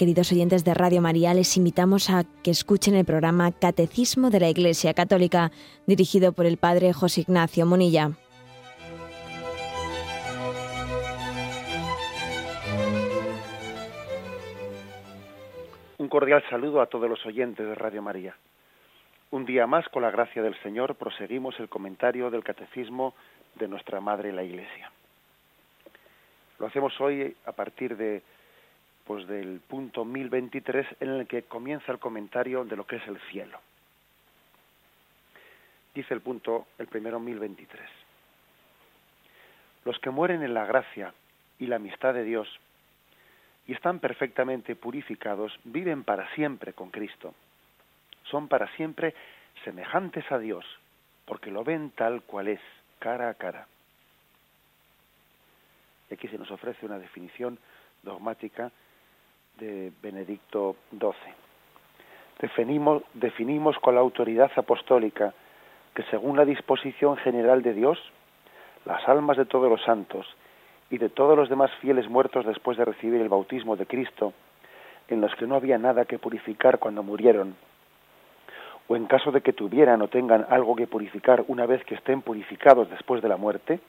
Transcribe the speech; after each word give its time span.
queridos 0.00 0.32
oyentes 0.32 0.64
de 0.64 0.72
Radio 0.72 1.02
María, 1.02 1.34
les 1.34 1.58
invitamos 1.58 2.08
a 2.08 2.24
que 2.42 2.50
escuchen 2.50 2.94
el 2.94 3.04
programa 3.04 3.52
Catecismo 3.52 4.30
de 4.30 4.40
la 4.40 4.48
Iglesia 4.48 4.94
Católica, 4.94 5.50
dirigido 5.86 6.32
por 6.32 6.46
el 6.46 6.56
Padre 6.56 6.94
José 6.94 7.20
Ignacio 7.20 7.66
Monilla. 7.66 8.12
Un 15.98 16.08
cordial 16.08 16.42
saludo 16.48 16.80
a 16.80 16.86
todos 16.86 17.10
los 17.10 17.26
oyentes 17.26 17.66
de 17.66 17.74
Radio 17.74 18.00
María. 18.00 18.34
Un 19.30 19.44
día 19.44 19.66
más, 19.66 19.86
con 19.90 20.00
la 20.00 20.10
gracia 20.10 20.42
del 20.42 20.58
Señor, 20.62 20.94
proseguimos 20.94 21.60
el 21.60 21.68
comentario 21.68 22.30
del 22.30 22.42
Catecismo 22.42 23.14
de 23.56 23.68
nuestra 23.68 24.00
Madre 24.00 24.32
la 24.32 24.44
Iglesia. 24.44 24.90
Lo 26.58 26.68
hacemos 26.68 26.98
hoy 27.02 27.36
a 27.44 27.52
partir 27.52 27.98
de 27.98 28.22
pues 29.10 29.26
del 29.26 29.58
punto 29.58 30.04
1023 30.04 30.86
en 31.00 31.08
el 31.08 31.26
que 31.26 31.42
comienza 31.42 31.90
el 31.90 31.98
comentario 31.98 32.64
de 32.64 32.76
lo 32.76 32.86
que 32.86 32.94
es 32.94 33.08
el 33.08 33.18
cielo. 33.22 33.58
Dice 35.92 36.14
el 36.14 36.20
punto, 36.20 36.68
el 36.78 36.86
primero 36.86 37.18
1023. 37.18 37.90
Los 39.84 39.98
que 39.98 40.10
mueren 40.10 40.44
en 40.44 40.54
la 40.54 40.64
gracia 40.64 41.12
y 41.58 41.66
la 41.66 41.74
amistad 41.74 42.14
de 42.14 42.22
Dios 42.22 42.46
y 43.66 43.72
están 43.72 43.98
perfectamente 43.98 44.76
purificados 44.76 45.58
viven 45.64 46.04
para 46.04 46.32
siempre 46.36 46.72
con 46.72 46.92
Cristo. 46.92 47.34
Son 48.30 48.46
para 48.46 48.68
siempre 48.76 49.16
semejantes 49.64 50.30
a 50.30 50.38
Dios, 50.38 50.64
porque 51.24 51.50
lo 51.50 51.64
ven 51.64 51.90
tal 51.96 52.22
cual 52.22 52.46
es, 52.46 52.60
cara 53.00 53.28
a 53.28 53.34
cara. 53.34 53.66
Y 56.08 56.14
aquí 56.14 56.28
se 56.28 56.38
nos 56.38 56.52
ofrece 56.52 56.86
una 56.86 57.00
definición 57.00 57.58
dogmática 58.04 58.70
de 59.60 59.92
Benedicto 60.02 60.76
XII. 60.90 61.32
Definimos, 62.40 63.02
definimos 63.14 63.78
con 63.78 63.94
la 63.94 64.00
autoridad 64.00 64.50
apostólica 64.56 65.34
que 65.94 66.02
según 66.04 66.36
la 66.36 66.44
disposición 66.44 67.16
general 67.18 67.62
de 67.62 67.74
Dios, 67.74 67.98
las 68.86 69.06
almas 69.08 69.36
de 69.36 69.44
todos 69.44 69.68
los 69.68 69.82
santos 69.82 70.26
y 70.90 70.98
de 70.98 71.10
todos 71.10 71.36
los 71.36 71.48
demás 71.48 71.70
fieles 71.80 72.08
muertos 72.08 72.46
después 72.46 72.78
de 72.78 72.86
recibir 72.86 73.20
el 73.20 73.28
bautismo 73.28 73.76
de 73.76 73.86
Cristo, 73.86 74.32
en 75.08 75.20
los 75.20 75.34
que 75.34 75.46
no 75.46 75.54
había 75.54 75.76
nada 75.76 76.06
que 76.06 76.18
purificar 76.18 76.78
cuando 76.78 77.02
murieron, 77.02 77.54
o 78.88 78.96
en 78.96 79.06
caso 79.06 79.30
de 79.30 79.42
que 79.42 79.52
tuvieran 79.52 80.00
o 80.02 80.08
tengan 80.08 80.46
algo 80.48 80.74
que 80.74 80.86
purificar 80.86 81.44
una 81.48 81.66
vez 81.66 81.84
que 81.84 81.94
estén 81.94 82.22
purificados 82.22 82.88
después 82.90 83.22
de 83.22 83.28
la 83.28 83.36
muerte, 83.36 83.80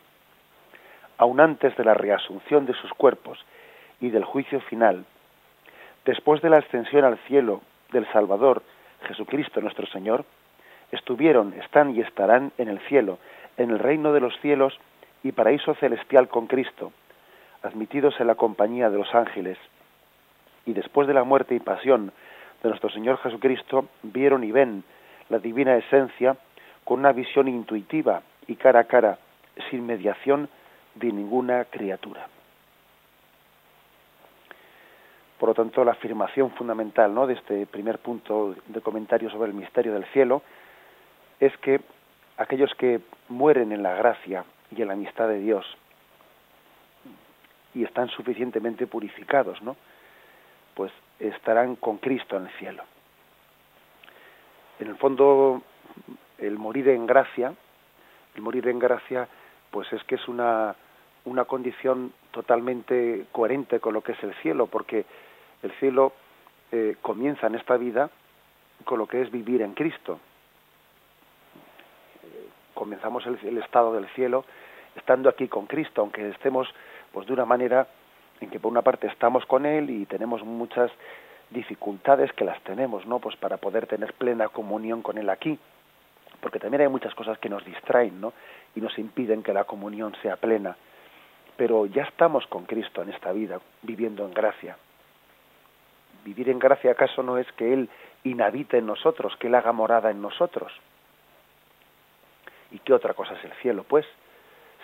aun 1.17 1.39
antes 1.39 1.75
de 1.77 1.85
la 1.85 1.93
reasunción 1.93 2.65
de 2.65 2.73
sus 2.73 2.91
cuerpos 2.93 3.39
y 3.99 4.09
del 4.09 4.25
juicio 4.25 4.59
final, 4.61 5.05
después 6.05 6.41
de 6.41 6.49
la 6.49 6.57
ascensión 6.57 7.05
al 7.05 7.17
cielo 7.27 7.61
del 7.91 8.07
Salvador, 8.11 8.63
Jesucristo 9.07 9.61
nuestro 9.61 9.85
Señor, 9.87 10.25
estuvieron, 10.91 11.53
están 11.53 11.95
y 11.95 12.01
estarán 12.01 12.51
en 12.57 12.67
el 12.67 12.79
cielo, 12.81 13.17
en 13.57 13.71
el 13.71 13.79
reino 13.79 14.13
de 14.13 14.19
los 14.19 14.37
cielos 14.41 14.77
y 15.23 15.31
paraíso 15.31 15.73
celestial 15.75 16.27
con 16.27 16.47
Cristo, 16.47 16.91
admitidos 17.63 18.19
en 18.19 18.27
la 18.27 18.35
compañía 18.35 18.89
de 18.89 18.97
los 18.97 19.13
ángeles. 19.13 19.57
Y 20.65 20.73
después 20.73 21.07
de 21.07 21.13
la 21.13 21.23
muerte 21.23 21.55
y 21.55 21.59
pasión 21.59 22.11
de 22.61 22.69
nuestro 22.69 22.89
Señor 22.89 23.17
Jesucristo, 23.17 23.87
vieron 24.03 24.43
y 24.43 24.51
ven 24.51 24.83
la 25.29 25.39
divina 25.39 25.75
esencia 25.77 26.35
con 26.83 26.99
una 26.99 27.11
visión 27.11 27.47
intuitiva 27.47 28.21
y 28.47 28.55
cara 28.55 28.81
a 28.81 28.83
cara, 28.85 29.17
sin 29.69 29.85
mediación 29.85 30.49
de 30.95 31.11
ninguna 31.11 31.65
criatura. 31.65 32.27
Por 35.41 35.49
lo 35.49 35.55
tanto, 35.55 35.83
la 35.83 35.93
afirmación 35.93 36.51
fundamental 36.51 37.11
¿no? 37.15 37.25
de 37.25 37.33
este 37.33 37.65
primer 37.65 37.97
punto 37.97 38.53
de 38.67 38.79
comentario 38.79 39.27
sobre 39.31 39.49
el 39.49 39.57
misterio 39.57 39.91
del 39.91 40.05
cielo 40.13 40.43
es 41.39 41.51
que 41.57 41.81
aquellos 42.37 42.71
que 42.75 43.01
mueren 43.27 43.71
en 43.71 43.81
la 43.81 43.95
gracia 43.95 44.45
y 44.69 44.83
en 44.83 44.89
la 44.89 44.93
amistad 44.93 45.27
de 45.29 45.39
Dios 45.39 45.65
y 47.73 47.83
están 47.83 48.09
suficientemente 48.09 48.85
purificados, 48.85 49.59
¿no? 49.63 49.77
pues 50.75 50.91
estarán 51.19 51.75
con 51.75 51.97
Cristo 51.97 52.37
en 52.37 52.43
el 52.43 52.51
cielo. 52.59 52.83
En 54.79 54.89
el 54.89 54.95
fondo, 54.97 55.63
el 56.37 56.59
morir 56.59 56.87
en 56.89 57.07
gracia, 57.07 57.55
el 58.35 58.43
morir 58.43 58.67
en 58.67 58.77
gracia 58.77 59.27
pues 59.71 59.91
es 59.91 60.03
que 60.03 60.13
es 60.13 60.27
una, 60.27 60.75
una 61.25 61.45
condición 61.45 62.13
totalmente 62.29 63.25
coherente 63.31 63.79
con 63.79 63.95
lo 63.95 64.01
que 64.01 64.11
es 64.11 64.21
el 64.21 64.35
cielo, 64.35 64.67
porque 64.67 65.03
el 65.63 65.71
cielo 65.73 66.13
eh, 66.71 66.95
comienza 67.01 67.47
en 67.47 67.55
esta 67.55 67.77
vida 67.77 68.09
con 68.85 68.99
lo 68.99 69.07
que 69.07 69.21
es 69.21 69.31
vivir 69.31 69.61
en 69.61 69.73
Cristo. 69.73 70.19
Eh, 72.23 72.49
comenzamos 72.73 73.25
el, 73.25 73.37
el, 73.43 73.57
estado 73.59 73.93
del 73.93 74.07
cielo 74.09 74.45
estando 74.95 75.29
aquí 75.29 75.47
con 75.47 75.67
Cristo, 75.67 76.01
aunque 76.01 76.29
estemos 76.29 76.67
pues 77.11 77.27
de 77.27 77.33
una 77.33 77.45
manera 77.45 77.87
en 78.39 78.49
que 78.49 78.59
por 78.59 78.71
una 78.71 78.81
parte 78.81 79.07
estamos 79.07 79.45
con 79.45 79.65
Él 79.65 79.89
y 79.89 80.05
tenemos 80.05 80.43
muchas 80.43 80.91
dificultades 81.49 82.31
que 82.33 82.45
las 82.45 82.61
tenemos, 82.63 83.05
¿no? 83.05 83.19
Pues 83.19 83.35
para 83.35 83.57
poder 83.57 83.85
tener 83.85 84.13
plena 84.13 84.47
comunión 84.49 85.01
con 85.01 85.17
Él 85.17 85.29
aquí 85.29 85.59
porque 86.41 86.59
también 86.59 86.81
hay 86.81 86.87
muchas 86.87 87.13
cosas 87.15 87.37
que 87.37 87.49
nos 87.49 87.63
distraen, 87.63 88.19
¿no? 88.19 88.33
Y 88.75 88.81
nos 88.81 88.97
impiden 88.97 89.43
que 89.43 89.53
la 89.53 89.63
comunión 89.63 90.13
sea 90.21 90.35
plena. 90.35 90.75
Pero 91.55 91.85
ya 91.85 92.03
estamos 92.03 92.47
con 92.47 92.65
Cristo 92.65 93.01
en 93.03 93.09
esta 93.09 93.31
vida, 93.31 93.61
viviendo 93.83 94.25
en 94.25 94.33
gracia. 94.33 94.75
Vivir 96.23 96.49
en 96.49 96.59
gracia 96.59 96.91
acaso 96.91 97.23
no 97.23 97.37
es 97.37 97.51
que 97.53 97.73
Él 97.73 97.89
inhabite 98.23 98.77
en 98.77 98.85
nosotros, 98.85 99.35
que 99.37 99.47
Él 99.47 99.55
haga 99.55 99.71
morada 99.71 100.11
en 100.11 100.21
nosotros. 100.21 100.71
¿Y 102.71 102.79
qué 102.79 102.93
otra 102.93 103.13
cosa 103.13 103.33
es 103.33 103.43
el 103.43 103.53
cielo, 103.61 103.83
pues? 103.83 104.05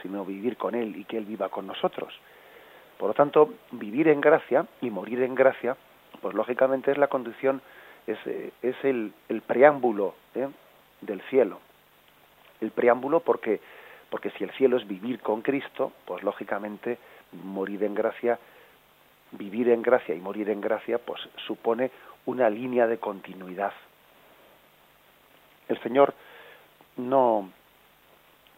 Sino 0.01 0.25
vivir 0.25 0.57
con 0.57 0.75
Él 0.75 0.95
y 0.95 1.05
que 1.05 1.17
Él 1.17 1.25
viva 1.25 1.49
con 1.49 1.67
nosotros. 1.67 2.13
Por 2.97 3.09
lo 3.09 3.13
tanto, 3.13 3.53
vivir 3.71 4.07
en 4.07 4.21
gracia 4.21 4.65
y 4.81 4.89
morir 4.89 5.21
en 5.21 5.35
gracia, 5.35 5.77
pues 6.21 6.33
lógicamente 6.33 6.91
es 6.91 6.97
la 6.97 7.07
condición, 7.07 7.61
es, 8.07 8.17
eh, 8.25 8.51
es 8.61 8.75
el, 8.83 9.13
el 9.29 9.41
preámbulo 9.41 10.15
¿eh? 10.33 10.47
del 11.01 11.21
cielo. 11.29 11.59
El 12.59 12.71
preámbulo 12.71 13.19
porque 13.19 13.61
porque 14.09 14.31
si 14.31 14.43
el 14.43 14.51
cielo 14.51 14.77
es 14.77 14.87
vivir 14.87 15.19
con 15.19 15.41
Cristo, 15.41 15.91
pues 16.05 16.23
lógicamente 16.23 16.97
morir 17.43 17.83
en 17.83 17.93
gracia, 17.93 18.39
vivir 19.31 19.69
en 19.69 19.81
gracia 19.81 20.15
y 20.15 20.19
morir 20.19 20.49
en 20.49 20.61
gracia, 20.61 20.97
pues 20.97 21.21
supone 21.45 21.91
una 22.25 22.49
línea 22.49 22.87
de 22.87 22.97
continuidad. 22.97 23.73
El 25.67 25.81
Señor 25.81 26.13
no 26.97 27.49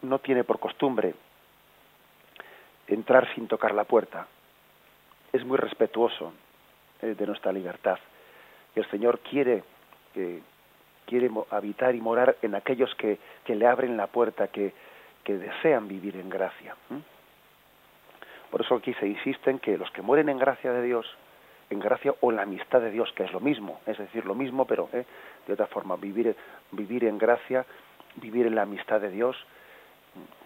no 0.02 0.18
tiene 0.18 0.44
por 0.44 0.58
costumbre 0.58 1.14
entrar 2.86 3.32
sin 3.34 3.46
tocar 3.46 3.74
la 3.74 3.84
puerta. 3.84 4.26
Es 5.32 5.44
muy 5.44 5.58
respetuoso 5.58 6.32
eh, 7.02 7.14
de 7.14 7.26
nuestra 7.26 7.52
libertad. 7.52 7.98
El 8.74 8.88
Señor 8.90 9.20
quiere 9.20 9.62
que 10.14 10.40
quiere 11.06 11.30
habitar 11.50 11.94
y 11.94 12.00
morar 12.00 12.36
en 12.40 12.54
aquellos 12.54 12.94
que, 12.94 13.18
que 13.44 13.56
le 13.56 13.66
abren 13.66 13.96
la 13.96 14.06
puerta, 14.06 14.48
que, 14.48 14.72
que 15.24 15.36
desean 15.36 15.88
vivir 15.88 16.16
en 16.16 16.28
gracia. 16.28 16.76
Por 18.50 18.62
eso 18.62 18.74
aquí 18.74 18.92
se 18.94 19.06
insiste 19.06 19.50
en 19.50 19.58
que 19.58 19.78
los 19.78 19.90
que 19.92 20.02
mueren 20.02 20.28
en 20.28 20.38
gracia 20.38 20.72
de 20.72 20.82
Dios, 20.82 21.06
en 21.70 21.78
gracia 21.78 22.14
o 22.20 22.30
en 22.30 22.36
la 22.36 22.42
amistad 22.42 22.80
de 22.80 22.90
Dios, 22.90 23.12
que 23.12 23.24
es 23.24 23.32
lo 23.32 23.40
mismo, 23.40 23.80
es 23.86 23.96
decir, 23.96 24.26
lo 24.26 24.34
mismo, 24.34 24.64
pero 24.64 24.88
¿eh? 24.92 25.04
de 25.46 25.52
otra 25.52 25.66
forma, 25.66 25.96
vivir, 25.96 26.34
vivir 26.72 27.04
en 27.04 27.16
gracia, 27.16 27.64
vivir 28.16 28.46
en 28.46 28.56
la 28.56 28.62
amistad 28.62 29.00
de 29.00 29.10
Dios, 29.10 29.36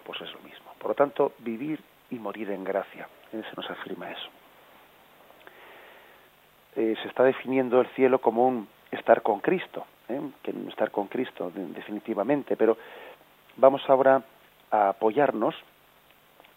pues 0.03 0.21
es 0.21 0.31
lo 0.33 0.39
mismo. 0.41 0.71
Por 0.77 0.89
lo 0.89 0.95
tanto, 0.95 1.33
vivir 1.39 1.79
y 2.11 2.15
morir 2.19 2.51
en 2.51 2.63
gracia, 2.63 3.07
¿eh? 3.33 3.41
se 3.49 3.55
nos 3.55 3.69
afirma 3.69 4.11
eso. 4.11 4.29
Eh, 6.75 6.95
se 7.01 7.07
está 7.07 7.23
definiendo 7.23 7.81
el 7.81 7.87
cielo 7.87 8.19
como 8.19 8.47
un 8.47 8.67
estar 8.91 9.23
con 9.23 9.39
Cristo, 9.39 9.85
estar 10.69 10.91
con 10.91 11.07
Cristo 11.07 11.51
definitivamente, 11.55 12.55
pero 12.55 12.77
vamos 13.55 13.81
ahora 13.89 14.21
a 14.69 14.89
apoyarnos 14.89 15.55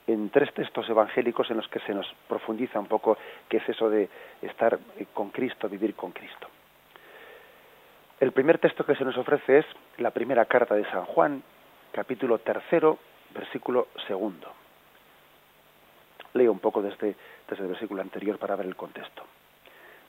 en 0.09 0.31
tres 0.31 0.53
textos 0.55 0.89
evangélicos 0.89 1.51
en 1.51 1.59
los 1.59 1.69
que 1.69 1.81
se 1.81 1.93
nos 1.93 2.07
profundiza 2.27 2.81
un 2.81 2.87
poco 2.87 3.19
qué 3.49 3.59
es 3.59 3.69
eso 3.69 3.91
de 3.91 4.09
estar 4.41 4.79
eh, 4.97 5.07
con 5.13 5.29
Cristo, 5.29 5.69
vivir 5.69 5.95
con 5.95 6.13
Cristo. 6.13 6.49
El 8.19 8.33
primer 8.33 8.59
texto 8.59 8.85
que 8.85 8.97
se 8.97 9.05
nos 9.05 9.17
ofrece 9.19 9.59
es 9.59 9.67
la 9.99 10.11
primera 10.11 10.47
carta 10.47 10.75
de 10.75 10.91
San 10.91 11.05
Juan, 11.05 11.43
capítulo 11.93 12.39
tercero, 12.39 12.99
versículo 13.35 13.89
segundo. 14.07 14.51
Leo 16.33 16.53
un 16.53 16.59
poco 16.59 16.81
desde, 16.81 17.15
desde 17.49 17.63
el 17.63 17.69
versículo 17.69 18.01
anterior 18.01 18.39
para 18.39 18.57
ver 18.57 18.67
el 18.67 18.77
contexto. 18.77 19.23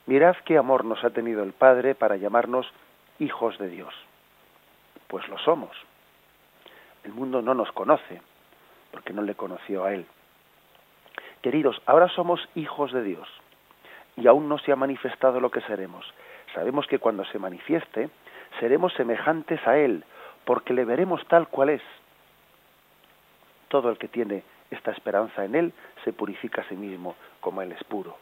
Mirad 0.06 0.38
qué 0.46 0.58
amor 0.58 0.86
nos 0.86 1.04
ha 1.04 1.10
tenido 1.10 1.44
el 1.44 1.52
Padre 1.52 1.94
para 1.94 2.16
llamarnos 2.16 2.66
hijos 3.20 3.58
de 3.60 3.68
Dios. 3.68 3.94
Pues 5.08 5.28
lo 5.28 5.38
somos. 5.40 5.76
El 7.04 7.12
mundo 7.12 7.42
no 7.42 7.54
nos 7.54 7.72
conoce, 7.74 8.22
porque 8.92 9.14
no 9.14 9.22
le 9.22 9.36
conoció 9.36 9.86
a 9.86 9.94
Él. 9.94 10.06
Queridos, 11.42 11.82
ahora 11.86 12.10
somos 12.10 12.48
hijos 12.56 12.92
de 12.92 13.04
Dios, 13.04 13.28
y 14.18 14.28
aún 14.28 14.50
no 14.50 14.58
se 14.58 14.72
ha 14.72 14.76
manifestado 14.76 15.40
lo 15.40 15.52
que 15.52 15.62
seremos. 15.62 16.06
Sabemos 16.54 16.88
que 16.88 17.00
cuando 17.00 17.24
se 17.26 17.40
manifieste, 17.40 18.10
seremos 18.60 18.94
semejantes 18.94 19.66
a 19.66 19.78
Él, 19.78 20.04
porque 20.46 20.74
le 20.74 20.86
veremos 20.86 21.26
tal 21.28 21.48
cual 21.48 21.70
es. 21.70 21.82
Todo 23.70 23.90
el 23.90 23.98
que 23.98 24.08
tiene 24.08 24.44
esta 24.72 24.92
esperanza 24.92 25.46
en 25.46 25.56
Él 25.56 25.74
se 26.04 26.14
purifica 26.14 26.62
a 26.62 26.70
sí 26.70 26.76
mismo, 26.76 27.16
como 27.40 27.62
Él 27.62 27.72
es 27.72 27.84
puro. 27.86 28.18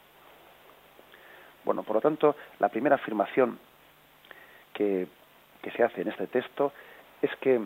Bueno, 1.63 1.83
por 1.83 1.95
lo 1.95 2.01
tanto, 2.01 2.35
la 2.59 2.69
primera 2.69 2.95
afirmación 2.95 3.59
que, 4.73 5.07
se 5.75 5.83
hace 5.83 6.01
en 6.01 6.07
este 6.07 6.27
texto 6.27 6.71
es 7.21 7.35
que 7.41 7.59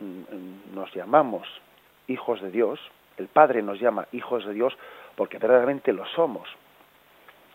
nos 0.00 0.92
llamamos 0.94 1.46
hijos 2.06 2.40
de 2.40 2.50
Dios, 2.50 2.80
el 3.16 3.28
Padre 3.28 3.62
nos 3.62 3.80
llama 3.80 4.06
hijos 4.12 4.44
de 4.44 4.52
Dios 4.52 4.76
porque 5.16 5.38
verdaderamente 5.38 5.92
lo 5.92 6.06
somos. 6.06 6.48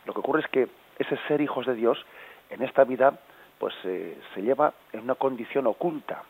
Lo 0.05 0.13
que 0.13 0.19
ocurre 0.19 0.41
es 0.41 0.47
que 0.47 0.67
ese 0.97 1.17
ser 1.27 1.41
hijos 1.41 1.65
de 1.65 1.75
Dios 1.75 2.03
en 2.49 2.63
esta 2.63 2.83
vida 2.83 3.19
pues 3.59 3.75
eh, 3.83 4.17
se 4.33 4.41
lleva 4.41 4.73
en 4.91 5.01
una 5.01 5.15
condición 5.15 5.67
oculta. 5.67 6.23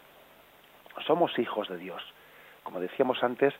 Somos 1.07 1.37
hijos 1.39 1.69
de 1.69 1.77
Dios. 1.77 2.03
Como 2.63 2.79
decíamos 2.81 3.23
antes, 3.23 3.53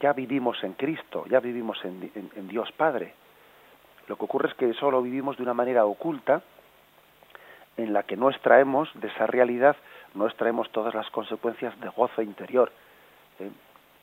ya 0.00 0.12
vivimos 0.12 0.62
en 0.64 0.72
Cristo, 0.72 1.24
ya 1.28 1.38
vivimos 1.40 1.82
en, 1.84 2.10
en 2.14 2.48
Dios 2.48 2.70
Padre. 2.72 3.14
Lo 4.08 4.16
que 4.16 4.24
ocurre 4.24 4.48
es 4.48 4.54
que 4.54 4.72
solo 4.74 5.02
vivimos 5.02 5.36
de 5.36 5.44
una 5.44 5.54
manera 5.54 5.84
oculta 5.84 6.42
en 7.76 7.92
la 7.92 8.02
que 8.02 8.16
no 8.16 8.30
extraemos 8.30 8.88
de 8.94 9.08
esa 9.08 9.26
realidad, 9.26 9.76
no 10.16 10.26
extraemos 10.26 10.70
todas 10.70 10.94
las 10.94 11.08
consecuencias 11.10 11.78
de 11.80 11.88
gozo 11.88 12.22
interior 12.22 12.72
¿eh? 13.38 13.50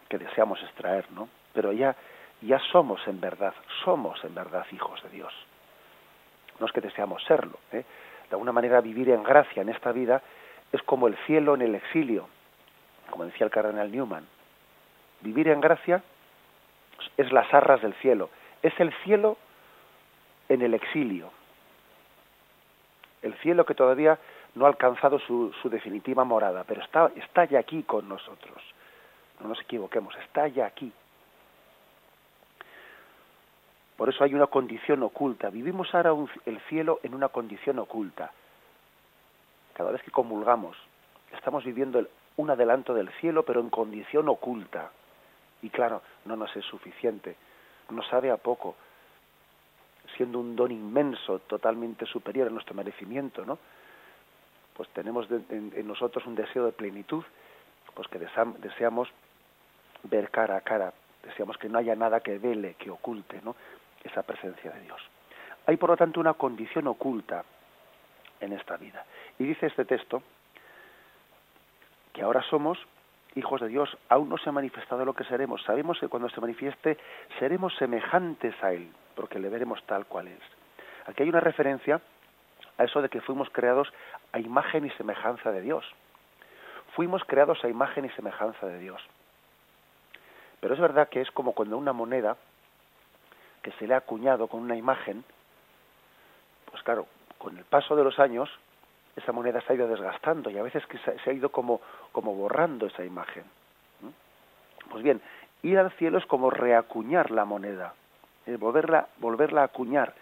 que 0.07 0.17
deseamos 0.17 0.61
extraer, 0.61 1.11
¿no? 1.11 1.27
Pero 1.53 1.71
ya, 1.71 1.95
ya 2.41 2.59
somos 2.71 3.05
en 3.07 3.19
verdad, 3.19 3.53
somos 3.83 4.23
en 4.23 4.35
verdad 4.35 4.65
hijos 4.71 5.01
de 5.03 5.09
Dios. 5.09 5.33
No 6.59 6.67
es 6.67 6.71
que 6.71 6.81
deseamos 6.81 7.23
serlo. 7.23 7.59
¿eh? 7.71 7.83
De 8.29 8.35
alguna 8.35 8.51
manera 8.51 8.81
vivir 8.81 9.09
en 9.09 9.23
gracia 9.23 9.61
en 9.61 9.69
esta 9.69 9.91
vida 9.91 10.21
es 10.71 10.81
como 10.83 11.07
el 11.07 11.15
cielo 11.25 11.55
en 11.55 11.61
el 11.61 11.75
exilio, 11.75 12.27
como 13.09 13.25
decía 13.25 13.45
el 13.45 13.51
cardenal 13.51 13.91
Newman. 13.91 14.25
Vivir 15.21 15.47
en 15.47 15.61
gracia 15.61 16.03
es 17.17 17.31
las 17.31 17.51
arras 17.53 17.81
del 17.81 17.93
cielo, 17.95 18.29
es 18.61 18.77
el 18.79 18.93
cielo 19.03 19.37
en 20.49 20.61
el 20.61 20.73
exilio. 20.73 21.31
El 23.21 23.33
cielo 23.35 23.65
que 23.65 23.73
todavía 23.73 24.19
no 24.55 24.65
ha 24.65 24.69
alcanzado 24.69 25.19
su, 25.19 25.51
su 25.61 25.69
definitiva 25.69 26.23
morada, 26.23 26.63
pero 26.63 26.81
está, 26.81 27.11
está 27.15 27.45
ya 27.45 27.59
aquí 27.59 27.83
con 27.83 28.07
nosotros. 28.07 28.61
No 29.39 29.49
nos 29.49 29.61
equivoquemos, 29.61 30.15
está 30.17 30.47
ya 30.47 30.65
aquí. 30.65 30.91
Por 33.97 34.09
eso 34.09 34.23
hay 34.23 34.33
una 34.33 34.47
condición 34.47 35.03
oculta. 35.03 35.49
Vivimos 35.49 35.93
ahora 35.93 36.13
el 36.45 36.59
cielo 36.61 36.99
en 37.03 37.13
una 37.13 37.29
condición 37.29 37.79
oculta. 37.79 38.31
Cada 39.73 39.91
vez 39.91 40.03
que 40.03 40.11
comulgamos, 40.11 40.77
estamos 41.31 41.63
viviendo 41.63 42.05
un 42.37 42.49
adelanto 42.49 42.93
del 42.93 43.09
cielo, 43.13 43.43
pero 43.43 43.59
en 43.59 43.69
condición 43.69 44.27
oculta. 44.29 44.91
Y 45.61 45.69
claro, 45.69 46.01
no 46.25 46.35
nos 46.35 46.55
es 46.55 46.65
suficiente. 46.65 47.35
Nos 47.89 48.07
sabe 48.07 48.31
a 48.31 48.37
poco 48.37 48.75
siendo 50.17 50.39
un 50.39 50.55
don 50.55 50.71
inmenso, 50.71 51.39
totalmente 51.39 52.05
superior 52.05 52.47
a 52.47 52.51
nuestro 52.51 52.75
merecimiento, 52.75 53.45
¿no? 53.45 53.57
Pues 54.75 54.89
tenemos 54.89 55.27
en, 55.29 55.87
nosotros 55.87 56.25
un 56.25 56.35
deseo 56.35 56.65
de 56.65 56.71
plenitud, 56.71 57.23
pues 57.93 58.07
que 58.07 58.19
deseamos 58.19 59.09
ver 60.03 60.29
cara 60.31 60.57
a 60.57 60.61
cara, 60.61 60.93
deseamos 61.23 61.57
que 61.57 61.69
no 61.69 61.77
haya 61.77 61.95
nada 61.95 62.19
que 62.21 62.37
vele, 62.37 62.75
que 62.75 62.89
oculte, 62.89 63.39
¿no? 63.43 63.55
Esa 64.03 64.23
presencia 64.23 64.71
de 64.71 64.81
Dios. 64.81 65.01
Hay 65.65 65.77
por 65.77 65.89
lo 65.89 65.97
tanto 65.97 66.19
una 66.19 66.33
condición 66.33 66.87
oculta 66.87 67.43
en 68.39 68.53
esta 68.53 68.77
vida. 68.77 69.05
Y 69.39 69.45
dice 69.45 69.67
este 69.67 69.85
texto 69.85 70.21
que 72.11 72.21
ahora 72.21 72.43
somos 72.43 72.77
hijos 73.35 73.61
de 73.61 73.67
Dios, 73.67 73.97
aún 74.09 74.29
no 74.29 74.37
se 74.37 74.49
ha 74.49 74.51
manifestado 74.51 75.05
lo 75.05 75.13
que 75.13 75.23
seremos. 75.23 75.63
Sabemos 75.63 75.99
que 75.99 76.07
cuando 76.07 76.29
se 76.29 76.41
manifieste 76.41 76.97
seremos 77.39 77.75
semejantes 77.75 78.53
a 78.63 78.73
Él, 78.73 78.91
porque 79.15 79.39
le 79.39 79.49
veremos 79.49 79.83
tal 79.85 80.05
cual 80.05 80.27
es. 80.27 80.41
Aquí 81.07 81.23
hay 81.23 81.29
una 81.29 81.39
referencia 81.39 82.01
a 82.77 82.83
eso 82.83 83.01
de 83.01 83.09
que 83.09 83.21
fuimos 83.21 83.49
creados 83.49 83.91
a 84.31 84.39
imagen 84.39 84.85
y 84.85 84.89
semejanza 84.91 85.51
de 85.51 85.61
Dios. 85.61 85.85
Fuimos 86.95 87.23
creados 87.25 87.63
a 87.63 87.69
imagen 87.69 88.05
y 88.05 88.09
semejanza 88.09 88.67
de 88.67 88.79
Dios. 88.79 89.01
Pero 90.59 90.73
es 90.73 90.79
verdad 90.79 91.09
que 91.09 91.21
es 91.21 91.31
como 91.31 91.53
cuando 91.53 91.77
una 91.77 91.93
moneda 91.93 92.37
que 93.61 93.71
se 93.73 93.87
le 93.87 93.93
ha 93.93 93.97
acuñado 93.97 94.47
con 94.47 94.61
una 94.61 94.75
imagen, 94.75 95.23
pues 96.69 96.83
claro, 96.83 97.07
con 97.37 97.57
el 97.57 97.63
paso 97.65 97.95
de 97.95 98.03
los 98.03 98.19
años, 98.19 98.49
esa 99.15 99.31
moneda 99.31 99.61
se 99.61 99.73
ha 99.73 99.75
ido 99.75 99.87
desgastando 99.87 100.49
y 100.49 100.57
a 100.57 100.63
veces 100.63 100.85
que 100.87 100.97
se 100.97 101.29
ha 101.29 101.33
ido 101.33 101.49
como, 101.49 101.81
como 102.11 102.33
borrando 102.33 102.87
esa 102.87 103.03
imagen. 103.03 103.43
Pues 104.89 105.03
bien, 105.03 105.21
ir 105.61 105.77
al 105.79 105.91
cielo 105.91 106.17
es 106.17 106.25
como 106.25 106.49
reacuñar 106.49 107.31
la 107.31 107.45
moneda 107.45 107.93
volverla, 108.59 109.07
volverla 109.17 109.61
a 109.61 109.65
acuñar, 109.65 110.13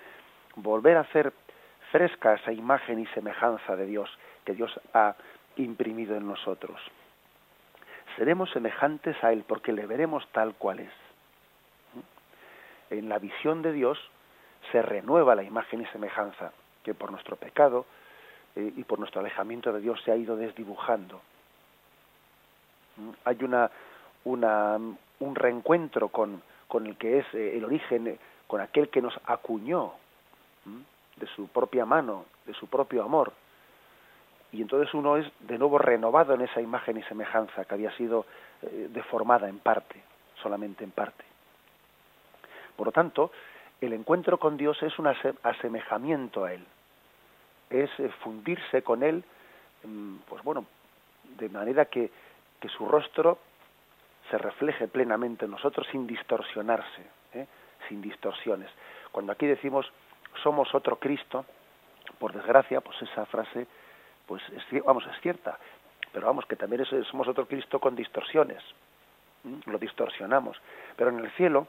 volver 0.55 0.97
a 0.97 1.01
hacer 1.01 1.31
fresca 1.91 2.33
esa 2.33 2.51
imagen 2.51 2.99
y 2.99 3.05
semejanza 3.07 3.75
de 3.75 3.85
Dios 3.85 4.09
que 4.45 4.53
Dios 4.53 4.71
ha 4.93 5.15
imprimido 5.57 6.15
en 6.15 6.27
nosotros. 6.27 6.79
Seremos 8.17 8.49
semejantes 8.51 9.21
a 9.23 9.31
Él 9.31 9.43
porque 9.47 9.71
le 9.71 9.85
veremos 9.85 10.27
tal 10.31 10.55
cual 10.55 10.79
es. 10.79 10.93
En 12.89 13.07
la 13.07 13.19
visión 13.19 13.61
de 13.61 13.71
Dios 13.71 13.97
se 14.71 14.81
renueva 14.81 15.35
la 15.35 15.43
imagen 15.43 15.81
y 15.81 15.85
semejanza 15.87 16.51
que 16.83 16.93
por 16.93 17.11
nuestro 17.11 17.35
pecado 17.35 17.85
eh, 18.55 18.73
y 18.75 18.83
por 18.83 18.99
nuestro 18.99 19.21
alejamiento 19.21 19.71
de 19.71 19.81
Dios 19.81 20.01
se 20.03 20.11
ha 20.11 20.15
ido 20.15 20.35
desdibujando. 20.35 21.21
Hay 23.23 23.37
una, 23.41 23.71
una, 24.25 24.77
un 25.19 25.35
reencuentro 25.35 26.09
con, 26.09 26.41
con 26.67 26.85
el 26.85 26.97
que 26.97 27.19
es 27.19 27.25
eh, 27.33 27.57
el 27.57 27.63
origen, 27.63 28.07
eh, 28.07 28.19
con 28.47 28.59
aquel 28.59 28.89
que 28.89 29.01
nos 29.01 29.17
acuñó 29.25 29.93
de 31.15 31.27
su 31.27 31.47
propia 31.47 31.85
mano, 31.85 32.25
de 32.45 32.53
su 32.53 32.67
propio 32.67 33.03
amor. 33.03 33.33
Y 34.51 34.61
entonces 34.61 34.93
uno 34.93 35.17
es 35.17 35.25
de 35.39 35.57
nuevo 35.57 35.77
renovado 35.77 36.33
en 36.33 36.41
esa 36.41 36.61
imagen 36.61 36.97
y 36.97 37.03
semejanza 37.03 37.65
que 37.65 37.73
había 37.73 37.95
sido 37.95 38.25
eh, 38.61 38.89
deformada 38.91 39.47
en 39.47 39.59
parte, 39.59 40.01
solamente 40.41 40.83
en 40.83 40.91
parte. 40.91 41.23
Por 42.75 42.87
lo 42.87 42.91
tanto, 42.91 43.31
el 43.79 43.93
encuentro 43.93 44.37
con 44.37 44.57
Dios 44.57 44.81
es 44.83 44.97
un 44.99 45.07
asemejamiento 45.43 46.45
a 46.45 46.53
Él, 46.53 46.65
es 47.69 47.89
fundirse 48.23 48.81
con 48.81 49.03
Él, 49.03 49.23
mm, 49.83 50.17
pues 50.27 50.43
bueno, 50.43 50.65
de 51.37 51.49
manera 51.49 51.85
que, 51.85 52.11
que 52.59 52.69
su 52.69 52.85
rostro 52.85 53.39
se 54.29 54.37
refleje 54.37 54.87
plenamente 54.87 55.45
en 55.45 55.51
nosotros 55.51 55.87
sin 55.91 56.05
distorsionarse, 56.07 57.01
¿eh? 57.33 57.47
sin 57.87 58.01
distorsiones. 58.01 58.69
Cuando 59.11 59.31
aquí 59.31 59.45
decimos 59.45 59.91
somos 60.43 60.73
otro 60.73 60.97
Cristo, 60.97 61.45
por 62.19 62.33
desgracia, 62.33 62.81
pues 62.81 63.01
esa 63.01 63.25
frase, 63.25 63.67
pues 64.25 64.41
es, 64.49 64.83
vamos, 64.83 65.05
es 65.07 65.19
cierta, 65.21 65.57
pero 66.11 66.27
vamos, 66.27 66.45
que 66.45 66.55
también 66.55 66.85
somos 66.85 67.27
otro 67.27 67.45
Cristo 67.47 67.79
con 67.79 67.95
distorsiones, 67.95 68.63
lo 69.65 69.77
distorsionamos, 69.77 70.59
pero 70.95 71.09
en 71.09 71.19
el 71.19 71.31
cielo 71.31 71.67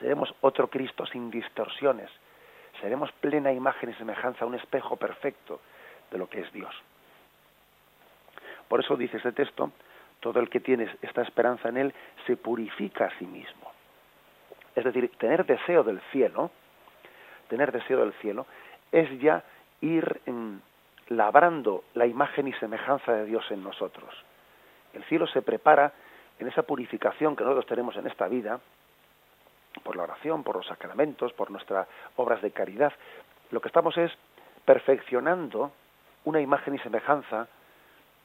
seremos 0.00 0.34
otro 0.40 0.68
Cristo 0.68 1.06
sin 1.06 1.30
distorsiones, 1.30 2.10
seremos 2.80 3.10
plena 3.12 3.52
imagen 3.52 3.90
y 3.90 3.94
semejanza, 3.94 4.46
un 4.46 4.54
espejo 4.54 4.96
perfecto 4.96 5.60
de 6.10 6.18
lo 6.18 6.28
que 6.28 6.40
es 6.40 6.52
Dios. 6.52 6.74
Por 8.68 8.80
eso 8.80 8.96
dice 8.96 9.18
este 9.18 9.32
texto, 9.32 9.70
todo 10.20 10.40
el 10.40 10.48
que 10.48 10.60
tiene 10.60 10.90
esta 11.02 11.22
esperanza 11.22 11.68
en 11.68 11.76
Él 11.76 11.94
se 12.26 12.36
purifica 12.36 13.06
a 13.06 13.18
sí 13.18 13.26
mismo. 13.26 13.72
Es 14.74 14.84
decir, 14.84 15.10
tener 15.18 15.44
deseo 15.44 15.84
del 15.84 16.00
cielo, 16.10 16.50
tener 17.54 17.70
deseo 17.70 18.00
del 18.00 18.12
cielo, 18.14 18.46
es 18.90 19.08
ya 19.20 19.44
ir 19.80 20.20
labrando 21.06 21.84
la 21.94 22.04
imagen 22.04 22.48
y 22.48 22.52
semejanza 22.54 23.12
de 23.12 23.26
Dios 23.26 23.48
en 23.50 23.62
nosotros. 23.62 24.12
El 24.92 25.04
cielo 25.04 25.28
se 25.28 25.40
prepara 25.40 25.92
en 26.40 26.48
esa 26.48 26.64
purificación 26.64 27.36
que 27.36 27.44
nosotros 27.44 27.66
tenemos 27.66 27.96
en 27.96 28.08
esta 28.08 28.26
vida, 28.26 28.58
por 29.84 29.94
la 29.94 30.02
oración, 30.02 30.42
por 30.42 30.56
los 30.56 30.66
sacramentos, 30.66 31.32
por 31.32 31.52
nuestras 31.52 31.86
obras 32.16 32.42
de 32.42 32.50
caridad. 32.50 32.92
Lo 33.52 33.60
que 33.60 33.68
estamos 33.68 33.96
es 33.98 34.10
perfeccionando 34.64 35.70
una 36.24 36.40
imagen 36.40 36.74
y 36.74 36.78
semejanza 36.78 37.46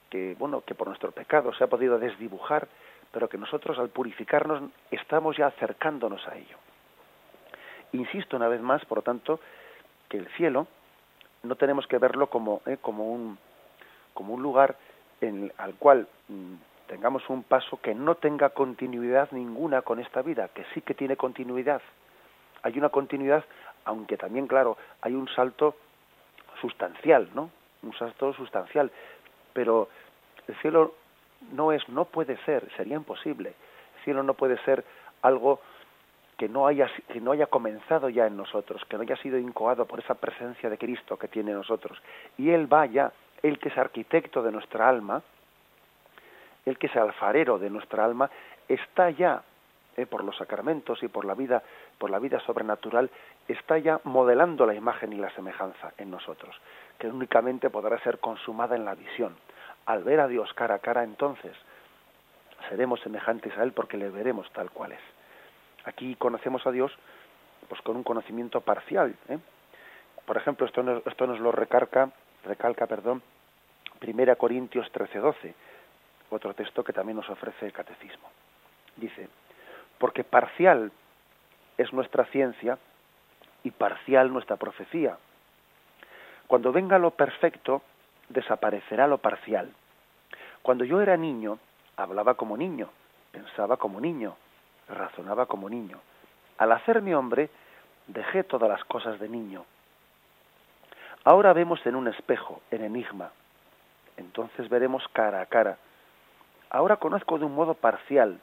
que 0.10 0.36
bueno 0.40 0.62
que 0.62 0.74
por 0.74 0.88
nuestro 0.88 1.12
pecado 1.12 1.54
se 1.54 1.64
ha 1.64 1.68
podido 1.68 2.00
desdibujar 2.00 2.68
pero 3.12 3.30
que 3.30 3.38
nosotros 3.38 3.78
al 3.78 3.90
purificarnos 3.90 4.72
estamos 4.90 5.38
ya 5.38 5.48
acercándonos 5.48 6.26
a 6.28 6.36
ello 6.36 6.58
insisto 7.94 8.38
una 8.38 8.48
vez 8.48 8.62
más 8.62 8.84
por 8.86 9.00
lo 9.00 9.02
tanto 9.02 9.40
que 10.10 10.18
el 10.18 10.28
cielo 10.38 10.68
no 11.44 11.56
tenemos 11.56 11.88
que 11.88 11.98
verlo 11.98 12.28
como 12.28 12.62
eh, 12.66 12.78
como 12.82 13.12
un 13.12 13.38
como 14.14 14.34
un 14.34 14.42
lugar 14.42 14.76
en, 15.22 15.52
al 15.58 15.76
cual 15.76 16.08
mm, 16.28 16.54
tengamos 16.88 17.30
un 17.30 17.44
paso 17.44 17.80
que 17.82 17.94
no 17.96 18.16
tenga 18.16 18.50
continuidad 18.50 19.30
ninguna 19.32 19.82
con 19.82 20.00
esta 20.00 20.22
vida 20.22 20.50
que 20.50 20.66
sí 20.74 20.82
que 20.82 20.94
tiene 20.94 21.16
continuidad 21.16 21.82
hay 22.64 22.78
una 22.78 22.90
continuidad, 22.90 23.44
aunque 23.86 24.18
también, 24.18 24.48
claro, 24.48 24.78
hay 25.02 25.14
un 25.14 25.28
salto 25.30 25.76
sustancial, 26.62 27.30
¿no? 27.34 27.50
Un 27.84 27.94
salto 27.98 28.34
sustancial. 28.34 28.92
Pero 29.54 29.90
el 30.48 30.56
cielo 30.58 30.94
no 31.54 31.72
es, 31.72 31.88
no 31.90 32.06
puede 32.06 32.38
ser, 32.44 32.70
sería 32.76 32.96
imposible. 32.96 33.54
El 33.98 34.04
cielo 34.04 34.24
no 34.24 34.34
puede 34.34 34.58
ser 34.64 34.84
algo 35.22 35.62
que 36.40 36.48
no 36.48 36.68
haya 36.68 36.90
que 37.10 37.20
no 37.20 37.34
haya 37.34 37.48
comenzado 37.48 38.08
ya 38.08 38.26
en 38.26 38.38
nosotros, 38.38 38.82
que 38.86 38.96
no 38.96 39.04
haya 39.04 39.18
sido 39.18 39.38
incoado 39.38 39.86
por 39.86 40.00
esa 40.00 40.16
presencia 40.16 40.70
de 40.70 40.78
Cristo 40.78 41.18
que 41.18 41.28
tiene 41.28 41.52
en 41.52 41.58
nosotros. 41.58 42.02
Y 42.38 42.50
él 42.52 42.66
vaya, 42.66 43.12
él 43.44 43.60
que 43.60 43.68
es 43.68 43.78
arquitecto 43.78 44.42
de 44.42 44.54
nuestra 44.54 44.88
alma, 44.88 45.22
el 46.66 46.78
que 46.78 46.88
es 46.88 46.96
alfarero 46.96 47.60
de 47.60 47.70
nuestra 47.70 48.06
alma, 48.06 48.30
está 48.70 49.10
ya 49.10 49.44
eh, 49.98 50.06
por 50.06 50.24
los 50.24 50.38
sacramentos 50.38 51.04
y 51.04 51.10
por 51.10 51.26
la 51.26 51.34
vida, 51.34 51.62
por 51.98 52.10
la 52.10 52.20
vida 52.20 52.40
sobrenatural, 52.40 53.10
está 53.46 53.78
ya 53.78 54.00
modelando 54.06 54.66
la 54.66 54.76
imagen 54.76 55.12
y 55.12 55.18
la 55.18 55.32
semejanza 55.32 55.92
en 55.98 56.10
nosotros, 56.10 56.56
que 56.98 57.10
únicamente 57.10 57.70
podrá 57.70 58.00
ser 58.00 58.20
consumada 58.20 58.78
en 58.78 58.86
la 58.86 58.96
visión. 58.96 59.36
Al 59.88 60.06
ver 60.06 60.22
a 60.22 60.28
Dios 60.30 60.54
cara 60.54 60.76
a 60.76 60.80
cara, 60.80 61.04
entonces 61.04 61.52
seremos 62.70 63.02
semejantes 63.02 63.58
a 63.58 63.64
Él 63.64 63.74
porque 63.74 63.98
le 63.98 64.10
veremos 64.10 64.50
tal 64.54 64.72
cual 64.72 64.94
es. 64.94 65.19
Aquí 65.86 66.16
conocemos 66.16 66.66
a 66.68 66.72
Dios 66.72 66.92
pues 67.68 67.82
con 67.82 67.96
un 67.96 68.04
conocimiento 68.04 68.62
parcial. 68.62 69.16
¿eh? 69.28 69.38
Por 70.26 70.38
ejemplo, 70.38 70.66
esto 70.66 70.84
nos, 70.84 71.06
esto 71.06 71.28
nos 71.28 71.40
lo 71.40 71.52
recarga, 71.52 72.10
recalca, 72.46 72.88
perdón, 72.88 73.22
Primera 74.00 74.36
Corintios 74.36 74.92
13:12, 74.94 75.54
otro 76.30 76.54
texto 76.54 76.84
que 76.84 76.94
también 76.94 77.18
nos 77.18 77.30
ofrece 77.30 77.66
el 77.66 77.74
catecismo. 77.74 78.30
Dice, 78.96 79.28
porque 79.98 80.24
parcial 80.24 80.92
es 81.78 81.92
nuestra 81.94 82.26
ciencia 82.26 82.78
y 83.64 83.72
parcial 83.72 84.32
nuestra 84.32 84.56
profecía. 84.56 85.18
Cuando 86.48 86.72
venga 86.72 86.98
lo 86.98 87.12
perfecto, 87.12 87.82
desaparecerá 88.30 89.08
lo 89.08 89.18
parcial. 89.18 89.72
Cuando 90.62 90.84
yo 90.84 91.02
era 91.02 91.18
niño, 91.18 91.60
hablaba 91.96 92.36
como 92.36 92.58
niño, 92.58 92.90
pensaba 93.32 93.78
como 93.78 94.00
niño, 94.00 94.36
razonaba 94.90 95.46
como 95.46 95.70
niño. 95.70 96.00
Al 96.58 96.72
hacerme 96.72 97.16
hombre, 97.16 97.50
dejé 98.08 98.44
todas 98.44 98.70
las 98.70 98.84
cosas 98.86 99.20
de 99.20 99.30
niño. 99.30 99.66
Ahora 101.24 101.54
vemos 101.54 101.86
en 101.86 101.96
un 101.96 102.08
espejo, 102.08 102.62
en 102.72 102.84
enigma. 102.84 103.32
Entonces 104.18 104.68
veremos 104.70 105.08
cara 105.14 105.42
a 105.42 105.46
cara. 105.46 105.78
Ahora 106.70 106.98
conozco 106.98 107.38
de 107.38 107.46
un 107.46 107.56
modo 107.56 107.74
parcial, 107.74 108.40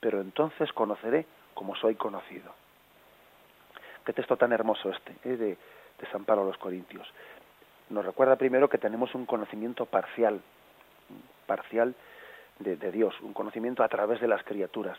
pero 0.00 0.20
entonces 0.20 0.72
conoceré 0.72 1.26
como 1.54 1.76
soy 1.76 1.94
conocido. 1.94 2.52
Qué 4.04 4.12
texto 4.12 4.36
tan 4.36 4.52
hermoso 4.52 4.90
este, 4.90 5.14
¿eh? 5.24 5.36
de, 5.36 5.58
San 6.12 6.24
Pablo 6.24 6.42
a 6.42 6.46
los 6.46 6.58
Corintios. 6.58 7.08
Nos 7.88 8.04
recuerda 8.04 8.36
primero 8.36 8.68
que 8.68 8.76
tenemos 8.76 9.14
un 9.14 9.24
conocimiento 9.24 9.86
parcial, 9.86 10.42
parcial 11.46 11.94
de 12.58 12.92
Dios, 12.92 13.18
un 13.22 13.32
conocimiento 13.32 13.82
a 13.82 13.88
través 13.88 14.20
de 14.20 14.28
las 14.28 14.42
criaturas 14.44 14.98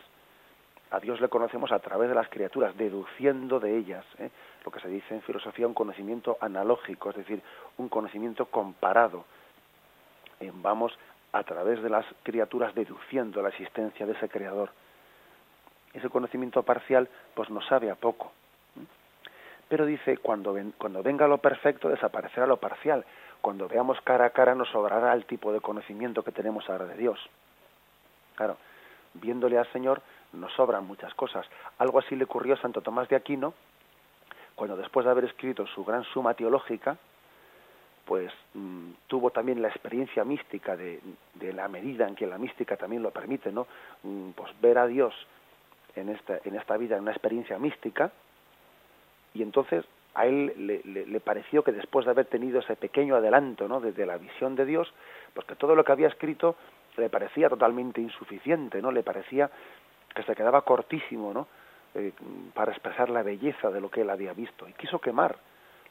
a 0.91 0.99
Dios 0.99 1.19
le 1.19 1.29
conocemos 1.29 1.71
a 1.71 1.79
través 1.79 2.09
de 2.09 2.15
las 2.15 2.29
criaturas, 2.29 2.75
deduciendo 2.77 3.59
de 3.59 3.77
ellas, 3.77 4.05
¿eh? 4.19 4.29
lo 4.63 4.71
que 4.71 4.79
se 4.79 4.87
dice 4.87 5.15
en 5.15 5.21
filosofía 5.21 5.67
un 5.67 5.73
conocimiento 5.73 6.37
analógico, 6.39 7.09
es 7.09 7.17
decir, 7.17 7.41
un 7.77 7.89
conocimiento 7.89 8.45
comparado. 8.45 9.25
Eh, 10.39 10.51
vamos 10.53 10.97
a 11.31 11.43
través 11.43 11.81
de 11.81 11.89
las 11.89 12.05
criaturas 12.23 12.73
deduciendo 12.75 13.41
la 13.41 13.49
existencia 13.49 14.05
de 14.05 14.13
ese 14.13 14.29
creador. 14.29 14.71
Ese 15.93 16.09
conocimiento 16.09 16.63
parcial 16.63 17.09
pues 17.33 17.49
nos 17.49 17.65
sabe 17.65 17.89
a 17.89 17.95
poco. 17.95 18.31
Pero 19.67 19.85
dice, 19.85 20.17
cuando, 20.17 20.55
cuando 20.77 21.01
venga 21.01 21.27
lo 21.27 21.39
perfecto 21.39 21.89
desaparecerá 21.89 22.45
lo 22.45 22.57
parcial. 22.57 23.05
Cuando 23.41 23.67
veamos 23.67 23.99
cara 24.01 24.25
a 24.25 24.29
cara 24.29 24.55
nos 24.55 24.69
sobrará 24.69 25.13
el 25.13 25.25
tipo 25.25 25.51
de 25.51 25.61
conocimiento 25.61 26.23
que 26.23 26.31
tenemos 26.31 26.69
ahora 26.69 26.85
de 26.85 26.95
Dios. 26.95 27.19
Claro, 28.35 28.57
viéndole 29.13 29.57
al 29.57 29.71
Señor 29.71 30.01
nos 30.35 30.53
sobran 30.53 30.85
muchas 30.85 31.13
cosas. 31.13 31.45
Algo 31.77 31.99
así 31.99 32.15
le 32.15 32.25
ocurrió 32.25 32.55
a 32.55 32.57
Santo 32.57 32.81
Tomás 32.81 33.09
de 33.09 33.15
Aquino, 33.15 33.53
cuando 34.55 34.77
después 34.77 35.05
de 35.05 35.11
haber 35.11 35.25
escrito 35.25 35.67
su 35.67 35.83
gran 35.83 36.03
suma 36.05 36.33
teológica, 36.33 36.97
pues 38.05 38.31
mm, 38.53 38.91
tuvo 39.07 39.31
también 39.31 39.61
la 39.61 39.67
experiencia 39.67 40.23
mística 40.23 40.77
de, 40.77 41.01
la 41.53 41.67
medida 41.67 42.07
en 42.07 42.15
que 42.15 42.27
la 42.27 42.37
mística 42.37 42.77
también 42.77 43.03
lo 43.03 43.11
permite, 43.11 43.51
¿no? 43.51 43.67
Mm, 44.03 44.31
pues 44.31 44.51
ver 44.61 44.77
a 44.77 44.87
Dios 44.87 45.13
en 45.95 46.09
esta, 46.09 46.39
en 46.43 46.55
esta 46.55 46.77
vida, 46.77 46.95
en 46.95 47.03
una 47.03 47.11
experiencia 47.11 47.57
mística, 47.57 48.11
y 49.33 49.41
entonces 49.41 49.83
a 50.13 50.27
él 50.27 50.53
le, 50.55 50.81
le, 50.85 51.05
le, 51.05 51.19
pareció 51.19 51.63
que 51.63 51.73
después 51.73 52.05
de 52.05 52.11
haber 52.11 52.27
tenido 52.27 52.59
ese 52.59 52.75
pequeño 52.75 53.15
adelanto, 53.15 53.67
¿no? 53.67 53.81
Desde 53.81 54.05
la 54.05 54.17
visión 54.17 54.55
de 54.55 54.65
Dios, 54.65 54.93
pues 55.33 55.45
que 55.45 55.55
todo 55.55 55.75
lo 55.75 55.83
que 55.83 55.91
había 55.91 56.07
escrito 56.07 56.55
le 56.97 57.09
parecía 57.09 57.49
totalmente 57.49 57.99
insuficiente, 57.99 58.81
¿no? 58.81 58.91
Le 58.91 59.03
parecía 59.03 59.49
que 60.15 60.23
se 60.23 60.35
quedaba 60.35 60.61
cortísimo, 60.61 61.33
¿no? 61.33 61.47
Eh, 61.93 62.11
para 62.53 62.71
expresar 62.71 63.09
la 63.09 63.23
belleza 63.23 63.69
de 63.69 63.79
lo 63.79 63.89
que 63.89 64.01
él 64.01 64.09
había 64.09 64.33
visto 64.33 64.67
y 64.67 64.73
quiso 64.73 64.99
quemar 64.99 65.37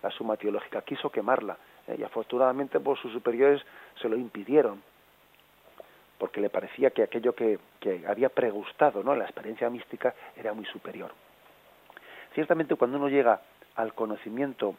la 0.02 0.10
suma 0.10 0.36
teológica, 0.36 0.82
quiso 0.82 1.10
quemarla 1.10 1.56
eh, 1.86 1.96
y 1.98 2.02
afortunadamente 2.02 2.78
por 2.80 2.98
sus 2.98 3.12
superiores 3.12 3.62
se 4.00 4.08
lo 4.08 4.16
impidieron 4.16 4.82
porque 6.18 6.40
le 6.40 6.50
parecía 6.50 6.90
que 6.90 7.02
aquello 7.02 7.34
que, 7.34 7.58
que 7.80 8.04
había 8.06 8.28
pregustado, 8.28 9.02
¿no? 9.02 9.14
La 9.14 9.24
experiencia 9.24 9.68
mística 9.70 10.14
era 10.36 10.52
muy 10.52 10.64
superior. 10.66 11.12
Ciertamente 12.34 12.76
cuando 12.76 12.98
uno 12.98 13.08
llega 13.08 13.40
al 13.76 13.94
conocimiento 13.94 14.74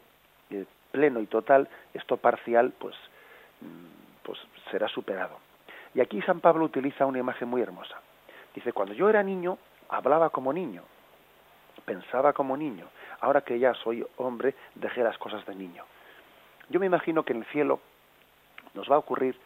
eh, 0.50 0.64
pleno 0.92 1.20
y 1.20 1.26
total, 1.26 1.68
esto 1.92 2.16
parcial, 2.16 2.72
pues, 2.78 2.94
mm, 3.60 4.22
pues 4.22 4.38
será 4.70 4.88
superado. 4.88 5.38
Y 5.94 6.00
aquí 6.00 6.20
San 6.22 6.40
Pablo 6.40 6.64
utiliza 6.64 7.06
una 7.06 7.18
imagen 7.18 7.48
muy 7.48 7.62
hermosa. 7.62 8.00
Dice, 8.56 8.72
cuando 8.72 8.94
yo 8.94 9.10
era 9.10 9.22
niño, 9.22 9.58
hablaba 9.90 10.30
como 10.30 10.50
niño, 10.50 10.82
pensaba 11.84 12.32
como 12.32 12.56
niño. 12.56 12.86
Ahora 13.20 13.42
que 13.42 13.58
ya 13.58 13.74
soy 13.74 14.04
hombre, 14.16 14.54
dejé 14.74 15.02
las 15.02 15.18
cosas 15.18 15.44
de 15.44 15.54
niño. 15.54 15.84
Yo 16.70 16.80
me 16.80 16.86
imagino 16.86 17.22
que 17.22 17.34
en 17.34 17.40
el 17.40 17.44
cielo 17.46 17.80
nos 18.72 18.90
va 18.90 18.96
a 18.96 18.98
ocurrir 18.98 19.38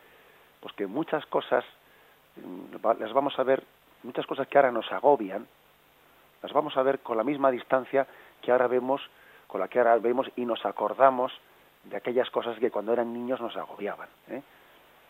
pues 0.61 0.73
que 0.75 0.87
muchas 0.87 1.27
cosas 1.27 1.65
mm, 2.37 3.01
las 3.01 3.13
vamos 3.13 3.37
a 3.37 3.43
ver, 3.43 3.65
muchas 4.05 4.27
cosas 4.27 4.47
que 4.47 4.59
ahora 4.59 4.71
nos 4.71 4.91
agobian, 4.93 5.45
las 6.41 6.53
vamos 6.53 6.77
a 6.77 6.83
ver 6.83 7.01
con 7.01 7.17
la 7.17 7.25
misma 7.25 7.51
distancia 7.51 8.07
que 8.41 8.53
ahora 8.53 8.69
vemos, 8.69 9.03
con 9.49 9.61
la 9.61 9.67
que 9.67 9.81
ahora 9.81 9.99
vemos 9.99 10.31
y 10.37 10.45
nos 10.45 10.65
acordamos 10.65 11.33
de 11.83 11.97
aquellas 11.97 12.31
cosas 12.31 12.59
que 12.61 12.71
cuando 12.71 12.93
eran 12.93 13.13
niños 13.13 13.41
nos 13.41 13.57
agobiaban. 13.57 14.09
¿eh? 14.29 14.41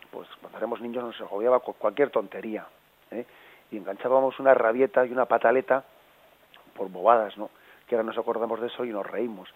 Pues 0.09 0.27
cuando 0.39 0.57
éramos 0.57 0.81
niños 0.81 1.03
nos 1.03 1.21
agobiaba 1.21 1.59
cualquier 1.59 2.09
tontería. 2.09 2.65
¿eh? 3.11 3.25
Y 3.71 3.77
enganchábamos 3.77 4.37
una 4.39 4.53
rabieta 4.53 5.05
y 5.05 5.11
una 5.11 5.25
pataleta 5.25 5.83
por 6.75 6.89
bobadas, 6.89 7.37
¿no? 7.37 7.49
Que 7.87 7.95
ahora 7.95 8.05
nos 8.05 8.17
acordamos 8.17 8.59
de 8.59 8.67
eso 8.67 8.85
y 8.85 8.89
nos 8.89 9.09
reímos. 9.09 9.49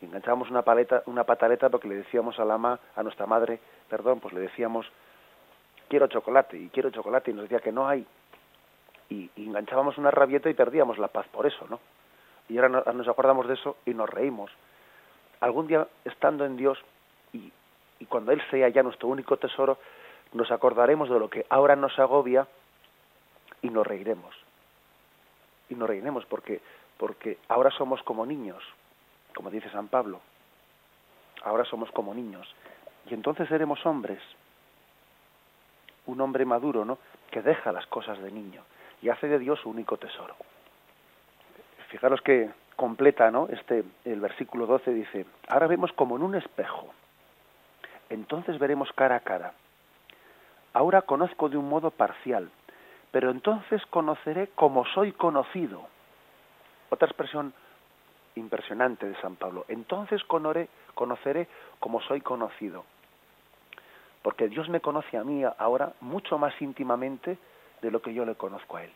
Y 0.00 0.06
enganchábamos 0.06 0.50
una 0.50 0.62
paleta, 0.62 1.02
una 1.06 1.24
pataleta 1.24 1.68
porque 1.68 1.88
le 1.88 1.94
decíamos 1.96 2.38
a 2.40 2.44
la 2.44 2.54
ama, 2.54 2.80
a 2.96 3.02
nuestra 3.02 3.26
madre, 3.26 3.60
perdón, 3.88 4.20
pues 4.20 4.34
le 4.34 4.40
decíamos 4.40 4.86
quiero 5.88 6.06
chocolate 6.08 6.56
y 6.56 6.68
quiero 6.68 6.90
chocolate 6.90 7.30
y 7.30 7.34
nos 7.34 7.44
decía 7.44 7.60
que 7.60 7.72
no 7.72 7.88
hay. 7.88 8.06
Y, 9.08 9.30
enganchábamos 9.36 9.98
una 9.98 10.10
rabieta 10.10 10.50
y 10.50 10.54
perdíamos 10.54 10.98
la 10.98 11.08
paz 11.08 11.26
por 11.28 11.46
eso, 11.46 11.66
¿no? 11.68 11.80
Y 12.48 12.58
ahora 12.58 12.92
nos 12.92 13.08
acordamos 13.08 13.46
de 13.46 13.54
eso 13.54 13.76
y 13.86 13.94
nos 13.94 14.08
reímos. 14.10 14.50
Algún 15.40 15.68
día 15.68 15.86
estando 16.04 16.44
en 16.44 16.56
Dios 16.56 16.78
y, 17.32 17.52
y 17.98 18.06
cuando 18.06 18.32
Él 18.32 18.42
sea 18.50 18.68
ya 18.68 18.82
nuestro 18.82 19.08
único 19.08 19.36
tesoro, 19.36 19.78
nos 20.32 20.50
acordaremos 20.50 21.08
de 21.08 21.18
lo 21.18 21.30
que 21.30 21.46
ahora 21.48 21.76
nos 21.76 21.96
agobia 21.98 22.46
y 23.62 23.70
nos 23.70 23.86
reiremos. 23.86 24.34
Y 25.68 25.74
nos 25.74 25.88
reiremos 25.88 26.24
porque, 26.26 26.60
porque 26.96 27.38
ahora 27.48 27.70
somos 27.70 28.02
como 28.02 28.26
niños, 28.26 28.62
como 29.34 29.50
dice 29.50 29.70
San 29.70 29.88
Pablo. 29.88 30.20
Ahora 31.42 31.64
somos 31.64 31.90
como 31.92 32.14
niños. 32.14 32.54
Y 33.08 33.14
entonces 33.14 33.48
seremos 33.48 33.84
hombres. 33.86 34.20
Un 36.06 36.20
hombre 36.20 36.44
maduro, 36.44 36.84
¿no? 36.84 36.98
Que 37.30 37.42
deja 37.42 37.72
las 37.72 37.86
cosas 37.86 38.18
de 38.20 38.30
niño 38.30 38.62
y 39.02 39.08
hace 39.08 39.28
de 39.28 39.38
Dios 39.38 39.60
su 39.60 39.70
único 39.70 39.96
tesoro. 39.96 40.34
Fijaros 41.88 42.20
que 42.20 42.50
completa, 42.76 43.30
¿no? 43.30 43.48
Este, 43.48 43.84
el 44.04 44.20
versículo 44.20 44.66
12 44.66 44.92
dice, 44.92 45.26
ahora 45.48 45.66
vemos 45.66 45.92
como 45.92 46.16
en 46.16 46.22
un 46.22 46.34
espejo. 46.34 46.92
Entonces 48.08 48.58
veremos 48.58 48.92
cara 48.92 49.16
a 49.16 49.20
cara. 49.20 49.52
Ahora 50.72 51.02
conozco 51.02 51.48
de 51.48 51.56
un 51.56 51.68
modo 51.68 51.90
parcial, 51.90 52.50
pero 53.10 53.30
entonces 53.30 53.84
conoceré 53.86 54.48
como 54.54 54.84
soy 54.86 55.12
conocido. 55.12 55.86
Otra 56.90 57.08
expresión 57.08 57.52
impresionante 58.36 59.06
de 59.06 59.20
San 59.20 59.36
Pablo. 59.36 59.64
Entonces 59.68 60.22
conoceré 60.24 61.48
como 61.78 62.00
soy 62.02 62.20
conocido. 62.20 62.84
Porque 64.22 64.48
Dios 64.48 64.68
me 64.68 64.80
conoce 64.80 65.16
a 65.16 65.24
mí 65.24 65.42
ahora 65.58 65.94
mucho 66.00 66.38
más 66.38 66.54
íntimamente 66.60 67.38
de 67.80 67.90
lo 67.90 68.02
que 68.02 68.12
yo 68.12 68.24
le 68.24 68.34
conozco 68.34 68.76
a 68.76 68.84
Él. 68.84 68.92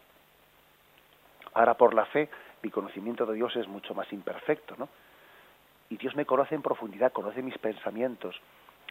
Ahora 1.54 1.74
por 1.74 1.94
la 1.94 2.04
fe 2.06 2.28
mi 2.62 2.70
conocimiento 2.70 3.26
de 3.26 3.34
Dios 3.34 3.54
es 3.56 3.68
mucho 3.68 3.94
más 3.94 4.10
imperfecto, 4.12 4.74
¿no? 4.78 4.88
Y 5.90 5.96
Dios 5.96 6.16
me 6.16 6.24
conoce 6.24 6.54
en 6.54 6.62
profundidad, 6.62 7.12
conoce 7.12 7.42
mis 7.42 7.58
pensamientos. 7.58 8.34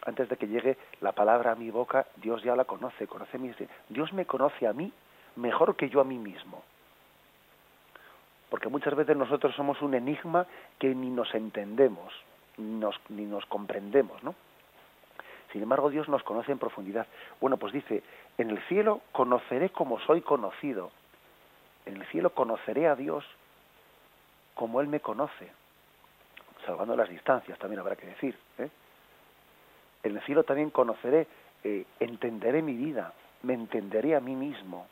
Antes 0.06 0.28
de 0.28 0.36
que 0.36 0.46
llegue 0.46 0.76
la 1.00 1.12
palabra 1.12 1.52
a 1.52 1.54
mi 1.56 1.70
boca, 1.70 2.06
Dios 2.16 2.42
ya 2.42 2.54
la 2.54 2.64
conoce, 2.64 3.06
conoce 3.06 3.36
mis... 3.38 3.56
Dios 3.88 4.12
me 4.12 4.26
conoce 4.26 4.66
a 4.66 4.72
mí 4.72 4.92
mejor 5.36 5.76
que 5.76 5.88
yo 5.88 6.00
a 6.00 6.04
mí 6.04 6.18
mismo. 6.18 6.62
Porque 8.50 8.68
muchas 8.68 8.94
veces 8.94 9.16
nosotros 9.16 9.54
somos 9.54 9.80
un 9.82 9.94
enigma 9.94 10.46
que 10.78 10.94
ni 10.94 11.10
nos 11.10 11.34
entendemos, 11.34 12.12
ni 12.56 12.78
nos, 12.78 12.94
ni 13.08 13.24
nos 13.24 13.44
comprendemos, 13.46 14.22
¿no? 14.22 14.34
Sin 15.52 15.62
embargo, 15.62 15.88
Dios 15.88 16.08
nos 16.08 16.22
conoce 16.24 16.50
en 16.50 16.58
profundidad. 16.58 17.06
Bueno, 17.40 17.56
pues 17.56 17.72
dice, 17.72 18.02
en 18.38 18.50
el 18.50 18.60
cielo 18.66 19.02
conoceré 19.12 19.70
como 19.70 20.00
soy 20.00 20.20
conocido. 20.20 20.90
En 21.86 21.96
el 21.96 22.06
cielo 22.08 22.30
conoceré 22.30 22.88
a 22.88 22.96
Dios 22.96 23.24
como 24.54 24.80
Él 24.80 24.88
me 24.88 25.00
conoce. 25.00 25.52
Salvando 26.66 26.96
las 26.96 27.08
distancias, 27.08 27.58
también 27.58 27.80
habrá 27.80 27.94
que 27.94 28.06
decir. 28.06 28.36
¿eh? 28.58 28.68
En 30.02 30.16
el 30.16 30.22
cielo 30.22 30.44
también 30.44 30.70
conoceré, 30.70 31.26
eh, 31.62 31.84
entenderé 32.00 32.62
mi 32.62 32.74
vida, 32.74 33.12
me 33.42 33.54
entenderé 33.54 34.16
a 34.16 34.20
mí 34.20 34.34
mismo. 34.34 34.88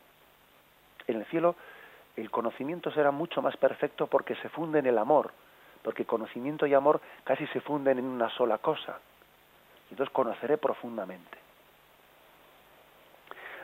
En 1.07 1.17
el 1.17 1.25
cielo 1.27 1.57
el 2.17 2.31
conocimiento 2.31 2.91
será 2.91 3.11
mucho 3.11 3.41
más 3.41 3.57
perfecto 3.57 4.07
porque 4.07 4.35
se 4.37 4.49
funde 4.49 4.79
en 4.79 4.87
el 4.87 4.99
amor, 4.99 5.33
porque 5.83 6.05
conocimiento 6.05 6.67
y 6.67 6.75
amor 6.75 7.01
casi 7.25 7.47
se 7.49 7.61
funden 7.61 7.99
en 7.99 8.05
una 8.05 8.29
sola 8.31 8.59
cosa. 8.59 8.99
Entonces 9.91 10.13
conoceré 10.13 10.59
profundamente. 10.59 11.39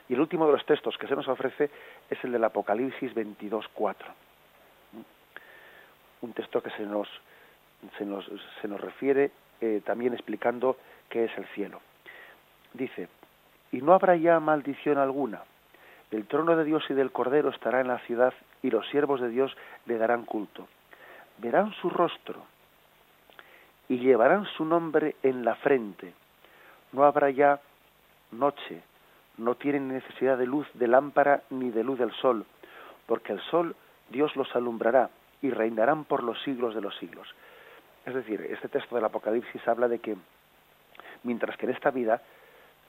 Y 0.08 0.14
el 0.14 0.20
último 0.20 0.46
de 0.46 0.52
los 0.52 0.64
textos 0.64 0.96
que 0.96 1.06
se 1.06 1.14
nos 1.14 1.28
ofrece 1.28 1.70
es 2.08 2.24
el 2.24 2.32
del 2.32 2.44
Apocalipsis 2.44 3.14
22.4. 3.14 3.94
Un 6.22 6.32
texto 6.32 6.62
que 6.62 6.70
se 6.70 6.84
nos, 6.84 7.08
se 7.98 8.06
nos, 8.06 8.30
se 8.60 8.68
nos 8.68 8.80
refiere 8.80 9.30
eh, 9.60 9.82
también 9.84 10.14
explicando 10.14 10.78
qué 11.10 11.24
es 11.24 11.36
el 11.36 11.46
cielo. 11.48 11.80
Dice, 12.72 13.08
y 13.70 13.82
no 13.82 13.92
habrá 13.92 14.16
ya 14.16 14.40
maldición 14.40 14.96
alguna. 14.96 15.42
El 16.10 16.26
trono 16.26 16.56
de 16.56 16.64
Dios 16.64 16.84
y 16.88 16.94
del 16.94 17.12
Cordero 17.12 17.50
estará 17.50 17.80
en 17.80 17.88
la 17.88 17.98
ciudad 18.00 18.32
y 18.62 18.70
los 18.70 18.88
siervos 18.88 19.20
de 19.20 19.28
Dios 19.28 19.54
le 19.86 19.98
darán 19.98 20.24
culto. 20.24 20.66
Verán 21.38 21.72
su 21.74 21.90
rostro 21.90 22.44
y 23.88 23.98
llevarán 23.98 24.46
su 24.56 24.64
nombre 24.64 25.16
en 25.22 25.44
la 25.44 25.54
frente. 25.56 26.14
No 26.92 27.04
habrá 27.04 27.30
ya 27.30 27.60
noche, 28.32 28.82
no 29.36 29.54
tienen 29.54 29.88
necesidad 29.88 30.38
de 30.38 30.46
luz 30.46 30.66
de 30.74 30.88
lámpara 30.88 31.42
ni 31.50 31.70
de 31.70 31.84
luz 31.84 31.98
del 31.98 32.12
sol, 32.12 32.46
porque 33.06 33.32
el 33.32 33.40
sol 33.42 33.76
Dios 34.08 34.34
los 34.36 34.54
alumbrará 34.56 35.10
y 35.42 35.50
reinarán 35.50 36.04
por 36.04 36.22
los 36.22 36.40
siglos 36.42 36.74
de 36.74 36.80
los 36.80 36.96
siglos. 36.96 37.28
Es 38.06 38.14
decir, 38.14 38.40
este 38.50 38.68
texto 38.68 38.94
del 38.94 39.04
Apocalipsis 39.04 39.66
habla 39.68 39.88
de 39.88 39.98
que 39.98 40.16
mientras 41.22 41.56
que 41.56 41.66
en 41.66 41.72
esta 41.72 41.90
vida 41.90 42.22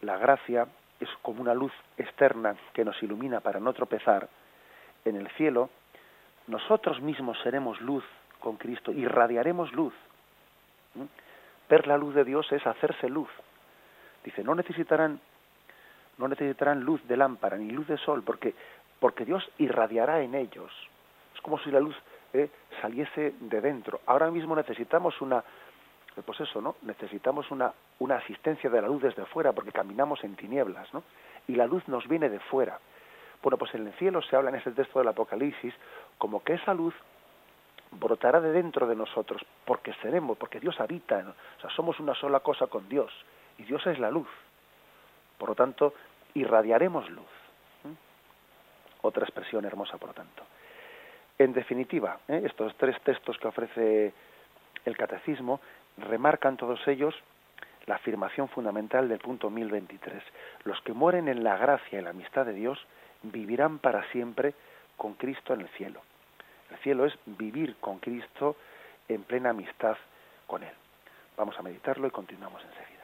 la 0.01 0.17
gracia 0.17 0.67
es 0.99 1.09
como 1.21 1.41
una 1.41 1.53
luz 1.53 1.71
externa 1.97 2.55
que 2.73 2.85
nos 2.85 3.01
ilumina 3.01 3.39
para 3.39 3.59
no 3.59 3.73
tropezar, 3.73 4.29
en 5.05 5.15
el 5.15 5.27
cielo 5.29 5.69
nosotros 6.47 6.99
mismos 7.01 7.37
seremos 7.43 7.79
luz 7.79 8.03
con 8.39 8.57
Cristo, 8.57 8.91
irradiaremos 8.91 9.71
luz. 9.73 9.93
¿Mm? 10.95 11.03
Ver 11.69 11.87
la 11.87 11.97
luz 11.97 12.15
de 12.15 12.23
Dios 12.23 12.51
es 12.51 12.65
hacerse 12.65 13.07
luz. 13.07 13.29
Dice, 14.23 14.43
no 14.43 14.55
necesitarán, 14.55 15.19
no 16.17 16.27
necesitarán 16.27 16.81
luz 16.81 17.05
de 17.07 17.17
lámpara 17.17 17.57
ni 17.57 17.69
luz 17.69 17.87
de 17.87 17.97
sol, 17.97 18.23
porque, 18.23 18.55
porque 18.99 19.25
Dios 19.25 19.47
irradiará 19.59 20.21
en 20.21 20.33
ellos. 20.33 20.71
Es 21.35 21.41
como 21.41 21.59
si 21.59 21.69
la 21.69 21.79
luz 21.79 21.95
eh, 22.33 22.49
saliese 22.81 23.35
de 23.39 23.61
dentro. 23.61 24.01
Ahora 24.07 24.31
mismo 24.31 24.55
necesitamos 24.55 25.21
una, 25.21 25.43
pues 26.23 26.39
eso, 26.41 26.61
¿no? 26.61 26.75
Necesitamos 26.81 27.49
una, 27.51 27.73
asistencia 28.15 28.69
de 28.69 28.81
la 28.81 28.87
luz 28.87 29.01
desde 29.01 29.25
fuera, 29.25 29.53
porque 29.53 29.71
caminamos 29.71 30.23
en 30.23 30.35
tinieblas, 30.35 30.93
¿no? 30.93 31.03
Y 31.47 31.55
la 31.55 31.65
luz 31.65 31.87
nos 31.87 32.07
viene 32.07 32.29
de 32.29 32.39
fuera. 32.39 32.79
Bueno, 33.41 33.57
pues 33.57 33.73
en 33.75 33.87
el 33.87 33.93
cielo 33.93 34.21
se 34.21 34.35
habla 34.35 34.49
en 34.49 34.57
ese 34.57 34.71
texto 34.71 34.99
del 34.99 35.07
Apocalipsis 35.07 35.73
como 36.17 36.43
que 36.43 36.53
esa 36.53 36.73
luz 36.73 36.93
brotará 37.91 38.39
de 38.41 38.51
dentro 38.51 38.87
de 38.87 38.95
nosotros, 38.95 39.41
porque 39.65 39.93
seremos, 40.01 40.37
porque 40.37 40.59
Dios 40.59 40.79
habita, 40.79 41.17
o 41.57 41.61
sea, 41.61 41.69
somos 41.71 41.99
una 41.99 42.13
sola 42.13 42.41
cosa 42.41 42.67
con 42.67 42.87
Dios, 42.87 43.11
y 43.57 43.63
Dios 43.63 43.85
es 43.87 43.99
la 43.99 44.11
luz. 44.11 44.27
Por 45.37 45.49
lo 45.49 45.55
tanto, 45.55 45.93
irradiaremos 46.33 47.09
luz. 47.09 47.25
Otra 49.01 49.23
expresión 49.23 49.65
hermosa, 49.65 49.97
por 49.97 50.09
lo 50.09 50.13
tanto. 50.13 50.43
En 51.37 51.53
definitiva, 51.53 52.19
¿eh? 52.27 52.41
estos 52.45 52.75
tres 52.75 52.99
textos 53.01 53.37
que 53.37 53.47
ofrece 53.47 54.13
el 54.85 54.97
catecismo 54.97 55.61
remarcan 56.01 56.57
todos 56.57 56.85
ellos 56.87 57.15
la 57.85 57.95
afirmación 57.95 58.49
fundamental 58.49 59.09
del 59.09 59.19
punto 59.19 59.49
1023. 59.49 60.23
Los 60.63 60.79
que 60.81 60.93
mueren 60.93 61.27
en 61.27 61.43
la 61.43 61.57
gracia 61.57 61.99
y 61.99 62.03
la 62.03 62.11
amistad 62.11 62.45
de 62.45 62.53
Dios 62.53 62.79
vivirán 63.23 63.79
para 63.79 64.03
siempre 64.11 64.53
con 64.95 65.13
Cristo 65.13 65.53
en 65.53 65.61
el 65.61 65.69
cielo. 65.69 66.01
El 66.69 66.77
cielo 66.77 67.05
es 67.05 67.17
vivir 67.25 67.77
con 67.77 67.99
Cristo 67.99 68.55
en 69.07 69.23
plena 69.23 69.49
amistad 69.49 69.97
con 70.45 70.63
Él. 70.63 70.73
Vamos 71.35 71.57
a 71.57 71.63
meditarlo 71.63 72.07
y 72.07 72.11
continuamos 72.11 72.63
enseguida. 72.63 72.98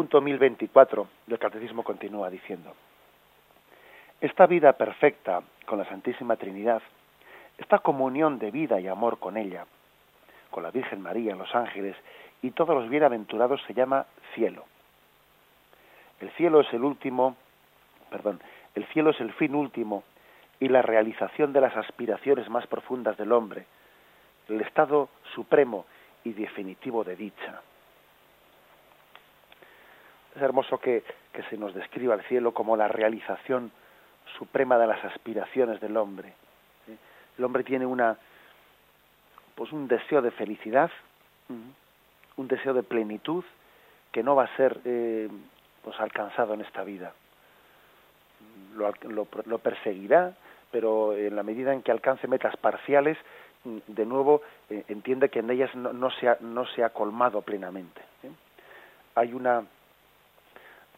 Punto 0.00 0.22
1024 0.22 1.08
del 1.26 1.38
Catecismo 1.38 1.82
continúa 1.82 2.30
diciendo, 2.30 2.72
esta 4.22 4.46
vida 4.46 4.72
perfecta 4.72 5.42
con 5.66 5.76
la 5.76 5.84
Santísima 5.84 6.36
Trinidad, 6.36 6.80
esta 7.58 7.80
comunión 7.80 8.38
de 8.38 8.50
vida 8.50 8.80
y 8.80 8.88
amor 8.88 9.18
con 9.18 9.36
ella, 9.36 9.66
con 10.50 10.62
la 10.62 10.70
Virgen 10.70 11.02
María, 11.02 11.36
los 11.36 11.54
ángeles 11.54 11.96
y 12.40 12.52
todos 12.52 12.74
los 12.74 12.88
bienaventurados 12.88 13.60
se 13.66 13.74
llama 13.74 14.06
cielo. 14.34 14.64
El 16.18 16.30
cielo 16.30 16.62
es 16.62 16.72
el 16.72 16.82
último, 16.82 17.36
perdón, 18.08 18.40
el 18.74 18.86
cielo 18.94 19.10
es 19.10 19.20
el 19.20 19.34
fin 19.34 19.54
último 19.54 20.02
y 20.60 20.68
la 20.68 20.80
realización 20.80 21.52
de 21.52 21.60
las 21.60 21.76
aspiraciones 21.76 22.48
más 22.48 22.66
profundas 22.68 23.18
del 23.18 23.32
hombre, 23.32 23.66
el 24.48 24.62
estado 24.62 25.10
supremo 25.34 25.84
y 26.24 26.32
definitivo 26.32 27.04
de 27.04 27.16
dicha. 27.16 27.60
Es 30.40 30.44
hermoso 30.44 30.78
que, 30.78 31.04
se 31.50 31.58
nos 31.58 31.74
describa 31.74 32.14
el 32.14 32.22
cielo 32.22 32.54
como 32.54 32.74
la 32.74 32.88
realización 32.88 33.70
suprema 34.38 34.78
de 34.78 34.86
las 34.86 35.04
aspiraciones 35.04 35.82
del 35.82 35.98
hombre. 35.98 36.32
El 37.36 37.44
hombre 37.44 37.62
tiene 37.62 37.84
una, 37.84 38.16
pues 39.54 39.70
un 39.70 39.86
deseo 39.86 40.22
de 40.22 40.30
felicidad, 40.30 40.90
un 42.38 42.48
deseo 42.48 42.72
de 42.72 42.82
plenitud 42.82 43.44
que 44.12 44.22
no 44.22 44.34
va 44.34 44.44
a 44.44 44.56
ser 44.56 44.80
eh, 44.86 45.28
pues 45.84 46.00
alcanzado 46.00 46.54
en 46.54 46.62
esta 46.62 46.84
vida. 46.84 47.12
Lo, 48.76 48.94
lo, 49.44 49.58
perseguirá, 49.58 50.32
pero 50.70 51.14
en 51.14 51.36
la 51.36 51.42
medida 51.42 51.74
en 51.74 51.82
que 51.82 51.92
alcance 51.92 52.26
metas 52.26 52.56
parciales, 52.56 53.18
de 53.64 54.06
nuevo 54.06 54.40
eh, 54.70 54.84
entiende 54.88 55.28
que 55.28 55.40
en 55.40 55.50
ellas 55.50 55.74
no, 55.74 55.92
no, 55.92 56.10
se, 56.10 56.30
ha, 56.30 56.38
no 56.40 56.64
se 56.64 56.82
ha 56.82 56.88
colmado 56.88 57.42
plenamente. 57.42 58.00
¿eh? 58.22 58.30
Hay 59.16 59.34
una 59.34 59.64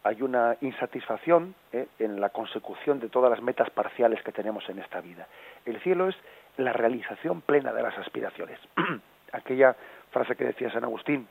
hay 0.05 0.23
una 0.23 0.57
insatisfacción 0.61 1.55
¿eh? 1.73 1.87
en 1.99 2.21
la 2.21 2.31
consecución 2.31 2.99
de 2.99 3.09
todas 3.09 3.31
las 3.31 3.43
metas 3.43 3.71
parciales 3.71 4.23
que 4.23 4.33
tenemos 4.33 4.69
en 4.69 4.79
esta 4.79 5.01
vida. 5.01 5.29
El 5.65 5.81
cielo 5.81 6.09
es 6.09 6.17
la 6.57 6.73
realización 6.73 7.41
plena 7.41 7.73
de 7.73 7.83
las 7.83 7.97
aspiraciones. 7.99 8.59
Aquella 9.33 9.77
frase 10.11 10.37
que 10.37 10.45
decía 10.45 10.71
San 10.73 10.85
Agustín, 10.85 11.27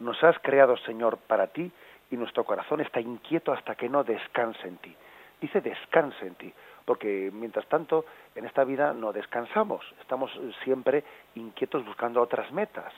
nos 0.00 0.22
has 0.24 0.38
creado, 0.40 0.76
Señor, 0.78 1.18
para 1.18 1.48
ti 1.48 1.70
y 2.10 2.16
nuestro 2.16 2.44
corazón 2.44 2.80
está 2.80 3.00
inquieto 3.00 3.52
hasta 3.52 3.74
que 3.74 3.88
no 3.88 4.02
descanse 4.02 4.66
en 4.66 4.78
ti. 4.78 4.96
dice 5.40 5.60
descanse 5.60 6.26
en 6.26 6.34
ti, 6.34 6.52
porque 6.84 7.30
mientras 7.32 7.66
tanto 7.66 8.06
en 8.34 8.46
esta 8.46 8.64
vida 8.64 8.92
no 8.92 9.12
descansamos, 9.12 9.84
estamos 10.00 10.30
siempre 10.64 11.04
inquietos 11.34 11.84
buscando 11.84 12.20
otras 12.20 12.50
metas. 12.52 12.92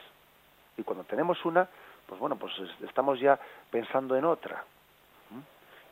Y 0.77 0.83
cuando 0.83 1.05
tenemos 1.05 1.45
una, 1.45 1.69
pues 2.13 2.21
bueno, 2.21 2.37
pues 2.37 2.53
estamos 2.83 3.19
ya 3.19 3.41
pensando 3.71 4.15
en 4.17 4.27
otra. 4.27 4.63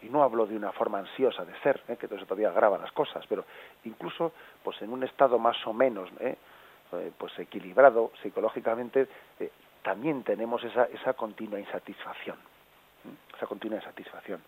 Y 0.03 0.11
no 0.11 0.23
hablo 0.23 0.45
de 0.45 0.55
una 0.55 0.71
forma 0.71 0.99
ansiosa 0.99 1.47
de 1.47 1.59
ser, 1.61 1.81
¿eh? 1.89 1.97
que 1.97 2.05
eso 2.05 2.27
todavía 2.27 2.51
agrava 2.51 2.77
las 2.77 2.93
cosas, 2.93 3.25
pero 3.27 3.47
incluso 3.85 4.35
pues 4.63 4.83
en 4.83 4.93
un 4.93 5.03
estado 5.03 5.39
más 5.39 5.57
o 5.67 5.73
menos 5.73 6.11
¿eh? 6.21 6.37
eh 6.93 7.11
pues 7.17 7.39
equilibrado 7.39 8.13
psicológicamente, 8.21 9.09
eh, 9.39 9.51
también 9.83 10.23
tenemos 10.23 10.63
esa, 10.63 10.85
esa 10.93 11.15
continua 11.15 11.59
insatisfacción. 11.59 12.37
Esa 13.35 13.47
continua 13.47 13.79
insatisfacción. 13.79 14.43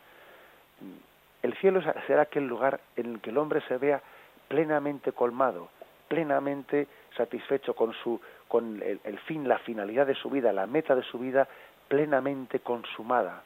El 1.43 1.55
cielo 1.55 1.81
será 2.07 2.21
aquel 2.21 2.47
lugar 2.47 2.81
en 2.97 3.15
el 3.15 3.21
que 3.23 3.31
el 3.31 3.39
hombre 3.39 3.63
se 3.63 3.79
vea 3.79 4.03
plenamente 4.47 5.13
colmado, 5.13 5.71
plenamente 6.07 6.87
satisfecho 7.17 7.75
con 7.75 7.95
su 7.95 8.21
con 8.53 8.83
el, 8.83 9.19
fin, 9.21 9.49
la 9.49 9.57
finalidad 9.61 10.07
de 10.07 10.15
su 10.15 10.29
vida, 10.29 10.53
la 10.53 10.67
meta 10.67 10.95
de 10.95 11.03
su 11.05 11.19
vida 11.19 11.49
plenamente 11.89 12.61
consumada, 12.61 13.45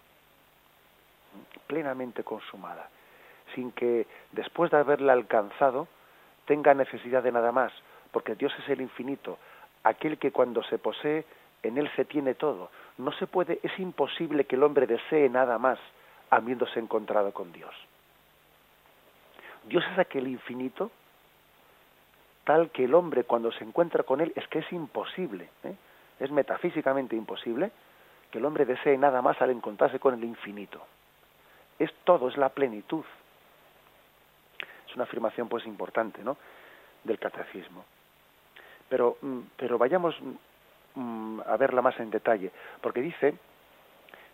plenamente 1.68 2.24
consumada, 2.24 2.88
sin 3.54 3.70
que 3.70 4.04
después 4.32 4.72
de 4.72 4.78
haberla 4.78 5.12
alcanzado 5.12 5.86
tenga 6.44 6.74
necesidad 6.74 7.22
de 7.22 7.30
nada 7.30 7.52
más, 7.52 7.72
porque 8.10 8.34
Dios 8.34 8.52
es 8.58 8.68
el 8.68 8.80
infinito, 8.80 9.38
aquel 9.84 10.18
que 10.18 10.32
cuando 10.32 10.64
se 10.64 10.76
posee 10.76 11.24
en 11.62 11.78
él 11.78 11.88
se 11.94 12.04
tiene 12.04 12.34
todo. 12.34 12.72
No 12.98 13.12
se 13.12 13.28
puede, 13.28 13.60
es 13.62 13.78
imposible 13.78 14.42
que 14.42 14.56
el 14.56 14.64
hombre 14.64 14.88
desee 14.88 15.28
nada 15.28 15.56
más 15.56 15.78
habiéndose 16.30 16.80
encontrado 16.80 17.32
con 17.32 17.52
Dios. 17.52 17.76
Dios 19.68 19.84
es 19.92 20.00
aquel 20.00 20.26
infinito 20.26 20.90
tal 22.46 22.70
que 22.70 22.84
el 22.84 22.94
hombre 22.94 23.24
cuando 23.24 23.50
se 23.50 23.64
encuentra 23.64 24.04
con 24.04 24.20
él 24.20 24.32
es 24.36 24.46
que 24.46 24.60
es 24.60 24.72
imposible, 24.72 25.48
¿eh? 25.64 25.74
es 26.20 26.30
metafísicamente 26.30 27.16
imposible 27.16 27.72
que 28.30 28.38
el 28.38 28.44
hombre 28.44 28.64
desee 28.64 28.96
nada 28.96 29.20
más 29.20 29.42
al 29.42 29.50
encontrarse 29.50 29.98
con 29.98 30.14
el 30.14 30.22
infinito. 30.22 30.80
Es 31.78 31.92
todo, 32.04 32.28
es 32.28 32.36
la 32.36 32.50
plenitud. 32.50 33.04
Es 34.88 34.94
una 34.94 35.04
afirmación 35.04 35.48
pues 35.48 35.66
importante, 35.66 36.22
¿no? 36.22 36.36
del 37.02 37.18
catecismo. 37.18 37.84
Pero, 38.88 39.18
mm, 39.20 39.40
pero 39.56 39.76
vayamos 39.76 40.14
mm, 40.94 41.40
a 41.46 41.56
verla 41.56 41.82
más 41.82 41.98
en 41.98 42.10
detalle, 42.10 42.52
porque 42.80 43.00
dice 43.00 43.34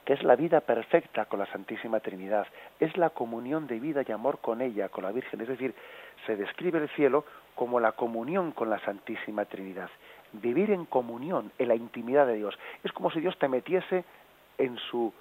que 0.04 0.14
es 0.14 0.22
la 0.22 0.36
vida 0.36 0.60
perfecta 0.60 1.26
con 1.26 1.38
la 1.38 1.46
Santísima 1.46 2.00
Trinidad, 2.00 2.46
es 2.80 2.96
la 2.96 3.10
comunión 3.10 3.66
de 3.66 3.78
vida 3.78 4.02
y 4.06 4.12
amor 4.12 4.38
con 4.40 4.60
ella, 4.60 4.88
con 4.88 5.04
la 5.04 5.12
Virgen, 5.12 5.40
es 5.40 5.48
decir, 5.48 5.74
se 6.26 6.36
describe 6.36 6.78
el 6.78 6.88
cielo 6.90 7.24
como 7.54 7.80
la 7.80 7.92
comunión 7.92 8.52
con 8.52 8.70
la 8.70 8.78
Santísima 8.80 9.44
Trinidad, 9.44 9.90
vivir 10.32 10.70
en 10.70 10.86
comunión, 10.86 11.52
en 11.58 11.68
la 11.68 11.74
intimidad 11.74 12.26
de 12.26 12.34
Dios. 12.34 12.58
Es 12.82 12.92
como 12.92 13.10
si 13.10 13.20
Dios 13.20 13.38
te 13.38 13.48
metiese 13.48 14.04
en 14.58 14.76
su 14.78 15.12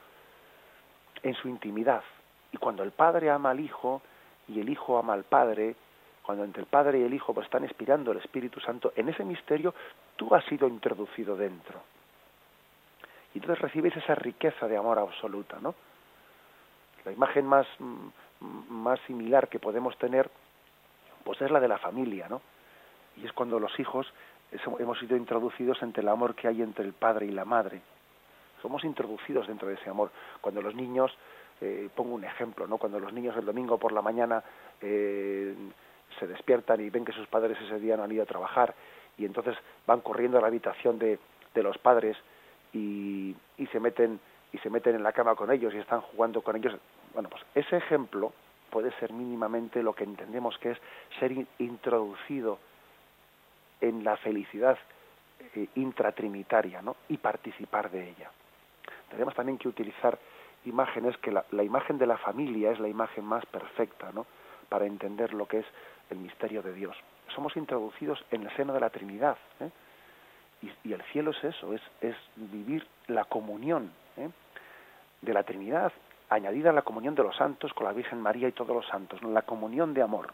en 1.24 1.36
su 1.36 1.48
intimidad. 1.48 2.04
Y 2.52 2.58
cuando 2.58 2.84
el 2.84 2.92
Padre 2.92 3.30
ama 3.30 3.52
al 3.52 3.60
Hijo 3.60 4.02
y 4.48 4.60
el 4.60 4.70
Hijo 4.70 4.98
ama 4.98 5.14
al 5.14 5.24
Padre, 5.24 5.76
cuando 6.24 6.44
entre 6.44 6.62
el 6.62 6.68
Padre 6.68 7.00
y 7.00 7.04
el 7.04 7.14
Hijo 7.14 7.34
pues, 7.34 7.46
están 7.46 7.64
inspirando 7.64 8.12
el 8.12 8.18
Espíritu 8.18 8.60
Santo, 8.60 8.94
en 8.96 9.10
ese 9.10 9.24
misterio 9.24 9.74
tú 10.16 10.34
has 10.34 10.44
sido 10.46 10.68
introducido 10.68 11.36
dentro. 11.36 11.82
Y 13.34 13.40
entonces 13.40 13.62
recibes 13.62 13.96
esa 13.96 14.16
riqueza 14.16 14.68
de 14.68 14.78
amor 14.78 15.00
absoluta, 15.00 15.58
¿no? 15.62 15.74
La 17.06 17.12
imagen 17.12 17.46
más, 17.46 17.66
más 18.70 19.00
similar 19.08 19.48
que 19.48 19.60
podemos 19.60 19.98
tener 19.98 20.30
pues 21.24 21.42
es 21.42 21.52
la 21.52 21.60
de 21.60 21.68
la 21.68 21.78
familia, 21.78 22.28
¿no? 22.30 22.42
Y 23.18 23.26
es 23.26 23.34
cuando 23.34 23.60
los 23.60 23.78
hijos 23.80 24.12
hemos 24.80 25.00
sido 25.00 25.16
introducidos 25.16 25.82
entre 25.82 26.02
el 26.02 26.10
amor 26.10 26.36
que 26.36 26.48
hay 26.48 26.62
entre 26.62 26.86
el 26.86 26.94
padre 26.94 27.26
y 27.26 27.32
la 27.32 27.46
madre. 27.46 27.82
Somos 28.62 28.84
introducidos 28.84 29.48
dentro 29.48 29.68
de 29.68 29.76
ese 29.76 29.90
amor. 29.90 30.12
Cuando 30.40 30.62
los 30.62 30.76
niños, 30.76 31.12
eh, 31.62 31.90
pongo 31.96 32.16
un 32.16 32.24
ejemplo, 32.24 32.68
¿no? 32.68 32.78
Cuando 32.78 33.00
los 33.00 33.14
niños 33.14 33.36
el 33.38 33.46
domingo 33.46 33.78
por 33.78 33.92
la 33.92 34.02
mañana 34.02 34.44
eh, 34.82 35.56
se 36.20 36.28
despiertan 36.28 36.82
y 36.82 36.90
ven 36.90 37.06
que 37.06 37.14
sus 37.14 37.28
padres 37.28 37.58
ese 37.62 37.80
día 37.80 37.98
no 37.98 38.04
han 38.04 38.12
ido 38.12 38.24
a 38.24 38.28
trabajar 38.28 38.76
y 39.18 39.26
entonces 39.26 39.56
van 39.88 40.02
corriendo 40.02 40.38
a 40.38 40.42
la 40.42 40.48
habitación 40.48 41.00
de, 41.00 41.20
de 41.54 41.64
los 41.64 41.78
padres 41.78 42.18
y, 42.74 43.36
y 43.58 43.68
se 43.68 43.80
meten 43.80 44.20
y 44.54 44.58
se 44.60 44.70
meten 44.70 44.96
en 44.96 45.04
la 45.04 45.14
cama 45.14 45.36
con 45.36 45.52
ellos 45.52 45.74
y 45.74 45.78
están 45.78 46.02
jugando 46.02 46.42
con 46.42 46.56
ellos. 46.56 46.76
Bueno, 47.14 47.30
pues 47.30 47.44
ese 47.56 47.78
ejemplo 47.78 48.34
puede 48.70 48.92
ser 49.00 49.14
mínimamente 49.14 49.84
lo 49.84 49.94
que 49.94 50.04
entendemos 50.04 50.58
que 50.58 50.72
es 50.72 50.78
ser 51.20 51.32
introducido 51.60 52.60
en 53.82 54.04
la 54.04 54.18
felicidad 54.18 54.78
eh, 55.56 55.68
intratrinitaria 55.76 56.82
¿no? 56.82 56.96
y 57.10 57.18
participar 57.18 57.92
de 57.92 58.10
ella. 58.10 58.32
Tenemos 59.10 59.36
también 59.36 59.58
que 59.58 59.68
utilizar 59.68 60.18
imágenes 60.66 61.18
que 61.18 61.32
la, 61.32 61.64
imagen 61.64 61.98
de 61.98 62.06
la 62.06 62.18
familia 62.18 62.72
es 62.72 62.80
la 62.80 62.88
imagen 62.88 63.26
más 63.26 63.46
perfecta 63.48 64.12
¿no? 64.14 64.26
para 64.70 64.86
entender 64.86 65.34
lo 65.34 65.48
que 65.48 65.60
es 65.60 65.66
el 66.10 66.20
misterio 66.20 66.62
de 66.62 66.74
Dios. 66.74 66.96
Somos 67.36 67.56
introducidos 67.58 68.24
en 68.32 68.44
el 68.44 68.56
seno 68.56 68.74
de 68.74 68.80
la 68.80 68.90
Trinidad. 68.90 69.38
¿eh? 69.60 69.70
Y, 70.62 70.72
y, 70.90 70.94
el 70.94 71.02
cielo 71.12 71.32
es 71.32 71.44
eso, 71.44 71.74
es, 71.74 71.82
es 72.02 72.16
vivir 72.36 72.86
la 73.08 73.26
comunión 73.26 73.92
¿eh? 74.18 74.30
de 75.22 75.34
la 75.34 75.44
Trinidad 75.44 75.92
añadida 76.30 76.70
a 76.70 76.74
la 76.74 76.82
comunión 76.82 77.14
de 77.14 77.24
los 77.24 77.36
santos 77.36 77.74
con 77.74 77.86
la 77.86 77.94
Virgen 77.94 78.22
María 78.22 78.48
y 78.48 78.54
todos 78.54 78.76
los 78.76 78.88
santos, 78.88 79.22
la 79.22 79.42
comunión 79.42 79.94
de 79.94 80.02
amor. 80.02 80.34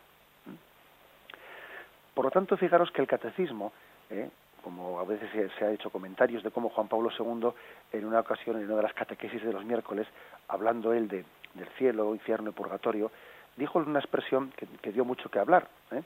Por 2.13 2.25
lo 2.25 2.31
tanto, 2.31 2.55
fijaros 2.57 2.91
que 2.91 3.01
el 3.01 3.07
catecismo, 3.07 3.73
¿eh? 4.09 4.29
como 4.63 4.99
a 4.99 5.05
veces 5.05 5.29
se, 5.57 5.65
ha 5.65 5.71
hecho 5.71 5.89
comentarios 5.89 6.43
de 6.43 6.51
cómo 6.51 6.69
Juan 6.69 6.87
Pablo 6.87 7.09
II, 7.17 7.49
en 7.91 8.05
una 8.05 8.19
ocasión, 8.19 8.57
en 8.57 8.65
una 8.65 8.77
de 8.77 8.83
las 8.83 8.93
catequesis 8.93 9.43
de 9.43 9.53
los 9.53 9.63
miércoles, 9.65 10.07
hablando 10.47 10.93
él 10.93 11.07
de, 11.07 11.25
del 11.53 11.67
cielo, 11.77 12.13
infierno 12.13 12.49
y 12.49 12.53
purgatorio, 12.53 13.11
dijo 13.55 13.79
una 13.79 13.99
expresión 13.99 14.51
que, 14.81 14.91
dio 14.91 15.05
mucho 15.05 15.29
que 15.29 15.39
hablar. 15.39 15.67
¿eh? 15.91 16.03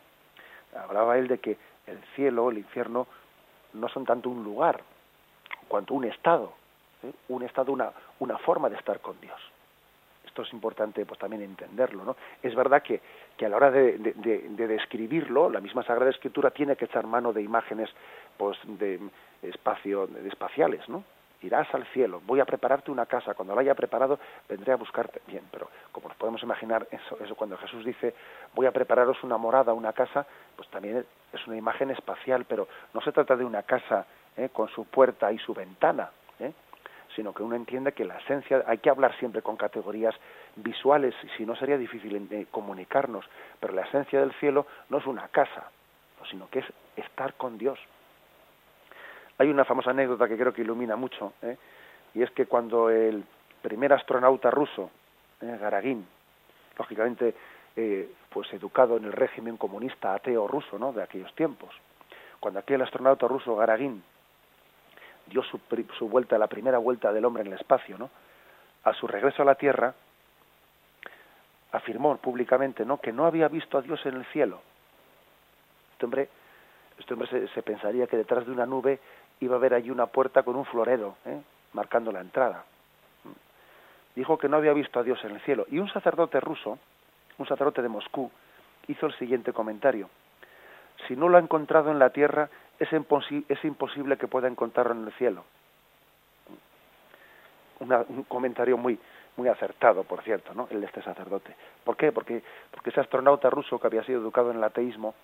Hablaba 0.77 1.17
él 1.17 1.27
de 1.27 1.39
que 1.39 1.57
el 1.87 1.99
cielo, 2.15 2.49
el 2.49 2.59
infierno, 2.59 3.07
no 3.73 3.87
son 3.89 4.05
tanto 4.05 4.29
un 4.29 4.43
lugar, 4.43 4.81
cuanto 5.67 5.93
un 5.93 6.05
estado, 6.05 6.53
¿eh? 7.03 7.11
un 7.29 7.43
estado, 7.43 7.71
una, 7.71 7.91
una 8.19 8.37
forma 8.37 8.69
de 8.69 8.75
estar 8.75 8.99
con 8.99 9.19
Dios. 9.21 9.39
Esto 10.25 10.43
es 10.43 10.53
importante 10.53 11.05
pues 11.05 11.19
también 11.19 11.41
entenderlo 11.41 12.05
no 12.05 12.15
es 12.41 12.55
verdad 12.55 12.81
que, 12.81 13.01
que 13.35 13.45
a 13.45 13.49
la 13.49 13.57
hora 13.57 13.69
de, 13.69 13.97
de, 13.97 14.67
describirlo 14.67 15.49
la 15.49 15.59
misma 15.59 15.83
sagrada 15.83 16.09
escritura 16.09 16.51
tiene 16.51 16.77
que 16.77 16.85
echar 16.85 17.05
mano 17.05 17.33
de 17.33 17.41
imágenes 17.41 17.89
pues 18.37 18.57
de 18.63 18.97
espacio 19.41 20.07
espaciales 20.25 20.87
no 20.87 21.03
irás 21.41 21.73
al 21.73 21.85
cielo 21.87 22.21
voy 22.25 22.39
a 22.39 22.45
prepararte 22.45 22.91
una 22.91 23.05
casa 23.05 23.33
cuando 23.33 23.55
la 23.55 23.61
haya 23.61 23.75
preparado 23.75 24.19
vendré 24.47 24.73
a 24.73 24.77
buscarte 24.77 25.21
bien 25.27 25.43
pero 25.51 25.69
como 25.91 26.07
nos 26.07 26.17
podemos 26.17 26.41
imaginar 26.43 26.87
eso 26.91 27.17
eso 27.23 27.35
cuando 27.35 27.57
Jesús 27.57 27.83
dice 27.85 28.13
voy 28.53 28.65
a 28.65 28.71
prepararos 28.71 29.23
una 29.23 29.37
morada 29.37 29.73
una 29.73 29.93
casa 29.93 30.25
pues 30.55 30.67
también 30.69 31.05
es 31.33 31.47
una 31.47 31.57
imagen 31.57 31.91
espacial 31.91 32.45
pero 32.45 32.67
no 32.93 33.01
se 33.01 33.11
trata 33.11 33.35
de 33.35 33.45
una 33.45 33.63
casa 33.63 34.05
¿eh? 34.37 34.49
con 34.51 34.69
su 34.69 34.85
puerta 34.85 35.31
y 35.31 35.37
su 35.39 35.53
ventana 35.53 36.09
¿eh? 36.39 36.53
sino 37.15 37.33
que 37.33 37.43
uno 37.43 37.55
entiende 37.55 37.91
que 37.91 38.05
la 38.05 38.17
esencia, 38.17 38.63
hay 38.67 38.77
que 38.77 38.89
hablar 38.89 39.17
siempre 39.17 39.41
con 39.41 39.57
categorías 39.57 40.15
visuales, 40.55 41.13
si 41.37 41.45
no 41.45 41.55
sería 41.55 41.77
difícil 41.77 42.27
eh, 42.31 42.47
comunicarnos, 42.51 43.25
pero 43.59 43.73
la 43.73 43.83
esencia 43.83 44.19
del 44.19 44.33
cielo 44.33 44.65
no 44.89 44.99
es 44.99 45.05
una 45.05 45.27
casa, 45.27 45.71
sino 46.29 46.49
que 46.49 46.59
es 46.59 46.65
estar 46.95 47.33
con 47.33 47.57
Dios. 47.57 47.79
Hay 49.41 49.49
una 49.49 49.65
famosa 49.65 49.89
anécdota 49.89 50.27
que 50.27 50.37
creo 50.37 50.53
que 50.53 50.61
ilumina 50.61 50.95
mucho, 50.95 51.33
¿eh? 51.41 51.57
y 52.13 52.21
es 52.21 52.29
que 52.29 52.45
cuando 52.45 52.91
el 52.91 53.23
primer 53.63 53.91
astronauta 53.91 54.51
ruso, 54.51 54.91
¿eh? 55.41 55.57
Garagin, 55.59 56.05
lógicamente 56.77 57.33
pues 58.29 58.53
educado 58.53 58.97
en 58.97 59.05
el 59.05 59.13
régimen 59.13 59.57
comunista 59.57 60.13
ateo 60.13 60.47
ruso 60.47 60.77
¿no? 60.77 60.93
de 60.93 61.01
aquellos 61.01 61.33
tiempos, 61.33 61.73
cuando 62.39 62.59
aquel 62.59 62.83
astronauta 62.83 63.27
ruso 63.27 63.55
Garagin 63.55 64.03
dio 65.25 65.41
su, 65.41 65.59
su 65.97 66.07
vuelta, 66.07 66.37
la 66.37 66.45
primera 66.45 66.77
vuelta 66.77 67.11
del 67.11 67.25
hombre 67.25 67.41
en 67.41 67.47
el 67.47 67.59
espacio, 67.59 67.97
¿no? 67.97 68.11
A 68.83 68.93
su 68.93 69.07
regreso 69.07 69.41
a 69.41 69.45
la 69.45 69.55
Tierra, 69.55 69.95
afirmó 71.71 72.15
públicamente, 72.17 72.85
¿no? 72.85 72.99
Que 72.99 73.11
no 73.11 73.25
había 73.25 73.47
visto 73.47 73.79
a 73.79 73.81
Dios 73.81 74.05
en 74.05 74.17
el 74.17 74.25
cielo. 74.25 74.61
Este 75.93 76.05
hombre, 76.05 76.29
este 76.99 77.13
hombre 77.15 77.47
se, 77.47 77.63
pensaría 77.63 78.05
que 78.05 78.17
detrás 78.17 78.45
de 78.45 78.51
una 78.51 78.65
nube 78.65 78.99
iba 79.41 79.55
a 79.55 79.57
haber 79.57 79.73
allí 79.73 79.89
una 79.89 80.05
puerta 80.07 80.43
con 80.43 80.55
un 80.55 80.65
florero, 80.65 81.17
¿eh? 81.25 81.41
marcando 81.73 82.11
la 82.11 82.21
entrada. 82.21 82.63
Dijo 84.15 84.37
que 84.37 84.47
no 84.47 84.57
había 84.57 84.73
visto 84.73 84.99
a 84.99 85.03
Dios 85.03 85.23
en 85.23 85.31
el 85.31 85.41
cielo. 85.41 85.65
Y 85.69 85.79
un 85.79 85.89
sacerdote 85.89 86.39
ruso, 86.39 86.77
un 87.37 87.47
sacerdote 87.47 87.81
de 87.81 87.89
Moscú, 87.89 88.31
hizo 88.87 89.05
el 89.05 89.13
siguiente 89.17 89.53
comentario. 89.53 90.09
Si 91.07 91.15
no 91.15 91.29
lo 91.29 91.37
ha 91.37 91.41
encontrado 91.41 91.91
en 91.91 91.99
la 91.99 92.11
tierra, 92.11 92.49
es, 92.79 92.91
imposible 93.63 94.17
que 94.17 94.27
pueda 94.27 94.47
encontrarlo 94.47 94.93
en 94.93 95.05
el 95.05 95.13
cielo. 95.13 95.43
un 97.79 98.23
comentario 98.23 98.77
muy, 98.77 98.99
muy 99.37 99.47
acertado, 99.47 100.03
por 100.03 100.21
cierto, 100.23 100.53
¿no? 100.53 100.67
El 100.69 100.81
de 100.81 100.87
este 100.87 101.01
sacerdote. 101.01 101.55
¿Por 101.83 101.95
qué? 101.95 102.11
Porque, 102.11 102.43
porque 102.69 102.89
ese 102.89 102.99
astronauta 102.99 103.49
ruso 103.49 103.79
que 103.79 103.87
había 103.87 104.03
sido 104.03 104.19
educado 104.19 104.51
en 104.51 104.57
el 104.57 104.63
ateísmo 104.63 105.15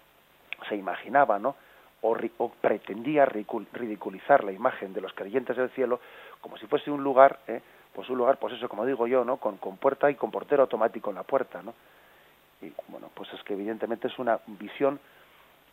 se 0.67 0.75
imaginaba, 0.75 1.39
¿no? 1.39 1.55
O, 2.01 2.15
o 2.37 2.49
pretendía 2.49 3.25
ridiculizar 3.25 4.43
la 4.43 4.51
imagen 4.51 4.93
de 4.93 5.01
los 5.01 5.13
creyentes 5.13 5.57
del 5.57 5.71
cielo 5.71 5.99
como 6.41 6.57
si 6.57 6.67
fuese 6.67 6.91
un 6.91 7.03
lugar, 7.03 7.39
¿eh? 7.47 7.61
pues 7.93 8.09
un 8.09 8.17
lugar, 8.17 8.37
pues 8.37 8.53
eso, 8.53 8.69
como 8.69 8.85
digo 8.85 9.07
yo, 9.07 9.25
¿no? 9.25 9.37
Con, 9.37 9.57
con 9.57 9.77
puerta 9.77 10.09
y 10.11 10.15
con 10.15 10.29
portero 10.29 10.63
automático 10.63 11.09
en 11.09 11.15
la 11.15 11.23
puerta, 11.23 11.63
¿no? 11.63 11.73
Y 12.61 12.71
bueno, 12.87 13.09
pues 13.13 13.31
es 13.33 13.41
que 13.43 13.53
evidentemente 13.53 14.07
es 14.07 14.19
una 14.19 14.39
visión 14.45 14.99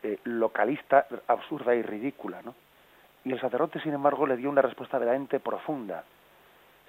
eh, 0.02 0.18
localista, 0.24 1.06
absurda 1.28 1.74
y 1.74 1.82
ridícula, 1.82 2.42
¿no? 2.42 2.54
Y 3.24 3.32
el 3.32 3.40
sacerdote, 3.40 3.80
sin 3.80 3.94
embargo, 3.94 4.26
le 4.26 4.36
dio 4.36 4.50
una 4.50 4.62
respuesta 4.62 4.98
verdaderamente 4.98 5.40
profunda. 5.40 6.04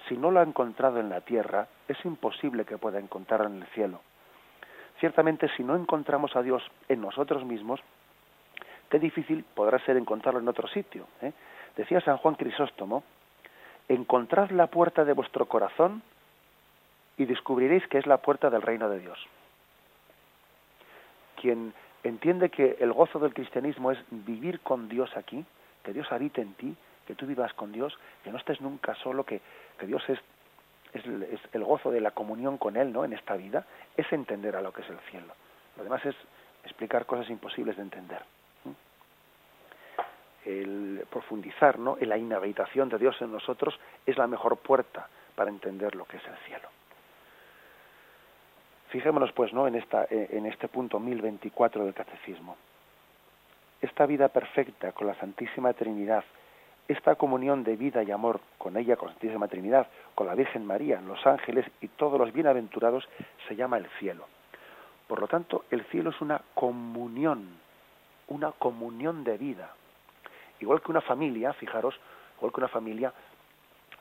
Si 0.08 0.16
no 0.16 0.30
lo 0.30 0.40
ha 0.40 0.42
encontrado 0.42 1.00
en 1.00 1.08
la 1.08 1.22
tierra, 1.22 1.66
es 1.88 1.96
imposible 2.04 2.64
que 2.64 2.76
pueda 2.76 2.98
encontrarlo 2.98 3.46
en 3.46 3.62
el 3.62 3.66
cielo. 3.68 4.00
Ciertamente, 5.00 5.48
si 5.56 5.64
no 5.64 5.76
encontramos 5.76 6.36
a 6.36 6.42
Dios 6.42 6.62
en 6.88 7.00
nosotros 7.00 7.44
mismos, 7.44 7.80
qué 8.90 8.98
difícil 8.98 9.44
podrá 9.54 9.78
ser 9.80 9.96
encontrarlo 9.96 10.40
en 10.40 10.48
otro 10.48 10.68
sitio. 10.68 11.06
¿eh? 11.22 11.32
Decía 11.76 12.00
San 12.00 12.16
Juan 12.18 12.34
Crisóstomo, 12.34 13.04
encontrad 13.88 14.50
la 14.50 14.66
puerta 14.68 15.04
de 15.04 15.12
vuestro 15.12 15.46
corazón 15.46 16.02
y 17.16 17.24
descubriréis 17.24 17.86
que 17.88 17.98
es 17.98 18.06
la 18.06 18.18
puerta 18.18 18.50
del 18.50 18.62
reino 18.62 18.88
de 18.88 18.98
Dios. 18.98 19.18
Quien 21.40 21.72
entiende 22.02 22.50
que 22.50 22.76
el 22.80 22.92
gozo 22.92 23.18
del 23.18 23.34
cristianismo 23.34 23.92
es 23.92 23.98
vivir 24.10 24.60
con 24.60 24.88
Dios 24.88 25.16
aquí, 25.16 25.44
que 25.82 25.92
Dios 25.92 26.10
habite 26.10 26.40
en 26.40 26.54
ti, 26.54 26.76
que 27.06 27.14
tú 27.14 27.26
vivas 27.26 27.52
con 27.54 27.72
Dios, 27.72 27.96
que 28.24 28.30
no 28.30 28.38
estés 28.38 28.60
nunca 28.60 28.94
solo, 28.96 29.24
que, 29.24 29.40
Dios 29.82 30.02
es, 30.08 30.18
es, 30.92 31.04
el 31.52 31.64
gozo 31.64 31.90
de 31.90 32.00
la 32.00 32.10
comunión 32.10 32.58
con 32.58 32.76
Él 32.76 32.92
¿no? 32.92 33.04
en 33.04 33.12
esta 33.12 33.36
vida, 33.36 33.64
es 33.96 34.10
entender 34.12 34.56
a 34.56 34.60
lo 34.60 34.72
que 34.72 34.82
es 34.82 34.90
el 34.90 34.98
cielo. 35.10 35.32
Lo 35.76 35.84
demás 35.84 36.04
es 36.04 36.16
explicar 36.64 37.06
cosas 37.06 37.30
imposibles 37.30 37.76
de 37.76 37.82
entender. 37.82 38.22
El 40.46 41.04
profundizar 41.10 41.78
¿no? 41.78 41.98
en 42.00 42.08
la 42.08 42.16
inhabitación 42.16 42.88
de 42.88 42.98
Dios 42.98 43.20
en 43.20 43.32
nosotros 43.32 43.78
es 44.06 44.16
la 44.16 44.26
mejor 44.26 44.56
puerta 44.56 45.08
para 45.34 45.50
entender 45.50 45.94
lo 45.94 46.04
que 46.06 46.16
es 46.16 46.24
el 46.24 46.36
cielo. 46.46 46.68
Fijémonos 48.88 49.32
pues 49.32 49.52
¿no? 49.52 49.66
en, 49.66 49.74
esta, 49.74 50.06
en 50.08 50.46
este 50.46 50.68
punto 50.68 50.98
1024 50.98 51.84
del 51.84 51.92
Catecismo 51.92 52.56
esta 53.80 54.06
vida 54.06 54.28
perfecta 54.28 54.92
con 54.92 55.06
la 55.06 55.14
Santísima 55.14 55.72
Trinidad, 55.72 56.24
esta 56.88 57.16
comunión 57.16 57.64
de 57.64 57.76
vida 57.76 58.02
y 58.02 58.10
amor 58.10 58.40
con 58.58 58.76
ella, 58.76 58.96
con 58.96 59.08
la 59.08 59.14
Santísima 59.14 59.48
Trinidad, 59.48 59.86
con 60.14 60.26
la 60.26 60.34
Virgen 60.34 60.64
María, 60.64 61.00
los 61.00 61.24
ángeles 61.26 61.66
y 61.80 61.88
todos 61.88 62.18
los 62.18 62.32
bienaventurados, 62.32 63.08
se 63.48 63.56
llama 63.56 63.78
el 63.78 63.86
cielo. 63.98 64.26
Por 65.08 65.20
lo 65.20 65.28
tanto, 65.28 65.64
el 65.70 65.84
cielo 65.86 66.10
es 66.10 66.20
una 66.20 66.40
comunión, 66.54 67.58
una 68.28 68.52
comunión 68.52 69.24
de 69.24 69.36
vida. 69.36 69.74
Igual 70.60 70.80
que 70.80 70.90
una 70.90 71.00
familia, 71.00 71.52
fijaros, 71.52 71.94
igual 72.38 72.52
que 72.52 72.60
una 72.60 72.68
familia, 72.68 73.12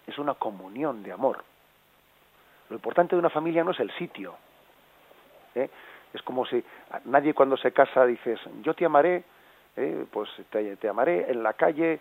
es 0.07 0.17
una 0.17 0.35
comunión 0.35 1.03
de 1.03 1.11
amor. 1.11 1.43
Lo 2.69 2.75
importante 2.75 3.15
de 3.15 3.19
una 3.19 3.29
familia 3.29 3.63
no 3.63 3.71
es 3.71 3.79
el 3.79 3.91
sitio. 3.91 4.35
¿eh? 5.53 5.69
Es 6.13 6.21
como 6.21 6.45
si 6.45 6.63
nadie 7.05 7.33
cuando 7.33 7.57
se 7.57 7.71
casa 7.71 8.05
dices, 8.05 8.39
yo 8.61 8.73
te 8.73 8.85
amaré 8.85 9.23
¿eh? 9.75 10.05
pues 10.11 10.29
te, 10.49 10.89
amaré 10.89 11.29
en 11.29 11.43
la 11.43 11.53
calle, 11.53 11.99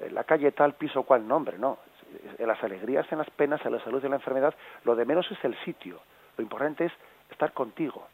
en 0.00 0.14
la 0.14 0.24
calle 0.24 0.52
tal, 0.52 0.74
piso 0.74 1.02
cual 1.02 1.26
nombre, 1.26 1.58
no. 1.58 1.78
En 2.38 2.46
las 2.46 2.62
alegrías, 2.62 3.10
en 3.10 3.18
las 3.18 3.30
penas, 3.30 3.64
en 3.66 3.72
la 3.72 3.80
salud 3.82 4.00
y 4.02 4.06
en 4.06 4.12
la 4.12 4.16
enfermedad, 4.16 4.54
lo 4.84 4.94
de 4.94 5.04
menos 5.04 5.30
es 5.30 5.44
el 5.44 5.56
sitio. 5.64 6.00
Lo 6.36 6.42
importante 6.42 6.86
es 6.86 6.92
estar 7.30 7.52
contigo, 7.52 8.06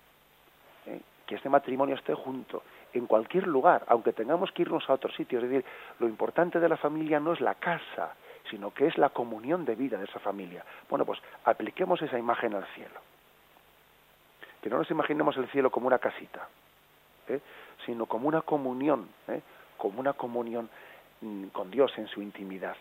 ¿eh? 0.86 1.00
que 1.26 1.34
este 1.34 1.48
matrimonio 1.48 1.94
esté 1.94 2.14
junto, 2.14 2.62
en 2.92 3.06
cualquier 3.06 3.46
lugar, 3.46 3.84
aunque 3.88 4.12
tengamos 4.12 4.52
que 4.52 4.62
irnos 4.62 4.88
a 4.88 4.94
otro 4.94 5.12
sitio. 5.12 5.38
Es 5.38 5.48
decir, 5.48 5.64
lo 5.98 6.08
importante 6.08 6.60
de 6.60 6.68
la 6.68 6.76
familia 6.76 7.20
no 7.20 7.32
es 7.32 7.40
la 7.40 7.54
casa, 7.54 8.14
sino 8.50 8.72
que 8.72 8.86
es 8.86 8.98
la 8.98 9.10
comunión 9.10 9.64
de 9.64 9.74
vida 9.74 9.98
de 9.98 10.04
esa 10.04 10.18
familia. 10.18 10.64
Bueno, 10.88 11.04
pues 11.04 11.20
apliquemos 11.44 12.00
esa 12.02 12.18
imagen 12.18 12.54
al 12.54 12.66
cielo. 12.74 13.00
Que 14.60 14.70
no 14.70 14.78
nos 14.78 14.90
imaginemos 14.90 15.36
el 15.36 15.48
cielo 15.48 15.70
como 15.70 15.86
una 15.86 15.98
casita, 15.98 16.48
¿eh? 17.28 17.40
sino 17.84 18.06
como 18.06 18.28
una 18.28 18.42
comunión, 18.42 19.08
¿eh? 19.28 19.40
como 19.76 20.00
una 20.00 20.12
comunión 20.12 20.68
mm, 21.20 21.46
con 21.46 21.70
Dios 21.70 21.92
en 21.96 22.06
su 22.08 22.22
intimidad. 22.22 22.76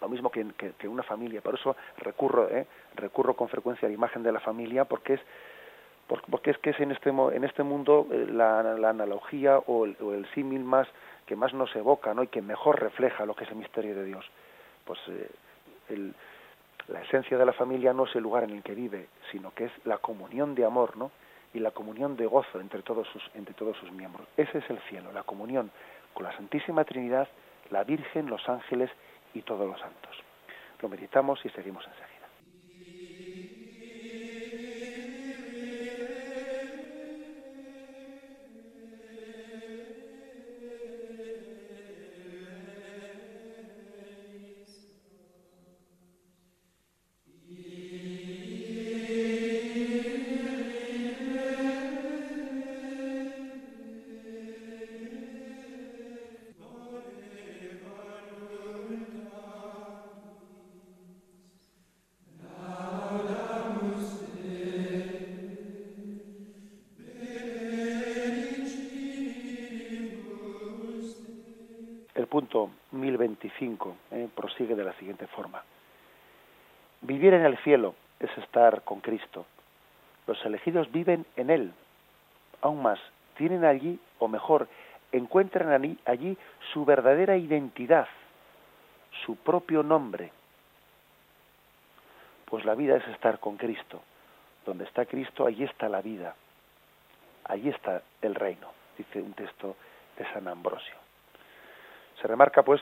Lo 0.00 0.08
mismo 0.08 0.30
que, 0.30 0.44
que, 0.76 0.88
una 0.88 1.04
familia. 1.04 1.40
Por 1.40 1.54
eso 1.54 1.76
recurro, 1.98 2.48
¿eh? 2.48 2.66
recurro 2.96 3.34
con 3.34 3.48
frecuencia 3.48 3.86
a 3.86 3.88
la 3.88 3.94
imagen 3.94 4.24
de 4.24 4.32
la 4.32 4.40
familia, 4.40 4.84
porque 4.84 5.14
es 5.14 5.20
porque 6.30 6.50
es 6.50 6.58
que 6.58 6.70
es 6.70 6.80
en 6.80 6.92
este 6.92 7.10
en 7.10 7.44
este 7.44 7.62
mundo 7.62 8.06
eh, 8.10 8.26
la, 8.30 8.60
analogía 8.60 9.58
o 9.58 9.84
el, 9.84 10.26
símil 10.34 10.64
más 10.64 10.88
que 11.26 11.36
más 11.36 11.54
nos 11.54 11.74
evoca 11.76 12.14
¿no? 12.14 12.22
y 12.22 12.28
que 12.28 12.42
mejor 12.42 12.80
refleja 12.80 13.24
lo 13.24 13.34
que 13.34 13.44
es 13.44 13.50
el 13.50 13.56
misterio 13.56 13.94
de 13.94 14.04
Dios 14.04 14.24
pues 14.84 14.98
el, 15.88 16.14
la 16.88 17.02
esencia 17.02 17.38
de 17.38 17.46
la 17.46 17.52
familia 17.52 17.92
no 17.92 18.04
es 18.04 18.14
el 18.16 18.22
lugar 18.22 18.44
en 18.44 18.50
el 18.50 18.62
que 18.62 18.74
vive 18.74 19.08
sino 19.30 19.52
que 19.54 19.64
es 19.66 19.72
la 19.84 19.98
comunión 19.98 20.54
de 20.54 20.64
amor 20.64 20.96
no 20.96 21.10
y 21.54 21.58
la 21.58 21.70
comunión 21.70 22.16
de 22.16 22.26
gozo 22.26 22.60
entre 22.60 22.82
todos 22.82 23.06
sus, 23.08 23.22
entre 23.34 23.54
todos 23.54 23.76
sus 23.76 23.90
miembros. 23.92 24.26
Ese 24.36 24.58
es 24.58 24.70
el 24.70 24.78
cielo, 24.88 25.12
la 25.12 25.22
comunión 25.22 25.70
con 26.14 26.24
la 26.24 26.32
Santísima 26.36 26.84
Trinidad, 26.84 27.28
la 27.70 27.84
Virgen, 27.84 28.26
los 28.26 28.46
ángeles 28.48 28.90
y 29.34 29.42
todos 29.42 29.68
los 29.68 29.78
santos. 29.80 30.16
Lo 30.80 30.88
meditamos 30.88 31.44
y 31.44 31.48
seguimos 31.50 31.86
enseguida. 31.86 32.11
Punto 73.02 73.18
1025 73.18 73.96
eh, 74.12 74.28
prosigue 74.34 74.76
de 74.76 74.84
la 74.84 74.92
siguiente 74.94 75.26
forma. 75.26 75.62
Vivir 77.00 77.34
en 77.34 77.44
el 77.44 77.58
cielo 77.58 77.94
es 78.20 78.30
estar 78.38 78.82
con 78.82 79.00
Cristo. 79.00 79.44
Los 80.26 80.44
elegidos 80.44 80.90
viven 80.92 81.26
en 81.36 81.50
Él. 81.50 81.72
Aún 82.60 82.80
más, 82.80 83.00
tienen 83.36 83.64
allí, 83.64 83.98
o 84.20 84.28
mejor, 84.28 84.68
encuentran 85.10 85.72
allí, 85.72 85.98
allí 86.06 86.38
su 86.72 86.84
verdadera 86.84 87.36
identidad, 87.36 88.06
su 89.26 89.34
propio 89.36 89.82
nombre. 89.82 90.30
Pues 92.44 92.64
la 92.64 92.76
vida 92.76 92.96
es 92.96 93.08
estar 93.08 93.40
con 93.40 93.56
Cristo. 93.56 94.00
Donde 94.64 94.84
está 94.84 95.06
Cristo, 95.06 95.44
allí 95.44 95.64
está 95.64 95.88
la 95.88 96.02
vida. 96.02 96.36
Allí 97.44 97.68
está 97.68 98.02
el 98.20 98.36
reino, 98.36 98.68
dice 98.96 99.20
un 99.20 99.32
texto 99.32 99.74
de 100.16 100.24
San 100.32 100.46
Ambrosio. 100.46 101.01
Se 102.22 102.28
remarca, 102.28 102.62
pues, 102.62 102.80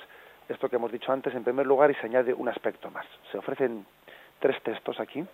esto 0.50 0.68
que 0.68 0.76
hemos 0.76 0.92
dicho 0.92 1.10
antes 1.10 1.34
en 1.34 1.42
primer 1.42 1.66
lugar 1.66 1.90
y 1.90 1.94
se 1.94 2.06
añade 2.06 2.34
un 2.34 2.48
aspecto 2.48 2.90
más. 2.90 3.06
Se 3.32 3.38
ofrecen 3.38 3.86
tres 4.38 4.62
textos 4.62 5.00
aquí, 5.00 5.24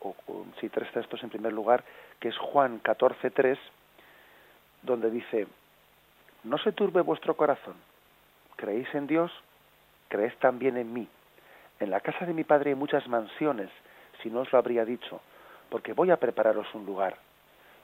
o, 0.00 0.14
sí, 0.60 0.68
tres 0.68 0.90
textos 0.92 1.22
en 1.22 1.30
primer 1.30 1.52
lugar, 1.52 1.84
que 2.18 2.28
es 2.28 2.36
Juan 2.36 2.82
14.3, 2.82 3.56
donde 4.82 5.08
dice, 5.10 5.46
no 6.42 6.58
se 6.58 6.72
turbe 6.72 7.00
vuestro 7.00 7.36
corazón, 7.36 7.74
creéis 8.56 8.92
en 8.92 9.06
Dios, 9.06 9.30
creéis 10.08 10.36
también 10.38 10.76
en 10.76 10.92
mí. 10.92 11.08
En 11.78 11.90
la 11.90 12.00
casa 12.00 12.26
de 12.26 12.34
mi 12.34 12.42
Padre 12.42 12.70
hay 12.70 12.76
muchas 12.76 13.06
mansiones, 13.06 13.70
si 14.20 14.30
no 14.30 14.40
os 14.40 14.52
lo 14.52 14.58
habría 14.58 14.84
dicho, 14.84 15.20
porque 15.70 15.92
voy 15.92 16.10
a 16.10 16.16
prepararos 16.16 16.66
un 16.74 16.86
lugar 16.86 17.16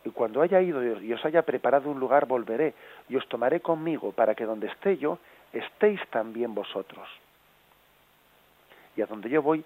y 0.05 0.11
cuando 0.11 0.43
haya 0.43 0.61
ido 0.61 1.01
y 1.01 1.13
os 1.13 1.25
haya 1.25 1.43
preparado 1.43 1.91
un 1.91 1.99
lugar 1.99 2.27
volveré 2.27 2.75
y 3.09 3.17
os 3.17 3.27
tomaré 3.29 3.61
conmigo 3.61 4.13
para 4.13 4.35
que 4.35 4.45
donde 4.45 4.67
esté 4.67 4.99
yo 4.99 5.19
estéis 5.53 6.01
también 6.11 6.55
vosotros. 6.55 7.09
Y 8.97 9.03
a 9.03 9.07
donde 9.07 9.31
yo 9.31 9.43
voy 9.43 9.65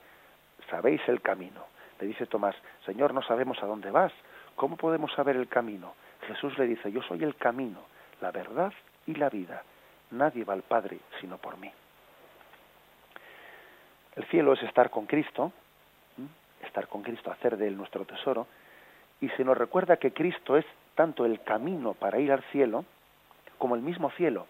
sabéis 0.71 1.01
el 1.09 1.21
camino. 1.21 1.67
Le 2.01 2.07
dice 2.07 2.27
Tomás, 2.27 2.55
Señor, 2.87 3.13
no 3.13 3.23
sabemos 3.23 3.61
a 3.63 3.67
dónde 3.67 3.91
vas. 3.91 4.13
¿Cómo 4.55 4.77
podemos 4.77 5.13
saber 5.13 5.37
el 5.37 5.49
camino? 5.49 5.95
Jesús 6.27 6.57
le 6.59 6.67
dice, 6.67 6.91
yo 6.93 7.03
soy 7.03 7.25
el 7.25 7.37
camino, 7.37 7.81
la 8.21 8.31
verdad 8.31 8.73
y 9.07 9.15
la 9.15 9.29
vida. 9.29 9.63
Nadie 10.11 10.45
va 10.45 10.55
al 10.55 10.63
Padre 10.63 10.99
sino 11.21 11.39
por 11.39 11.59
mí. 11.59 11.71
El 14.17 14.25
cielo 14.27 14.53
es 14.53 14.63
estar 14.63 14.91
con 14.91 15.07
Cristo, 15.07 15.53
estar 16.63 16.89
con 16.89 17.03
Cristo, 17.03 17.31
hacer 17.31 17.57
de 17.57 17.69
él 17.69 17.77
nuestro 17.77 18.05
tesoro, 18.05 18.47
y 19.21 19.29
se 19.31 19.45
nos 19.45 19.57
recuerda 19.57 19.97
que 19.97 20.13
Cristo 20.13 20.57
es 20.57 20.65
tanto 20.95 21.25
el 21.25 21.43
camino 21.43 21.95
para 21.95 22.19
ir 22.19 22.33
al 22.33 22.43
cielo 22.53 22.85
como 23.59 23.75
el 23.75 23.83
mismo 23.83 24.11
cielo. 24.11 24.47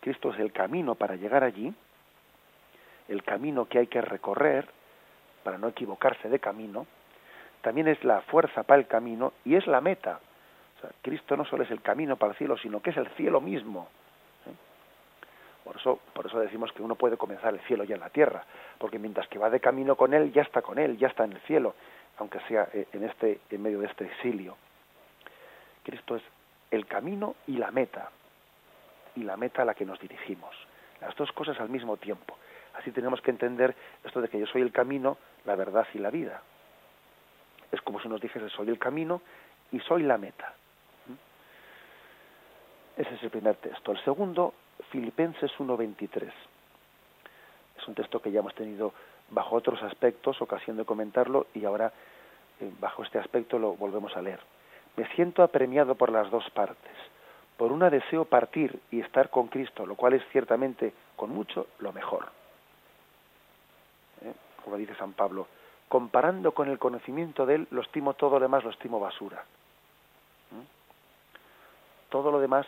Cristo 0.00 0.32
es 0.32 0.40
el 0.40 0.52
camino 0.52 0.94
para 0.94 1.16
llegar 1.16 1.44
allí, 1.44 1.72
el 3.08 3.22
camino 3.22 3.66
que 3.66 3.78
hay 3.78 3.86
que 3.86 4.00
recorrer 4.00 4.66
para 5.44 5.58
no 5.58 5.68
equivocarse 5.68 6.28
de 6.28 6.38
camino, 6.38 6.86
también 7.60 7.88
es 7.88 8.02
la 8.02 8.20
fuerza 8.22 8.64
para 8.64 8.80
el 8.80 8.86
camino 8.86 9.32
y 9.44 9.54
es 9.54 9.66
la 9.66 9.80
meta. 9.80 10.18
O 10.76 10.80
sea, 10.80 10.90
Cristo 11.02 11.36
no 11.36 11.44
solo 11.44 11.62
es 11.62 11.70
el 11.70 11.80
camino 11.80 12.16
para 12.16 12.32
el 12.32 12.38
cielo, 12.38 12.56
sino 12.58 12.80
que 12.80 12.90
es 12.90 12.96
el 12.96 13.08
cielo 13.10 13.40
mismo. 13.40 13.88
¿eh? 14.46 14.54
Por 15.64 15.76
eso, 15.76 16.00
por 16.12 16.26
eso 16.26 16.40
decimos 16.40 16.72
que 16.72 16.82
uno 16.82 16.96
puede 16.96 17.16
comenzar 17.16 17.54
el 17.54 17.60
cielo 17.60 17.84
ya 17.84 17.94
en 17.94 18.00
la 18.00 18.10
tierra, 18.10 18.44
porque 18.78 18.98
mientras 18.98 19.28
que 19.28 19.38
va 19.38 19.50
de 19.50 19.60
camino 19.60 19.94
con 19.94 20.14
él, 20.14 20.32
ya 20.32 20.42
está 20.42 20.62
con 20.62 20.78
él, 20.78 20.98
ya 20.98 21.08
está 21.08 21.24
en 21.24 21.32
el 21.32 21.40
cielo, 21.42 21.74
aunque 22.18 22.40
sea 22.48 22.68
eh, 22.72 22.86
en 22.92 23.04
este, 23.04 23.40
en 23.50 23.62
medio 23.62 23.80
de 23.80 23.86
este 23.86 24.04
exilio. 24.04 24.56
Cristo 25.82 26.16
es 26.16 26.22
el 26.70 26.86
camino 26.86 27.36
y 27.46 27.56
la 27.56 27.70
meta, 27.70 28.10
y 29.16 29.22
la 29.22 29.36
meta 29.36 29.62
a 29.62 29.64
la 29.64 29.74
que 29.74 29.84
nos 29.84 30.00
dirigimos. 30.00 30.54
Las 31.00 31.14
dos 31.16 31.32
cosas 31.32 31.58
al 31.60 31.68
mismo 31.68 31.96
tiempo. 31.96 32.38
Así 32.74 32.90
tenemos 32.90 33.20
que 33.20 33.30
entender 33.30 33.74
esto 34.04 34.20
de 34.20 34.28
que 34.28 34.38
yo 34.38 34.46
soy 34.46 34.62
el 34.62 34.72
camino, 34.72 35.18
la 35.44 35.56
verdad 35.56 35.86
y 35.94 35.98
la 35.98 36.10
vida. 36.10 36.42
Es 37.70 37.80
como 37.82 38.00
si 38.00 38.08
nos 38.08 38.20
dijese 38.20 38.48
soy 38.50 38.68
el 38.68 38.78
camino 38.78 39.22
y 39.70 39.80
soy 39.80 40.02
la 40.02 40.18
meta. 40.18 40.54
Ese 42.96 43.14
es 43.14 43.22
el 43.22 43.30
primer 43.30 43.56
texto. 43.56 43.92
El 43.92 44.04
segundo, 44.04 44.54
Filipenses 44.90 45.50
1.23. 45.58 46.30
Es 47.78 47.88
un 47.88 47.94
texto 47.94 48.20
que 48.20 48.30
ya 48.30 48.40
hemos 48.40 48.54
tenido 48.54 48.92
bajo 49.32 49.56
otros 49.56 49.82
aspectos, 49.82 50.40
ocasión 50.40 50.76
de 50.76 50.84
comentarlo, 50.84 51.46
y 51.54 51.64
ahora 51.64 51.92
eh, 52.60 52.70
bajo 52.78 53.02
este 53.02 53.18
aspecto 53.18 53.58
lo 53.58 53.74
volvemos 53.74 54.16
a 54.16 54.22
leer. 54.22 54.40
Me 54.96 55.08
siento 55.14 55.42
apremiado 55.42 55.94
por 55.94 56.10
las 56.10 56.30
dos 56.30 56.48
partes. 56.50 56.92
Por 57.56 57.72
una 57.72 57.90
deseo 57.90 58.24
partir 58.24 58.80
y 58.90 59.00
estar 59.00 59.30
con 59.30 59.48
Cristo, 59.48 59.86
lo 59.86 59.94
cual 59.94 60.14
es 60.14 60.22
ciertamente 60.30 60.92
con 61.16 61.30
mucho 61.30 61.68
lo 61.78 61.92
mejor. 61.92 62.26
¿Eh? 64.22 64.32
Como 64.64 64.76
dice 64.76 64.94
San 64.96 65.12
Pablo, 65.12 65.46
comparando 65.88 66.52
con 66.52 66.68
el 66.68 66.78
conocimiento 66.78 67.46
de 67.46 67.56
Él, 67.56 67.68
lo 67.70 67.82
estimo 67.82 68.14
todo 68.14 68.38
lo 68.38 68.40
demás, 68.40 68.64
lo 68.64 68.70
estimo 68.70 69.00
basura. 69.00 69.44
¿Mm? 70.50 72.10
Todo 72.10 72.30
lo 72.30 72.40
demás, 72.40 72.66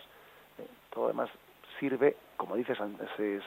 eh, 0.59 0.67
todo 0.91 1.05
lo 1.05 1.09
demás 1.09 1.31
sirve, 1.79 2.17
como 2.37 2.57
dice 2.57 2.75
San, 2.75 2.97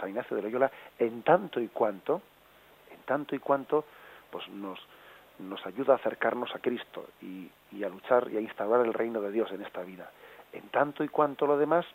Ignacio 0.07 0.35
de 0.35 0.43
Loyola, 0.43 0.71
en 0.99 1.23
tanto 1.23 1.59
y 1.59 1.67
cuanto, 1.67 2.21
tanto 3.07 3.35
y 3.35 3.39
cuanto, 3.39 3.85
pues 4.29 4.47
nos, 4.49 4.79
nos 5.39 5.65
ayuda 5.65 5.93
a 5.93 5.95
acercarnos 5.95 6.53
a 6.53 6.59
Cristo 6.59 7.07
y, 7.23 7.49
y 7.71 7.83
a 7.83 7.89
luchar 7.89 8.29
y 8.29 8.37
a 8.37 8.41
instaurar 8.41 8.85
el 8.85 8.93
reino 8.93 9.19
de 9.21 9.31
Dios 9.31 9.51
en 9.51 9.63
esta 9.63 9.81
vida. 9.81 10.11
En 10.53 10.69
tanto 10.69 11.03
y 11.03 11.07
cuanto 11.07 11.47
lo 11.47 11.57
demás, 11.57 11.85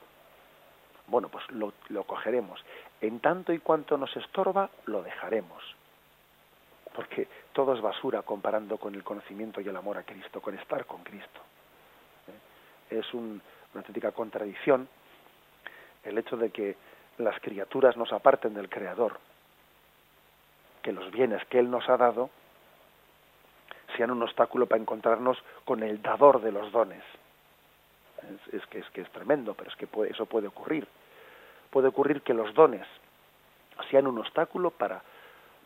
bueno, 1.07 1.29
pues 1.29 1.48
lo, 1.51 1.72
lo 1.88 2.03
cogeremos. 2.05 2.64
En 3.01 3.20
tanto 3.20 3.53
y 3.53 3.61
cuanto 3.61 3.96
nos 3.96 4.16
estorba, 4.16 4.70
lo 4.87 5.05
dejaremos 5.05 5.62
porque 6.94 7.29
todo 7.53 7.75
es 7.75 7.81
basura 7.81 8.22
comparando 8.22 8.77
con 8.77 8.94
el 8.94 9.03
conocimiento 9.03 9.61
y 9.61 9.68
el 9.68 9.77
amor 9.77 9.98
a 9.98 10.03
Cristo, 10.03 10.40
con 10.40 10.59
estar 10.59 10.85
con 10.87 11.03
Cristo. 11.03 11.40
¿Eh? 12.29 12.98
Es 12.98 13.14
una 13.14 13.40
auténtica 13.75 14.12
contradicción 14.12 14.88
el 16.05 16.18
hecho 16.18 16.37
de 16.37 16.51
que 16.51 16.77
las 17.18 17.38
criaturas 17.40 17.96
nos 17.96 18.12
aparten 18.12 18.55
del 18.55 18.68
Creador, 18.68 19.18
que 20.83 20.92
los 20.92 21.11
bienes 21.11 21.45
que 21.47 21.59
Él 21.59 21.71
nos 21.71 21.88
ha 21.88 21.97
dado 21.97 22.31
sean 23.97 24.11
un 24.11 24.23
obstáculo 24.23 24.66
para 24.66 24.81
encontrarnos 24.81 25.38
con 25.64 25.83
el 25.83 26.01
dador 26.03 26.40
de 26.40 26.53
los 26.53 26.73
dones. 26.73 27.03
Es, 28.53 28.64
que, 28.66 28.79
es 28.79 28.88
que 28.90 29.01
es 29.01 29.11
tremendo, 29.11 29.55
pero 29.55 29.71
es 29.71 29.77
que 29.77 29.88
eso 30.09 30.27
puede 30.27 30.47
ocurrir. 30.47 30.87
Puede 31.71 31.88
ocurrir 31.88 32.23
que 32.23 32.35
los 32.35 32.55
dones 32.55 32.87
sean 33.90 34.07
un 34.07 34.18
obstáculo 34.18 34.71
para 34.71 35.03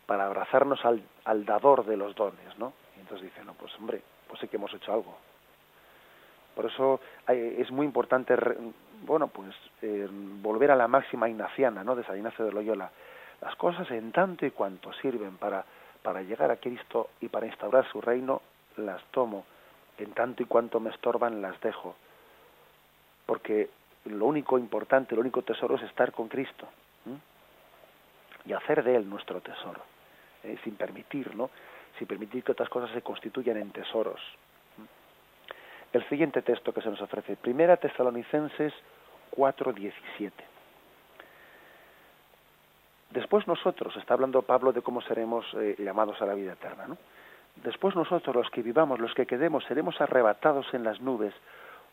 para 0.07 0.25
abrazarnos 0.25 0.83
al, 0.85 1.03
al 1.25 1.45
dador 1.45 1.85
de 1.85 1.97
los 1.97 2.15
dones, 2.15 2.57
¿no? 2.57 2.73
Y 2.95 3.01
entonces 3.01 3.29
dice, 3.29 3.45
no, 3.45 3.53
pues 3.53 3.75
hombre, 3.77 4.01
pues 4.27 4.39
sí 4.39 4.47
que 4.47 4.55
hemos 4.55 4.73
hecho 4.73 4.93
algo. 4.93 5.15
Por 6.55 6.65
eso 6.65 6.99
es 7.27 7.69
muy 7.69 7.85
importante, 7.85 8.35
bueno, 9.03 9.27
pues 9.27 9.53
eh, 9.83 10.07
volver 10.09 10.71
a 10.71 10.75
la 10.75 10.87
máxima 10.87 11.29
ignaciana, 11.29 11.83
¿no? 11.83 11.95
De 11.95 12.03
San 12.03 12.17
Ignacio 12.17 12.45
de 12.45 12.51
Loyola. 12.51 12.89
Las 13.41 13.55
cosas 13.55 13.89
en 13.91 14.11
tanto 14.11 14.45
y 14.45 14.51
cuanto 14.51 14.91
sirven 14.93 15.37
para, 15.37 15.63
para 16.01 16.21
llegar 16.21 16.51
a 16.51 16.57
Cristo 16.57 17.09
y 17.21 17.27
para 17.27 17.45
instaurar 17.45 17.89
su 17.91 18.01
reino, 18.01 18.41
las 18.77 19.03
tomo. 19.11 19.45
En 19.97 20.13
tanto 20.13 20.43
y 20.43 20.45
cuanto 20.45 20.79
me 20.79 20.89
estorban, 20.89 21.41
las 21.41 21.59
dejo. 21.61 21.95
Porque 23.25 23.69
lo 24.05 24.25
único 24.25 24.57
importante, 24.57 25.15
lo 25.15 25.21
único 25.21 25.41
tesoro 25.41 25.75
es 25.75 25.83
estar 25.83 26.11
con 26.11 26.27
Cristo 26.27 26.67
y 28.45 28.53
hacer 28.53 28.83
de 28.83 28.95
Él 28.95 29.09
nuestro 29.09 29.41
tesoro. 29.41 29.81
Eh, 30.43 30.57
sin 30.63 30.75
permitir, 30.75 31.35
¿no? 31.35 31.49
Sin 31.97 32.07
permitir 32.07 32.43
que 32.43 32.53
otras 32.53 32.69
cosas 32.69 32.91
se 32.91 33.01
constituyan 33.01 33.57
en 33.57 33.71
tesoros. 33.71 34.21
El 35.91 36.07
siguiente 36.09 36.41
texto 36.41 36.73
que 36.73 36.81
se 36.81 36.89
nos 36.89 37.01
ofrece, 37.01 37.35
Primera 37.37 37.77
Tesalonicenses 37.77 38.73
4:17. 39.31 40.31
Después 43.17 43.47
nosotros, 43.47 43.97
está 43.97 44.13
hablando 44.13 44.43
Pablo 44.43 44.71
de 44.71 44.83
cómo 44.83 45.01
seremos 45.01 45.43
eh, 45.55 45.75
llamados 45.79 46.21
a 46.21 46.27
la 46.27 46.35
vida 46.35 46.53
eterna, 46.53 46.85
¿no? 46.85 46.97
Después 47.55 47.95
nosotros, 47.95 48.35
los 48.35 48.51
que 48.51 48.61
vivamos, 48.61 48.99
los 48.99 49.11
que 49.15 49.25
quedemos, 49.25 49.63
seremos 49.63 49.99
arrebatados 49.99 50.71
en 50.75 50.83
las 50.83 51.01
nubes, 51.01 51.33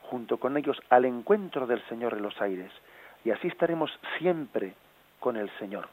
junto 0.02 0.36
con 0.36 0.54
ellos 0.58 0.78
al 0.90 1.06
encuentro 1.06 1.66
del 1.66 1.82
Señor 1.88 2.12
en 2.12 2.20
los 2.20 2.38
aires, 2.42 2.70
y 3.24 3.30
así 3.30 3.48
estaremos 3.48 3.90
siempre 4.18 4.74
con 5.18 5.38
el 5.38 5.48
Señor 5.58 5.88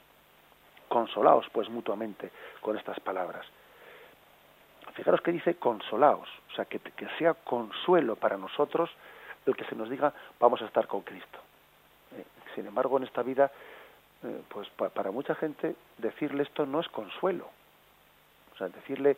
consolaos 0.90 1.46
pues 1.54 1.70
mutuamente 1.70 2.30
con 2.60 2.78
estas 2.78 3.00
palabras. 3.00 3.46
Fijaros 4.96 5.22
que 5.22 5.32
dice 5.32 5.56
consolaos, 5.56 6.28
o 6.52 6.56
sea, 6.58 6.66
que, 6.66 6.80
que 6.80 7.08
sea 7.18 7.36
consuelo 7.36 8.18
para 8.18 8.36
nosotros 8.36 8.90
el 9.46 9.56
que 9.56 9.64
se 9.64 9.76
nos 9.76 9.90
diga 9.90 10.14
vamos 10.42 10.62
a 10.62 10.66
estar 10.66 10.88
con 10.88 11.04
Cristo. 11.04 11.40
Eh, 12.18 12.26
sin 12.54 12.68
embargo, 12.68 12.98
en 12.98 13.06
esta 13.06 13.24
vida, 13.24 13.50
eh, 14.24 14.42
pues 14.50 14.70
para 14.70 15.12
mucha 15.12 15.36
gente 15.36 15.76
decirle 15.98 16.44
esto 16.44 16.66
no 16.66 16.80
es 16.80 16.88
consuelo. 16.90 17.50
O 18.54 18.58
sea, 18.58 18.68
decirle 18.70 19.18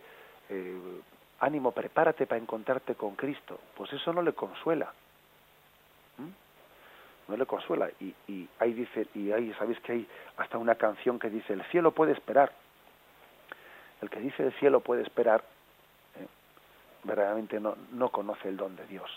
eh, 0.49 1.01
ánimo, 1.39 1.71
prepárate 1.71 2.25
para 2.25 2.41
encontrarte 2.41 2.95
con 2.95 3.15
Cristo, 3.15 3.59
pues 3.75 3.91
eso 3.93 4.13
no 4.13 4.21
le 4.21 4.33
consuela. 4.33 4.93
No 7.25 7.37
le 7.37 7.45
consuela. 7.45 7.89
Y, 8.01 8.13
y 8.27 8.49
ahí 8.59 8.73
dice 8.73 9.07
y 9.15 9.31
ahí 9.31 9.53
sabéis 9.53 9.79
que 9.79 9.93
hay 9.93 10.07
hasta 10.37 10.57
una 10.57 10.75
canción 10.75 11.19
que 11.19 11.29
dice 11.29 11.53
el 11.53 11.63
cielo 11.71 11.91
puede 11.91 12.11
esperar 12.11 12.51
el 14.03 14.09
que 14.09 14.19
dice 14.19 14.43
el 14.43 14.53
cielo 14.59 14.81
puede 14.81 15.01
esperar 15.01 15.45
eh, 16.19 16.27
verdaderamente 17.03 17.59
no, 17.59 17.77
no 17.93 18.09
conoce 18.09 18.49
el 18.49 18.57
don 18.57 18.75
de 18.75 18.85
Dios. 18.87 19.09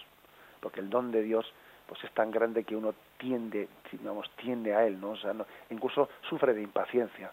Porque 0.60 0.80
el 0.80 0.88
don 0.88 1.10
de 1.10 1.22
Dios 1.22 1.52
pues 1.86 2.02
es 2.04 2.10
tan 2.12 2.30
grande 2.30 2.64
que 2.64 2.76
uno 2.76 2.94
tiende 3.18 3.68
digamos 3.92 4.30
tiende 4.36 4.74
a 4.74 4.86
él 4.86 5.00
no 5.00 5.10
o 5.10 5.16
sea 5.16 5.34
incluso 5.70 6.08
sufre 6.28 6.54
de 6.54 6.62
impaciencia 6.62 7.30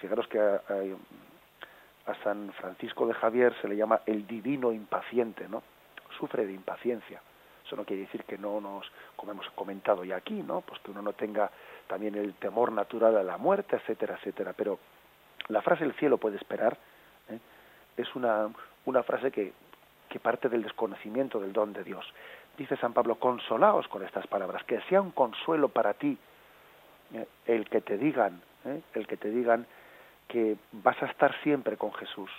fijaros 0.00 0.26
que 0.28 0.38
a, 0.38 0.54
a, 0.54 2.10
a 2.10 2.14
San 2.22 2.52
Francisco 2.54 3.06
de 3.06 3.14
Javier 3.14 3.54
se 3.60 3.68
le 3.68 3.76
llama 3.76 4.00
el 4.06 4.26
divino 4.26 4.72
impaciente 4.72 5.48
no 5.48 5.62
sufre 6.18 6.46
de 6.46 6.52
impaciencia 6.52 7.20
eso 7.64 7.76
no 7.76 7.84
quiere 7.84 8.02
decir 8.02 8.24
que 8.24 8.36
no 8.36 8.60
nos, 8.60 8.90
como 9.16 9.32
hemos 9.32 9.48
comentado 9.50 10.04
ya 10.04 10.16
aquí, 10.16 10.42
¿no? 10.42 10.60
Pues 10.60 10.80
que 10.80 10.90
uno 10.90 11.00
no 11.00 11.14
tenga 11.14 11.50
también 11.86 12.14
el 12.14 12.34
temor 12.34 12.70
natural 12.72 13.16
a 13.16 13.22
la 13.22 13.38
muerte, 13.38 13.76
etcétera, 13.76 14.16
etcétera. 14.16 14.52
Pero 14.52 14.78
la 15.48 15.62
frase 15.62 15.84
el 15.84 15.94
cielo 15.94 16.18
puede 16.18 16.36
esperar 16.36 16.76
¿eh? 17.28 17.38
es 17.96 18.14
una, 18.14 18.50
una 18.84 19.02
frase 19.02 19.30
que, 19.30 19.52
que 20.08 20.20
parte 20.20 20.48
del 20.48 20.62
desconocimiento 20.62 21.40
del 21.40 21.52
don 21.52 21.72
de 21.72 21.84
Dios. 21.84 22.04
Dice 22.56 22.76
San 22.76 22.92
Pablo, 22.92 23.16
consolaos 23.16 23.88
con 23.88 24.04
estas 24.04 24.26
palabras, 24.26 24.62
que 24.64 24.80
sea 24.82 25.00
un 25.00 25.10
consuelo 25.10 25.68
para 25.68 25.94
ti 25.94 26.16
¿eh? 27.14 27.26
el 27.46 27.68
que 27.68 27.80
te 27.80 27.98
digan, 27.98 28.40
¿eh? 28.64 28.80
el 28.94 29.06
que 29.06 29.16
te 29.16 29.30
digan 29.30 29.66
que 30.28 30.56
vas 30.72 31.00
a 31.02 31.06
estar 31.06 31.34
siempre 31.42 31.76
con 31.76 31.92
Jesús, 31.94 32.30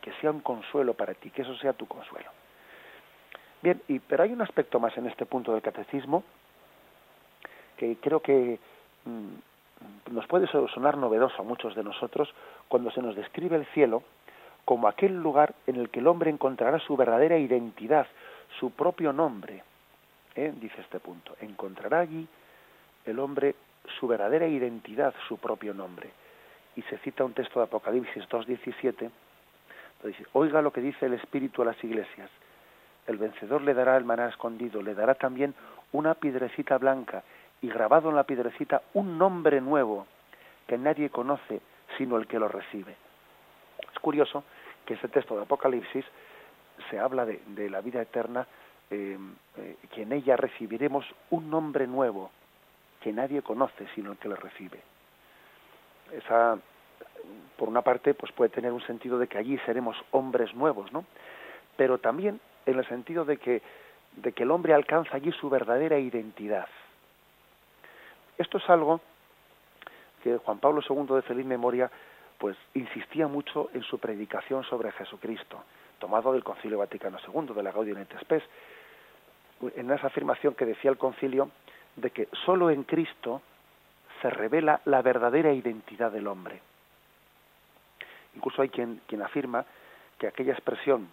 que 0.00 0.12
sea 0.20 0.30
un 0.30 0.40
consuelo 0.40 0.94
para 0.94 1.14
ti, 1.14 1.30
que 1.30 1.42
eso 1.42 1.56
sea 1.56 1.72
tu 1.72 1.86
consuelo. 1.86 2.30
Bien, 3.62 3.80
y, 3.88 4.00
pero 4.00 4.24
hay 4.24 4.32
un 4.32 4.42
aspecto 4.42 4.80
más 4.80 4.96
en 4.98 5.06
este 5.06 5.24
punto 5.24 5.52
del 5.52 5.62
catecismo 5.62 6.24
que 7.76 7.96
creo 7.96 8.20
que 8.20 8.58
mm, 9.04 10.12
nos 10.14 10.26
puede 10.26 10.46
sonar 10.46 10.96
novedoso 10.96 11.40
a 11.40 11.44
muchos 11.44 11.74
de 11.74 11.82
nosotros 11.82 12.32
cuando 12.68 12.90
se 12.90 13.00
nos 13.00 13.16
describe 13.16 13.56
el 13.56 13.66
cielo 13.66 14.02
como 14.64 14.88
aquel 14.88 15.20
lugar 15.20 15.54
en 15.66 15.76
el 15.76 15.90
que 15.90 16.00
el 16.00 16.06
hombre 16.06 16.30
encontrará 16.30 16.78
su 16.80 16.96
verdadera 16.96 17.38
identidad, 17.38 18.06
su 18.58 18.70
propio 18.70 19.12
nombre. 19.12 19.62
¿eh? 20.34 20.52
Dice 20.56 20.80
este 20.80 21.00
punto, 21.00 21.36
encontrará 21.40 22.00
allí 22.00 22.26
el 23.04 23.18
hombre 23.18 23.54
su 23.98 24.06
verdadera 24.06 24.46
identidad, 24.46 25.14
su 25.28 25.38
propio 25.38 25.74
nombre. 25.74 26.10
Y 26.76 26.82
se 26.82 26.98
cita 26.98 27.24
un 27.24 27.34
texto 27.34 27.60
de 27.60 27.64
Apocalipsis 27.64 28.24
2.17, 28.28 29.10
dice, 30.04 30.26
oiga 30.32 30.62
lo 30.62 30.72
que 30.72 30.80
dice 30.80 31.06
el 31.06 31.14
Espíritu 31.14 31.62
a 31.62 31.66
las 31.66 31.84
iglesias. 31.84 32.30
El 33.06 33.18
vencedor 33.18 33.62
le 33.62 33.74
dará 33.74 33.96
el 33.96 34.04
maná 34.04 34.28
escondido, 34.28 34.80
le 34.80 34.94
dará 34.94 35.14
también 35.14 35.54
una 35.92 36.14
piedrecita 36.14 36.78
blanca 36.78 37.22
y 37.60 37.68
grabado 37.68 38.10
en 38.10 38.16
la 38.16 38.24
piedrecita 38.24 38.82
un 38.94 39.18
nombre 39.18 39.60
nuevo 39.60 40.06
que 40.66 40.78
nadie 40.78 41.10
conoce 41.10 41.60
sino 41.98 42.16
el 42.16 42.26
que 42.26 42.38
lo 42.38 42.48
recibe. 42.48 42.96
Es 43.92 43.98
curioso 44.00 44.44
que 44.86 44.94
ese 44.94 45.08
texto 45.08 45.36
de 45.36 45.42
Apocalipsis 45.42 46.04
se 46.90 46.98
habla 46.98 47.26
de, 47.26 47.70
la 47.70 47.80
vida 47.80 48.02
eterna, 48.02 48.46
eh, 48.90 49.18
eh, 49.56 49.76
que 49.92 50.02
en 50.02 50.12
ella 50.12 50.36
recibiremos 50.36 51.04
un 51.30 51.50
nombre 51.50 51.86
nuevo 51.86 52.30
que 53.00 53.12
nadie 53.12 53.42
conoce 53.42 53.86
sino 53.94 54.12
el 54.12 54.18
que 54.18 54.28
lo 54.28 54.36
recibe. 54.36 54.80
Esa, 56.12 56.58
por 57.56 57.68
una 57.68 57.82
parte, 57.82 58.14
pues 58.14 58.32
puede 58.32 58.50
tener 58.50 58.72
un 58.72 58.82
sentido 58.82 59.18
de 59.18 59.26
que 59.26 59.38
allí 59.38 59.58
seremos 59.66 59.96
hombres 60.10 60.54
nuevos, 60.54 60.92
¿no? 60.92 61.04
Pero 61.76 61.98
también 61.98 62.40
en 62.66 62.78
el 62.78 62.86
sentido 62.86 63.24
de 63.24 63.38
que, 63.38 63.62
de 64.16 64.32
que 64.32 64.42
el 64.44 64.50
hombre 64.50 64.74
alcanza 64.74 65.16
allí 65.16 65.32
su 65.32 65.50
verdadera 65.50 65.98
identidad. 65.98 66.68
Esto 68.38 68.58
es 68.58 68.70
algo 68.70 69.00
que 70.22 70.36
Juan 70.38 70.58
Pablo 70.58 70.80
II 70.88 71.16
de 71.16 71.22
feliz 71.22 71.46
memoria 71.46 71.90
pues 72.38 72.56
insistía 72.74 73.28
mucho 73.28 73.70
en 73.72 73.82
su 73.82 73.98
predicación 73.98 74.64
sobre 74.64 74.90
Jesucristo, 74.92 75.62
tomado 76.02 76.32
del 76.32 76.42
Concilio 76.42 76.78
Vaticano 76.78 77.16
II, 77.32 77.54
de 77.54 77.62
la 77.62 77.70
Gaudium 77.70 77.98
et 77.98 78.12
Spes, 78.18 78.42
en 79.76 79.88
esa 79.92 80.08
afirmación 80.08 80.56
que 80.56 80.66
decía 80.66 80.90
el 80.90 80.98
concilio 80.98 81.48
de 81.94 82.10
que 82.10 82.28
sólo 82.44 82.70
en 82.70 82.82
Cristo 82.82 83.40
se 84.20 84.28
revela 84.28 84.80
la 84.84 85.00
verdadera 85.00 85.52
identidad 85.52 86.10
del 86.10 86.26
hombre. 86.26 86.60
Incluso 88.34 88.62
hay 88.62 88.68
quien, 88.68 89.00
quien 89.06 89.22
afirma 89.22 89.64
que 90.18 90.26
aquella 90.26 90.54
expresión 90.54 91.08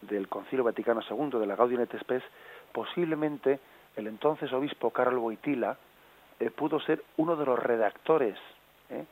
del 0.00 0.26
Concilio 0.26 0.64
Vaticano 0.64 1.00
II, 1.08 1.38
de 1.38 1.46
la 1.46 1.54
Gaudium 1.54 1.82
et 1.82 2.22
posiblemente 2.72 3.60
el 3.94 4.08
entonces 4.08 4.52
obispo 4.52 4.90
Carlo 4.90 5.20
Boitila 5.20 5.78
eh, 6.40 6.50
pudo 6.50 6.80
ser 6.80 7.04
uno 7.18 7.36
de 7.36 7.46
los 7.46 7.56
redactores, 7.56 8.36
¿eh? 8.90 9.04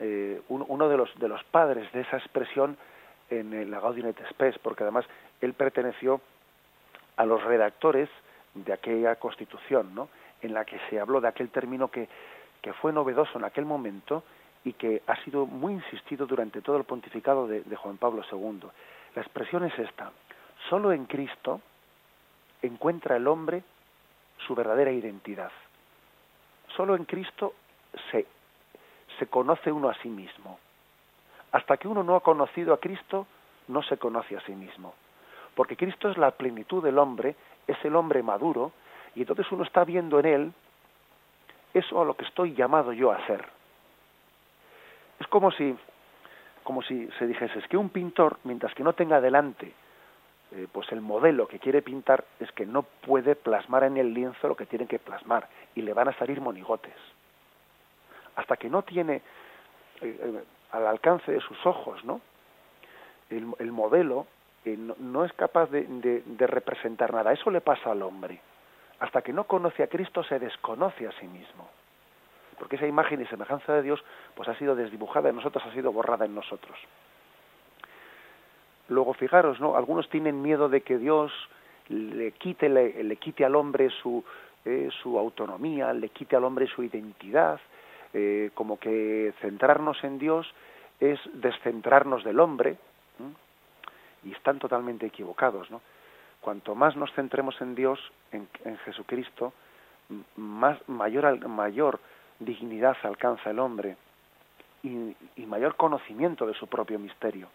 Eh, 0.00 0.40
uno, 0.48 0.88
de 0.88 0.96
los, 0.96 1.14
de 1.18 1.28
los 1.28 1.44
padres 1.44 1.92
de 1.92 2.00
esa 2.02 2.16
expresión 2.16 2.78
en 3.30 3.70
la 3.70 3.80
Gaudium 3.80 4.08
et 4.08 4.18
Spes, 4.30 4.58
porque 4.58 4.84
además 4.84 5.04
él 5.40 5.54
perteneció 5.54 6.20
a 7.16 7.26
los 7.26 7.42
redactores 7.44 8.08
de 8.54 8.72
aquella 8.72 9.16
constitución, 9.16 9.94
¿no? 9.94 10.08
en 10.42 10.54
la 10.54 10.64
que 10.64 10.78
se 10.88 11.00
habló 11.00 11.20
de 11.20 11.28
aquel 11.28 11.50
término 11.50 11.88
que, 11.88 12.08
que 12.62 12.72
fue 12.74 12.92
novedoso 12.92 13.38
en 13.38 13.44
aquel 13.44 13.64
momento 13.64 14.22
y 14.64 14.72
que 14.74 15.02
ha 15.06 15.16
sido 15.24 15.46
muy 15.46 15.74
insistido 15.74 16.26
durante 16.26 16.60
todo 16.62 16.76
el 16.76 16.84
pontificado 16.84 17.46
de, 17.46 17.62
Juan 17.76 17.96
Pablo 17.96 18.22
II. 18.30 18.68
La 19.14 19.22
expresión 19.22 19.64
es 19.64 19.78
esta, 19.78 20.12
solo 20.68 20.92
en 20.92 21.06
Cristo 21.06 21.60
encuentra 22.62 23.16
el 23.16 23.26
hombre 23.26 23.62
su 24.46 24.54
verdadera 24.54 24.90
identidad. 24.90 25.50
Solo 26.76 26.96
en 26.96 27.04
Cristo 27.04 27.54
se, 28.10 28.26
se 29.18 29.26
conoce 29.26 29.72
uno 29.72 29.88
a 29.88 29.94
sí 30.02 30.08
mismo. 30.08 30.58
Hasta 31.52 31.76
que 31.76 31.88
uno 31.88 32.02
no 32.02 32.16
ha 32.16 32.20
conocido 32.20 32.74
a 32.74 32.80
Cristo, 32.80 33.26
no 33.68 33.82
se 33.82 33.96
conoce 33.96 34.36
a 34.36 34.40
sí 34.40 34.52
mismo. 34.52 34.94
Porque 35.54 35.76
Cristo 35.76 36.10
es 36.10 36.18
la 36.18 36.30
plenitud 36.32 36.82
del 36.82 36.98
hombre, 36.98 37.34
es 37.66 37.82
el 37.84 37.96
hombre 37.96 38.22
maduro, 38.22 38.72
y 39.14 39.20
entonces 39.20 39.50
uno 39.50 39.64
está 39.64 39.84
viendo 39.84 40.20
en 40.20 40.26
él 40.26 40.52
eso 41.74 42.00
a 42.00 42.04
lo 42.04 42.14
que 42.14 42.24
estoy 42.24 42.54
llamado 42.54 42.92
yo 42.92 43.10
a 43.10 43.26
ser. 43.26 43.44
Es 45.20 45.26
como 45.26 45.50
si, 45.50 45.76
como 46.62 46.82
si 46.82 47.08
se 47.18 47.26
dijese, 47.26 47.58
es 47.58 47.68
que 47.68 47.76
un 47.76 47.90
pintor, 47.90 48.38
mientras 48.44 48.74
que 48.74 48.84
no 48.84 48.92
tenga 48.92 49.20
delante 49.20 49.74
eh, 50.50 50.66
pues 50.72 50.90
el 50.92 51.02
modelo 51.02 51.46
que 51.46 51.58
quiere 51.58 51.82
pintar, 51.82 52.24
es 52.40 52.50
que 52.52 52.64
no 52.64 52.82
puede 52.82 53.36
plasmar 53.36 53.84
en 53.84 53.98
el 53.98 54.14
lienzo 54.14 54.48
lo 54.48 54.56
que 54.56 54.64
tiene 54.64 54.86
que 54.86 54.98
plasmar, 54.98 55.46
y 55.74 55.82
le 55.82 55.92
van 55.92 56.08
a 56.08 56.14
salir 56.14 56.40
monigotes. 56.40 56.94
Hasta 58.36 58.56
que 58.56 58.70
no 58.70 58.82
tiene 58.82 59.16
eh, 59.16 59.22
eh, 60.00 60.44
al 60.72 60.86
alcance 60.86 61.32
de 61.32 61.40
sus 61.40 61.64
ojos, 61.66 62.04
¿no? 62.04 62.20
El, 63.30 63.72
modelo 63.72 64.26
no, 64.98 65.24
es 65.24 65.32
capaz 65.34 65.70
de, 65.70 65.84
de 66.24 66.46
representar 66.46 67.12
nada. 67.12 67.32
Eso 67.32 67.50
le 67.50 67.60
pasa 67.60 67.92
al 67.92 68.02
hombre. 68.02 68.40
Hasta 69.00 69.22
que 69.22 69.32
no 69.32 69.44
conoce 69.44 69.82
a 69.82 69.86
Cristo 69.86 70.22
se 70.24 70.38
desconoce 70.38 71.06
a 71.06 71.12
sí 71.12 71.26
mismo 71.26 71.68
porque 72.58 72.76
esa 72.76 72.86
imagen 72.86 73.22
y 73.22 73.26
semejanza 73.26 73.72
de 73.74 73.82
Dios 73.82 74.04
pues 74.34 74.48
ha 74.48 74.54
sido 74.56 74.74
desdibujada 74.74 75.30
en 75.30 75.36
nosotros, 75.36 75.64
ha 75.64 75.72
sido 75.72 75.92
borrada 75.92 76.26
en 76.26 76.34
nosotros. 76.34 76.76
Luego 78.88 79.14
fijaros, 79.14 79.60
¿no? 79.60 79.76
Algunos 79.76 80.08
tienen 80.08 80.42
miedo 80.42 80.68
de 80.68 80.80
que 80.80 80.98
Dios 80.98 81.32
le 81.88 82.32
quite, 82.32 82.68
le, 82.68 83.16
quite 83.16 83.44
al 83.44 83.54
hombre 83.54 83.90
su, 84.02 84.24
eh, 84.64 84.88
su 85.02 85.18
autonomía, 85.18 85.92
le 85.92 86.08
quite 86.08 86.36
al 86.36 86.44
hombre 86.44 86.66
su 86.66 86.82
identidad, 86.82 87.60
eh, 88.14 88.50
como 88.54 88.78
que 88.78 89.32
centrarnos 89.40 90.02
en 90.04 90.18
Dios 90.18 90.52
es 91.00 91.20
descentrarnos 91.34 92.24
del 92.24 92.40
hombre, 92.40 92.76
y 94.24 94.32
están 94.32 94.58
totalmente 94.58 95.06
equivocados, 95.06 95.70
¿no? 95.70 95.80
Cuanto 96.40 96.74
más 96.74 96.96
nos 96.96 97.12
centremos 97.12 97.60
en 97.60 97.74
Dios, 97.74 98.00
en, 98.32 98.48
en 98.64 98.76
Jesucristo, 98.78 99.52
más 100.36 100.76
mayor 100.88 101.46
mayor 101.48 102.00
dignidad 102.38 102.96
alcanza 103.02 103.50
el 103.50 103.58
hombre 103.58 103.96
y, 104.82 105.46
mayor 105.46 105.76
conocimiento 105.76 106.46
de 106.46 106.54
su 106.54 106.66
propio 106.66 106.98
misterio. 106.98 107.48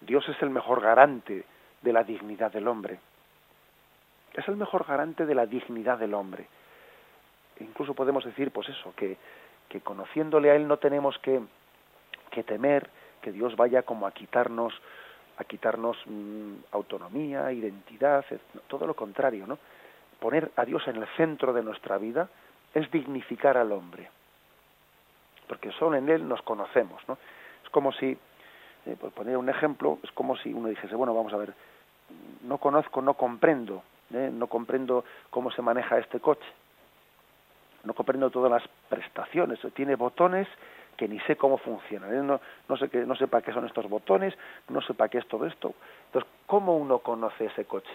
Dios 0.00 0.28
es 0.28 0.40
el 0.42 0.50
mejor 0.50 0.80
garante 0.80 1.44
de 1.82 1.92
la 1.92 2.02
dignidad 2.02 2.52
del 2.52 2.66
hombre. 2.68 2.98
Es 4.34 4.46
el 4.48 4.56
mejor 4.56 4.84
garante 4.86 5.26
de 5.26 5.34
la 5.34 5.46
dignidad 5.46 5.98
del 5.98 6.14
hombre. 6.14 6.48
Incluso 7.60 7.94
podemos 7.94 8.24
decir, 8.24 8.50
pues 8.50 8.68
eso, 8.68 8.92
que, 8.96 9.16
que 9.68 9.80
conociéndole 9.80 10.50
a 10.50 10.56
Él 10.56 10.68
no 10.68 10.78
tenemos 10.78 11.18
que, 11.18 11.40
que 12.30 12.42
temer 12.42 12.88
que 13.22 13.32
Dios 13.32 13.56
vaya 13.56 13.82
como 13.82 14.06
a 14.06 14.12
quitarnos 14.12 14.72
a 15.38 15.44
quitarnos 15.44 15.96
mm, 16.06 16.54
autonomía, 16.72 17.52
identidad, 17.52 18.24
todo 18.68 18.86
lo 18.86 18.94
contrario, 18.94 19.46
¿no? 19.46 19.58
Poner 20.18 20.50
a 20.56 20.64
Dios 20.64 20.86
en 20.88 20.96
el 20.96 21.06
centro 21.16 21.52
de 21.52 21.62
nuestra 21.62 21.98
vida 21.98 22.28
es 22.72 22.90
dignificar 22.90 23.56
al 23.56 23.72
hombre, 23.72 24.08
porque 25.46 25.72
solo 25.72 25.96
en 25.96 26.08
él 26.08 26.26
nos 26.26 26.40
conocemos, 26.42 27.02
¿no? 27.06 27.18
Es 27.62 27.70
como 27.70 27.92
si, 27.92 28.16
eh, 28.86 28.96
por 28.98 29.10
poner 29.12 29.36
un 29.36 29.48
ejemplo, 29.48 29.98
es 30.02 30.10
como 30.12 30.36
si 30.38 30.52
uno 30.52 30.68
dijese, 30.68 30.94
bueno, 30.94 31.14
vamos 31.14 31.32
a 31.34 31.36
ver, 31.36 31.52
no 32.42 32.58
conozco, 32.58 33.02
no 33.02 33.14
comprendo, 33.14 33.82
¿eh? 34.14 34.30
no 34.32 34.46
comprendo 34.46 35.04
cómo 35.30 35.50
se 35.50 35.60
maneja 35.60 35.98
este 35.98 36.20
coche, 36.20 36.46
no 37.86 37.94
comprendo 37.94 38.30
todas 38.30 38.50
las 38.50 38.62
prestaciones, 38.88 39.58
tiene 39.74 39.96
botones 39.96 40.48
que 40.96 41.08
ni 41.08 41.20
sé 41.20 41.36
cómo 41.36 41.58
funcionan, 41.58 42.14
¿eh? 42.14 42.22
no, 42.22 42.40
no, 42.68 42.76
sé 42.76 42.88
qué, 42.88 43.04
no 43.04 43.14
sé 43.14 43.28
para 43.28 43.44
qué 43.44 43.52
son 43.52 43.66
estos 43.66 43.88
botones, 43.88 44.34
no 44.68 44.80
sé 44.80 44.94
para 44.94 45.08
qué 45.08 45.18
es 45.18 45.28
todo 45.28 45.46
esto. 45.46 45.74
Entonces, 46.06 46.30
¿cómo 46.46 46.76
uno 46.76 47.00
conoce 47.00 47.46
ese 47.46 47.66
coche? 47.66 47.90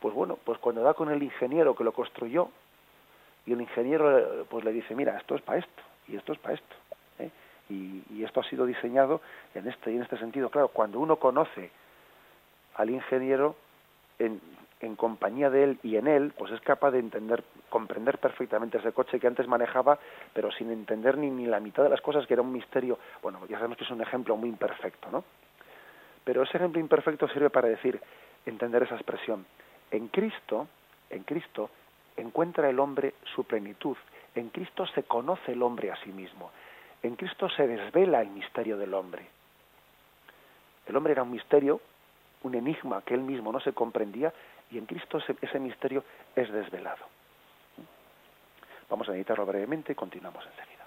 Pues 0.00 0.14
bueno, 0.14 0.38
pues 0.44 0.58
cuando 0.58 0.82
da 0.82 0.94
con 0.94 1.10
el 1.10 1.22
ingeniero 1.22 1.74
que 1.74 1.84
lo 1.84 1.92
construyó, 1.92 2.50
y 3.46 3.52
el 3.52 3.60
ingeniero 3.60 4.46
pues 4.48 4.64
le 4.64 4.72
dice, 4.72 4.94
mira, 4.94 5.16
esto 5.16 5.34
es 5.34 5.42
para 5.42 5.58
esto 5.58 5.82
y 6.08 6.16
esto 6.16 6.32
es 6.32 6.38
para 6.38 6.54
esto. 6.54 6.76
¿eh? 7.18 7.30
Y, 7.70 8.02
y, 8.10 8.24
esto 8.24 8.40
ha 8.40 8.44
sido 8.44 8.66
diseñado 8.66 9.20
en 9.54 9.66
este, 9.68 9.90
en 9.90 10.02
este 10.02 10.18
sentido. 10.18 10.50
Claro, 10.50 10.68
cuando 10.68 11.00
uno 11.00 11.16
conoce 11.16 11.70
al 12.74 12.90
ingeniero 12.90 13.56
en, 14.18 14.40
en 14.82 14.96
compañía 14.96 15.48
de 15.48 15.64
él 15.64 15.78
y 15.82 15.96
en 15.96 16.08
él, 16.08 16.32
pues 16.36 16.52
es 16.52 16.60
capaz 16.60 16.90
de 16.90 16.98
entender, 16.98 17.42
comprender 17.70 18.18
perfectamente 18.18 18.78
ese 18.78 18.92
coche 18.92 19.20
que 19.20 19.28
antes 19.28 19.46
manejaba, 19.46 19.98
pero 20.34 20.50
sin 20.50 20.70
entender 20.70 21.16
ni, 21.16 21.30
ni 21.30 21.46
la 21.46 21.60
mitad 21.60 21.84
de 21.84 21.88
las 21.88 22.00
cosas, 22.00 22.26
que 22.26 22.34
era 22.34 22.42
un 22.42 22.52
misterio. 22.52 22.98
Bueno, 23.22 23.40
ya 23.48 23.56
sabemos 23.56 23.78
que 23.78 23.84
es 23.84 23.90
un 23.90 24.02
ejemplo 24.02 24.36
muy 24.36 24.48
imperfecto, 24.48 25.08
¿no? 25.10 25.24
Pero 26.24 26.42
ese 26.42 26.56
ejemplo 26.56 26.80
imperfecto 26.80 27.28
sirve 27.28 27.50
para 27.50 27.68
decir, 27.68 28.00
entender 28.44 28.82
esa 28.82 28.96
expresión. 28.96 29.46
En 29.90 30.08
Cristo, 30.08 30.68
en 31.10 31.22
Cristo, 31.22 31.70
encuentra 32.16 32.68
el 32.68 32.80
hombre 32.80 33.14
su 33.34 33.44
plenitud. 33.44 33.96
En 34.34 34.48
Cristo 34.50 34.86
se 34.86 35.04
conoce 35.04 35.52
el 35.52 35.62
hombre 35.62 35.90
a 35.90 35.96
sí 35.96 36.10
mismo. 36.10 36.50
En 37.02 37.16
Cristo 37.16 37.48
se 37.50 37.66
desvela 37.66 38.20
el 38.20 38.30
misterio 38.30 38.76
del 38.78 38.94
hombre. 38.94 39.26
El 40.86 40.96
hombre 40.96 41.12
era 41.12 41.22
un 41.22 41.30
misterio, 41.30 41.80
un 42.42 42.54
enigma 42.54 43.02
que 43.02 43.14
él 43.14 43.20
mismo 43.20 43.52
no 43.52 43.60
se 43.60 43.72
comprendía, 43.72 44.32
y 44.70 44.78
en 44.78 44.86
Cristo 44.86 45.18
ese, 45.18 45.58
misterio 45.58 46.04
es 46.34 46.50
desvelado. 46.50 47.04
Vamos 48.88 49.08
a 49.08 49.12
meditarlo 49.12 49.46
brevemente 49.46 49.92
y 49.92 49.94
continuamos 49.94 50.44
enseguida. 50.46 50.84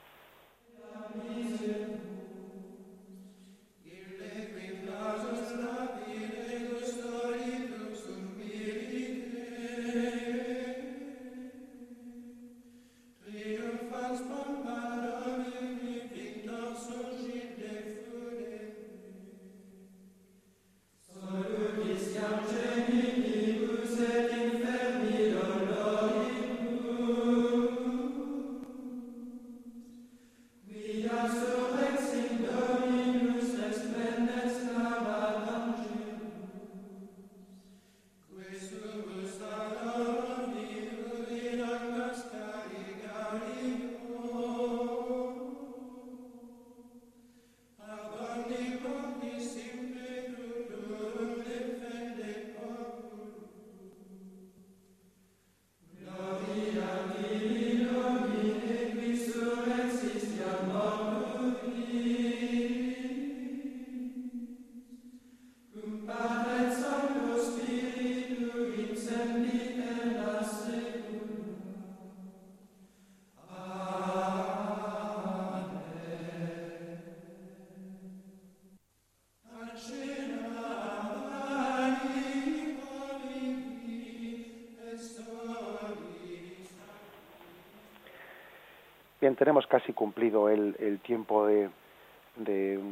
Bien, 89.26 89.36
tenemos 89.36 89.66
casi 89.66 89.92
cumplido 89.92 90.50
el, 90.50 91.00
tiempo 91.02 91.48
de, 91.48 91.68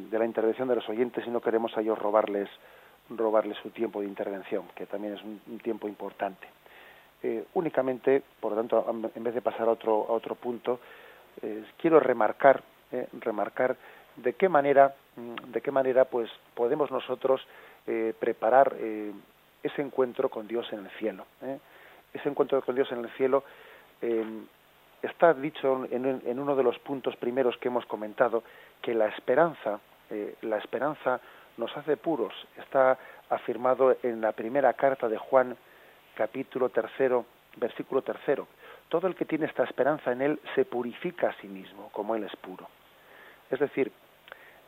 la 0.10 0.26
intervención 0.26 0.68
de 0.68 0.74
los 0.74 0.90
oyentes 0.90 1.24
y 1.28 1.30
no 1.30 1.42
queremos 1.42 1.78
a 1.78 1.82
ellos 1.82 2.00
robarles, 2.00 2.50
robarles 3.08 3.56
su 3.62 3.70
tiempo 3.70 4.02
de 4.02 4.08
intervención, 4.08 4.64
que 4.74 4.88
también 4.88 5.14
es 5.14 5.22
un, 5.22 5.60
tiempo 5.60 5.88
importante. 5.88 6.48
Eh, 7.22 7.46
únicamente, 7.54 8.24
por 8.40 8.54
lo 8.54 8.58
tanto, 8.58 9.12
en 9.14 9.24
vez 9.24 9.36
de 9.36 9.44
pasar 9.44 9.68
a 9.68 9.74
otro, 9.74 10.08
a 10.10 10.14
otro 10.14 10.34
punto, 10.34 10.80
eh, 11.44 11.66
quiero 11.78 12.00
remarcar, 12.00 12.64
eh, 12.92 13.08
remarcar 13.20 13.76
de 14.16 14.34
qué 14.34 14.50
manera, 14.50 14.92
mm, 15.16 15.52
de 15.52 15.62
qué 15.62 15.70
manera, 15.70 16.06
pues, 16.06 16.32
podemos 16.56 16.90
nosotros 16.90 17.46
preparar 18.18 18.76
ese 19.62 19.82
encuentro 19.84 20.30
con 20.30 20.48
Dios 20.48 20.66
en 20.74 20.80
el 20.80 20.90
cielo. 20.98 21.28
Ese 22.12 22.28
encuentro 22.28 22.60
con 22.64 22.74
Dios 22.74 22.92
en 22.92 23.00
el 23.00 23.10
cielo 23.18 23.44
está 25.04 25.34
dicho 25.34 25.86
en, 25.92 26.40
uno 26.40 26.56
de 26.56 26.64
los 26.64 26.80
puntos 26.80 27.16
primeros 27.18 27.58
que 27.58 27.68
hemos 27.68 27.86
comentado 27.86 28.44
que 28.82 28.94
la 28.94 29.08
esperanza, 29.08 29.80
eh, 30.10 30.36
la 30.42 30.58
esperanza 30.58 31.20
nos 31.58 31.76
hace 31.78 31.98
puros. 31.98 32.34
Está 32.58 32.98
afirmado 33.30 33.98
en 34.02 34.22
la 34.22 34.32
primera 34.32 34.74
carta 34.74 35.10
de 35.10 35.18
Juan, 35.18 35.56
capítulo 36.16 36.70
tercero, 36.70 37.26
versículo 37.58 38.02
tercero. 38.02 38.48
Todo 38.88 39.08
el 39.08 39.16
que 39.16 39.26
tiene 39.26 39.46
esta 39.46 39.64
esperanza 39.64 40.12
en 40.12 40.22
él 40.22 40.40
se 40.56 40.66
purifica 40.66 41.30
a 41.30 41.42
sí 41.42 41.48
mismo, 41.48 41.90
como 41.92 42.16
él 42.16 42.24
es 42.24 42.36
puro. 42.38 42.68
Es 43.52 43.60
decir, 43.60 43.92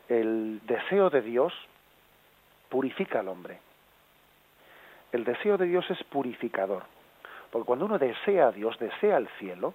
el 0.08 0.60
deseo 0.66 1.08
de 1.10 1.22
Dios 1.22 1.52
purifica 2.68 3.20
al 3.20 3.28
hombre. 3.28 3.58
El 5.12 5.24
deseo 5.24 5.56
de 5.56 5.66
Dios 5.66 5.88
es 5.90 6.02
purificador. 6.04 6.82
Porque 7.50 7.66
cuando 7.66 7.86
uno 7.86 7.98
desea 7.98 8.48
a 8.48 8.52
Dios, 8.52 8.78
desea 8.78 9.16
el 9.16 9.28
cielo, 9.38 9.74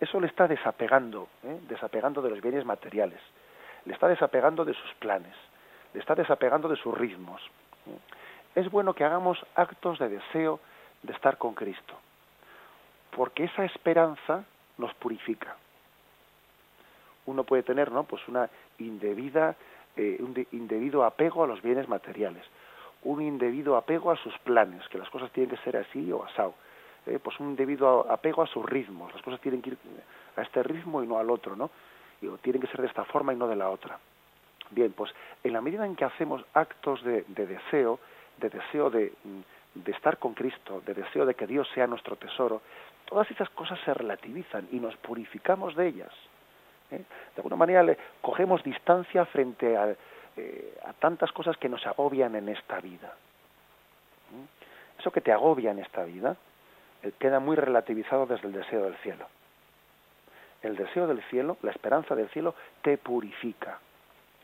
eso 0.00 0.20
le 0.20 0.26
está 0.26 0.46
desapegando, 0.46 1.28
¿eh? 1.42 1.58
desapegando 1.68 2.20
de 2.20 2.30
los 2.30 2.40
bienes 2.40 2.64
materiales, 2.64 3.20
le 3.84 3.94
está 3.94 4.08
desapegando 4.08 4.64
de 4.64 4.74
sus 4.74 4.94
planes, 4.94 5.34
le 5.94 6.00
está 6.00 6.14
desapegando 6.14 6.68
de 6.68 6.76
sus 6.76 6.96
ritmos. 6.96 7.40
¿eh? 7.86 8.60
Es 8.60 8.70
bueno 8.70 8.94
que 8.94 9.04
hagamos 9.04 9.38
actos 9.54 9.98
de 9.98 10.08
deseo 10.08 10.60
de 11.02 11.12
estar 11.12 11.38
con 11.38 11.54
Cristo, 11.54 11.94
porque 13.10 13.44
esa 13.44 13.64
esperanza 13.64 14.44
nos 14.76 14.92
purifica. 14.94 15.56
Uno 17.24 17.44
puede 17.44 17.62
tener, 17.62 17.90
¿no? 17.90 18.04
Pues 18.04 18.26
una 18.28 18.48
indebida, 18.78 19.56
eh, 19.96 20.18
un 20.20 20.46
indebido 20.52 21.04
apego 21.04 21.42
a 21.42 21.46
los 21.46 21.62
bienes 21.62 21.88
materiales, 21.88 22.44
un 23.02 23.22
indebido 23.22 23.76
apego 23.76 24.10
a 24.10 24.16
sus 24.16 24.36
planes, 24.40 24.86
que 24.88 24.98
las 24.98 25.08
cosas 25.10 25.30
tienen 25.32 25.50
que 25.50 25.62
ser 25.62 25.76
así 25.76 26.12
o 26.12 26.24
asado 26.24 26.54
eh, 27.06 27.18
pues 27.22 27.38
un 27.40 27.56
debido 27.56 28.10
apego 28.10 28.42
a 28.42 28.46
sus 28.46 28.64
ritmos. 28.64 29.12
Las 29.12 29.22
cosas 29.22 29.40
tienen 29.40 29.62
que 29.62 29.70
ir 29.70 29.78
a 30.36 30.42
este 30.42 30.62
ritmo 30.62 31.02
y 31.02 31.06
no 31.06 31.18
al 31.18 31.30
otro, 31.30 31.56
¿no? 31.56 31.70
Y, 32.20 32.28
tienen 32.38 32.60
que 32.60 32.68
ser 32.68 32.80
de 32.80 32.88
esta 32.88 33.04
forma 33.04 33.32
y 33.32 33.36
no 33.36 33.46
de 33.46 33.56
la 33.56 33.70
otra. 33.70 33.98
Bien, 34.70 34.92
pues 34.92 35.12
en 35.44 35.52
la 35.52 35.60
medida 35.60 35.86
en 35.86 35.94
que 35.94 36.04
hacemos 36.04 36.44
actos 36.54 37.02
de, 37.04 37.24
deseo, 37.28 38.00
de 38.38 38.50
deseo 38.50 38.90
de, 38.90 39.12
de 39.74 39.92
estar 39.92 40.18
con 40.18 40.34
Cristo, 40.34 40.82
de 40.84 40.94
deseo 40.94 41.24
de 41.24 41.34
que 41.34 41.46
Dios 41.46 41.68
sea 41.74 41.86
nuestro 41.86 42.16
tesoro, 42.16 42.62
todas 43.06 43.30
esas 43.30 43.48
cosas 43.50 43.78
se 43.84 43.94
relativizan 43.94 44.66
y 44.72 44.80
nos 44.80 44.96
purificamos 44.96 45.76
de 45.76 45.88
ellas. 45.88 46.12
¿eh? 46.90 46.98
De 47.34 47.36
alguna 47.36 47.56
manera 47.56 47.82
le 47.82 47.96
cogemos 48.20 48.62
distancia 48.62 49.24
frente 49.26 49.76
a, 49.76 49.94
eh, 50.36 50.78
a 50.84 50.92
tantas 50.94 51.32
cosas 51.32 51.56
que 51.56 51.68
nos 51.68 51.86
agobian 51.86 52.34
en 52.34 52.48
esta 52.48 52.80
vida. 52.80 53.14
Eso 54.98 55.10
que 55.10 55.20
te 55.20 55.32
agobia 55.32 55.70
en 55.70 55.78
esta 55.78 56.04
vida, 56.04 56.32
eh, 56.32 56.36
queda 57.12 57.40
muy 57.40 57.56
relativizado 57.56 58.26
desde 58.26 58.48
el 58.48 58.52
deseo 58.52 58.84
del 58.84 58.96
cielo. 58.96 59.26
El 60.62 60.76
deseo 60.76 61.06
del 61.06 61.22
cielo, 61.24 61.56
la 61.62 61.70
esperanza 61.70 62.14
del 62.14 62.28
cielo, 62.30 62.54
te 62.82 62.98
purifica. 62.98 63.78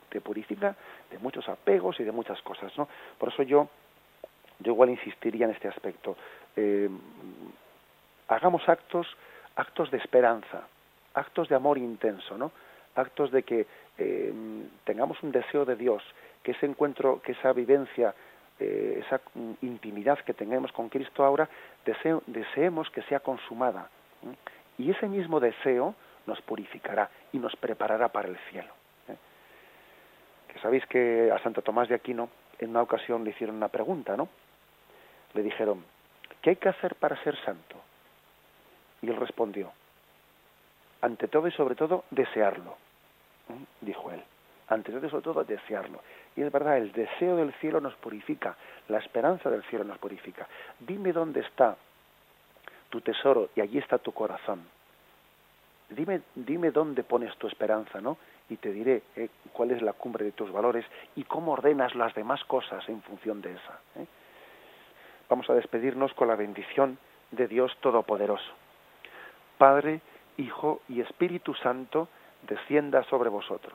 Te 0.09 0.21
purifica 0.21 0.77
de 1.11 1.19
muchos 1.19 1.49
apegos 1.49 1.99
y 2.01 2.05
de 2.05 2.13
muchas 2.13 2.41
cosas, 2.43 2.77
¿no? 2.77 2.89
Por 3.19 3.31
eso 3.31 3.43
yo, 3.43 3.69
yo 4.61 4.73
igual 4.73 4.91
insistiría 4.91 5.47
en 5.47 5.53
este 5.53 5.69
aspecto. 5.69 6.17
Eh, 6.57 6.89
hagamos 8.29 8.69
actos, 8.69 9.07
actos 9.57 9.91
de 9.91 9.99
esperanza, 9.99 10.63
actos 11.15 11.49
de 11.49 11.57
amor 11.57 11.79
intenso, 11.79 12.37
¿no? 12.37 12.53
Actos 12.95 13.31
de 13.31 13.43
que 13.43 13.67
eh, 13.99 14.33
tengamos 14.85 15.23
un 15.23 15.33
deseo 15.33 15.65
de 15.65 15.77
Dios, 15.77 16.03
que 16.43 16.53
ese 16.53 16.67
encuentro, 16.67 17.21
que 17.23 17.33
esa 17.33 17.53
vivencia 17.53 18.15
eh, 18.61 19.03
esa 19.05 19.21
intimidad 19.63 20.19
que 20.21 20.35
tengamos 20.35 20.73
con 20.73 20.89
Cristo 20.89 21.25
ahora, 21.25 21.49
deseemos 22.27 22.91
que 22.91 23.03
sea 23.03 23.21
consumada. 23.21 23.89
Y 24.79 24.91
ese 24.91 25.09
mismo 25.09 25.41
deseo 25.41 25.95
nos 26.27 26.41
purificará 26.43 27.11
y 27.33 27.39
nos 27.39 27.55
preparará 27.57 28.09
para 28.09 28.29
el 28.29 28.37
cielo. 28.51 28.73
¿eh? 29.09 29.17
Que 30.49 30.59
sabéis 30.61 30.87
que 30.87 31.31
a 31.33 31.43
Santo 31.43 31.63
Tomás 31.63 31.89
de 31.89 31.95
Aquino 31.95 32.29
en 32.59 32.71
una 32.71 32.83
ocasión 32.83 33.25
le 33.25 33.31
hicieron 33.31 33.57
una 33.57 33.69
pregunta, 33.69 34.17
¿no? 34.17 34.29
Le 35.35 35.43
dijeron, 35.43 35.85
¿qué 36.41 36.51
hay 36.51 36.57
que 36.57 36.69
hacer 36.69 36.95
para 36.95 37.21
ser 37.25 37.37
santo? 37.45 37.77
Y 39.01 39.09
él 39.09 39.17
respondió, 39.17 39.73
ante 41.01 41.27
todo 41.27 41.49
y 41.49 41.53
sobre 41.53 41.75
todo, 41.75 42.05
desearlo, 42.11 42.77
dijo 43.81 44.13
él 44.13 44.23
ante 44.73 44.93
todo 44.93 45.09
sobre 45.09 45.23
todo 45.23 45.45
desearlo. 45.45 46.01
Y 46.37 46.43
es 46.43 46.51
verdad, 46.51 46.79
el 46.79 46.93
deseo 46.93 47.37
del 47.37 47.53
cielo 47.55 47.81
nos 47.81 47.95
purifica, 47.97 48.57
la 48.89 48.99
esperanza 48.99 49.51
del 49.51 49.63
cielo 49.65 49.85
nos 49.85 49.99
purifica. 49.99 50.49
Dime 50.81 51.13
dónde 51.13 51.41
está 51.41 51.77
tu 52.89 53.01
tesoro 53.01 53.51
y 53.55 53.61
allí 53.61 53.79
está 53.79 53.99
tu 53.99 54.13
corazón. 54.13 54.63
Dime, 55.91 56.23
dime 56.35 56.71
dónde 56.71 57.03
pones 57.05 57.37
tu 57.37 57.47
esperanza, 57.47 58.01
¿no? 58.01 58.17
Y 58.49 58.57
te 58.57 58.73
diré 58.73 59.03
eh, 59.17 59.29
cuál 59.53 59.71
es 59.73 59.83
la 59.83 59.93
cumbre 59.93 60.25
de 60.25 60.33
tus 60.33 60.51
valores 60.51 60.87
y 61.17 61.25
cómo 61.25 61.53
ordenas 61.53 61.95
las 61.95 62.15
demás 62.15 62.43
cosas 62.45 62.87
en 62.89 63.03
función 63.03 63.43
de 63.43 63.53
esa. 63.53 63.81
¿eh? 63.97 64.07
Vamos 65.29 65.49
a 65.51 65.55
despedirnos 65.55 66.13
con 66.15 66.29
la 66.29 66.37
bendición 66.37 66.99
de 67.31 67.47
Dios 67.47 67.77
Todopoderoso. 67.81 68.53
Padre, 69.59 70.01
Hijo 70.39 70.81
y 70.89 71.01
Espíritu 71.01 71.55
Santo, 71.55 72.09
descienda 72.47 73.05
sobre 73.05 73.29
vosotros 73.29 73.75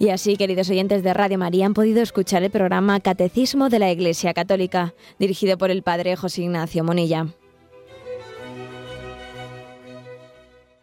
Y 0.00 0.10
así, 0.10 0.36
queridos 0.36 0.70
oyentes 0.70 1.02
de 1.02 1.12
Radio 1.12 1.38
María, 1.38 1.66
han 1.66 1.74
podido 1.74 2.00
escuchar 2.02 2.44
el 2.44 2.50
programa 2.50 3.00
Catecismo 3.00 3.68
de 3.68 3.80
la 3.80 3.90
Iglesia 3.90 4.32
Católica, 4.32 4.94
dirigido 5.18 5.58
por 5.58 5.72
el 5.72 5.82
Padre 5.82 6.14
José 6.14 6.42
Ignacio 6.42 6.84
Monilla. 6.84 7.26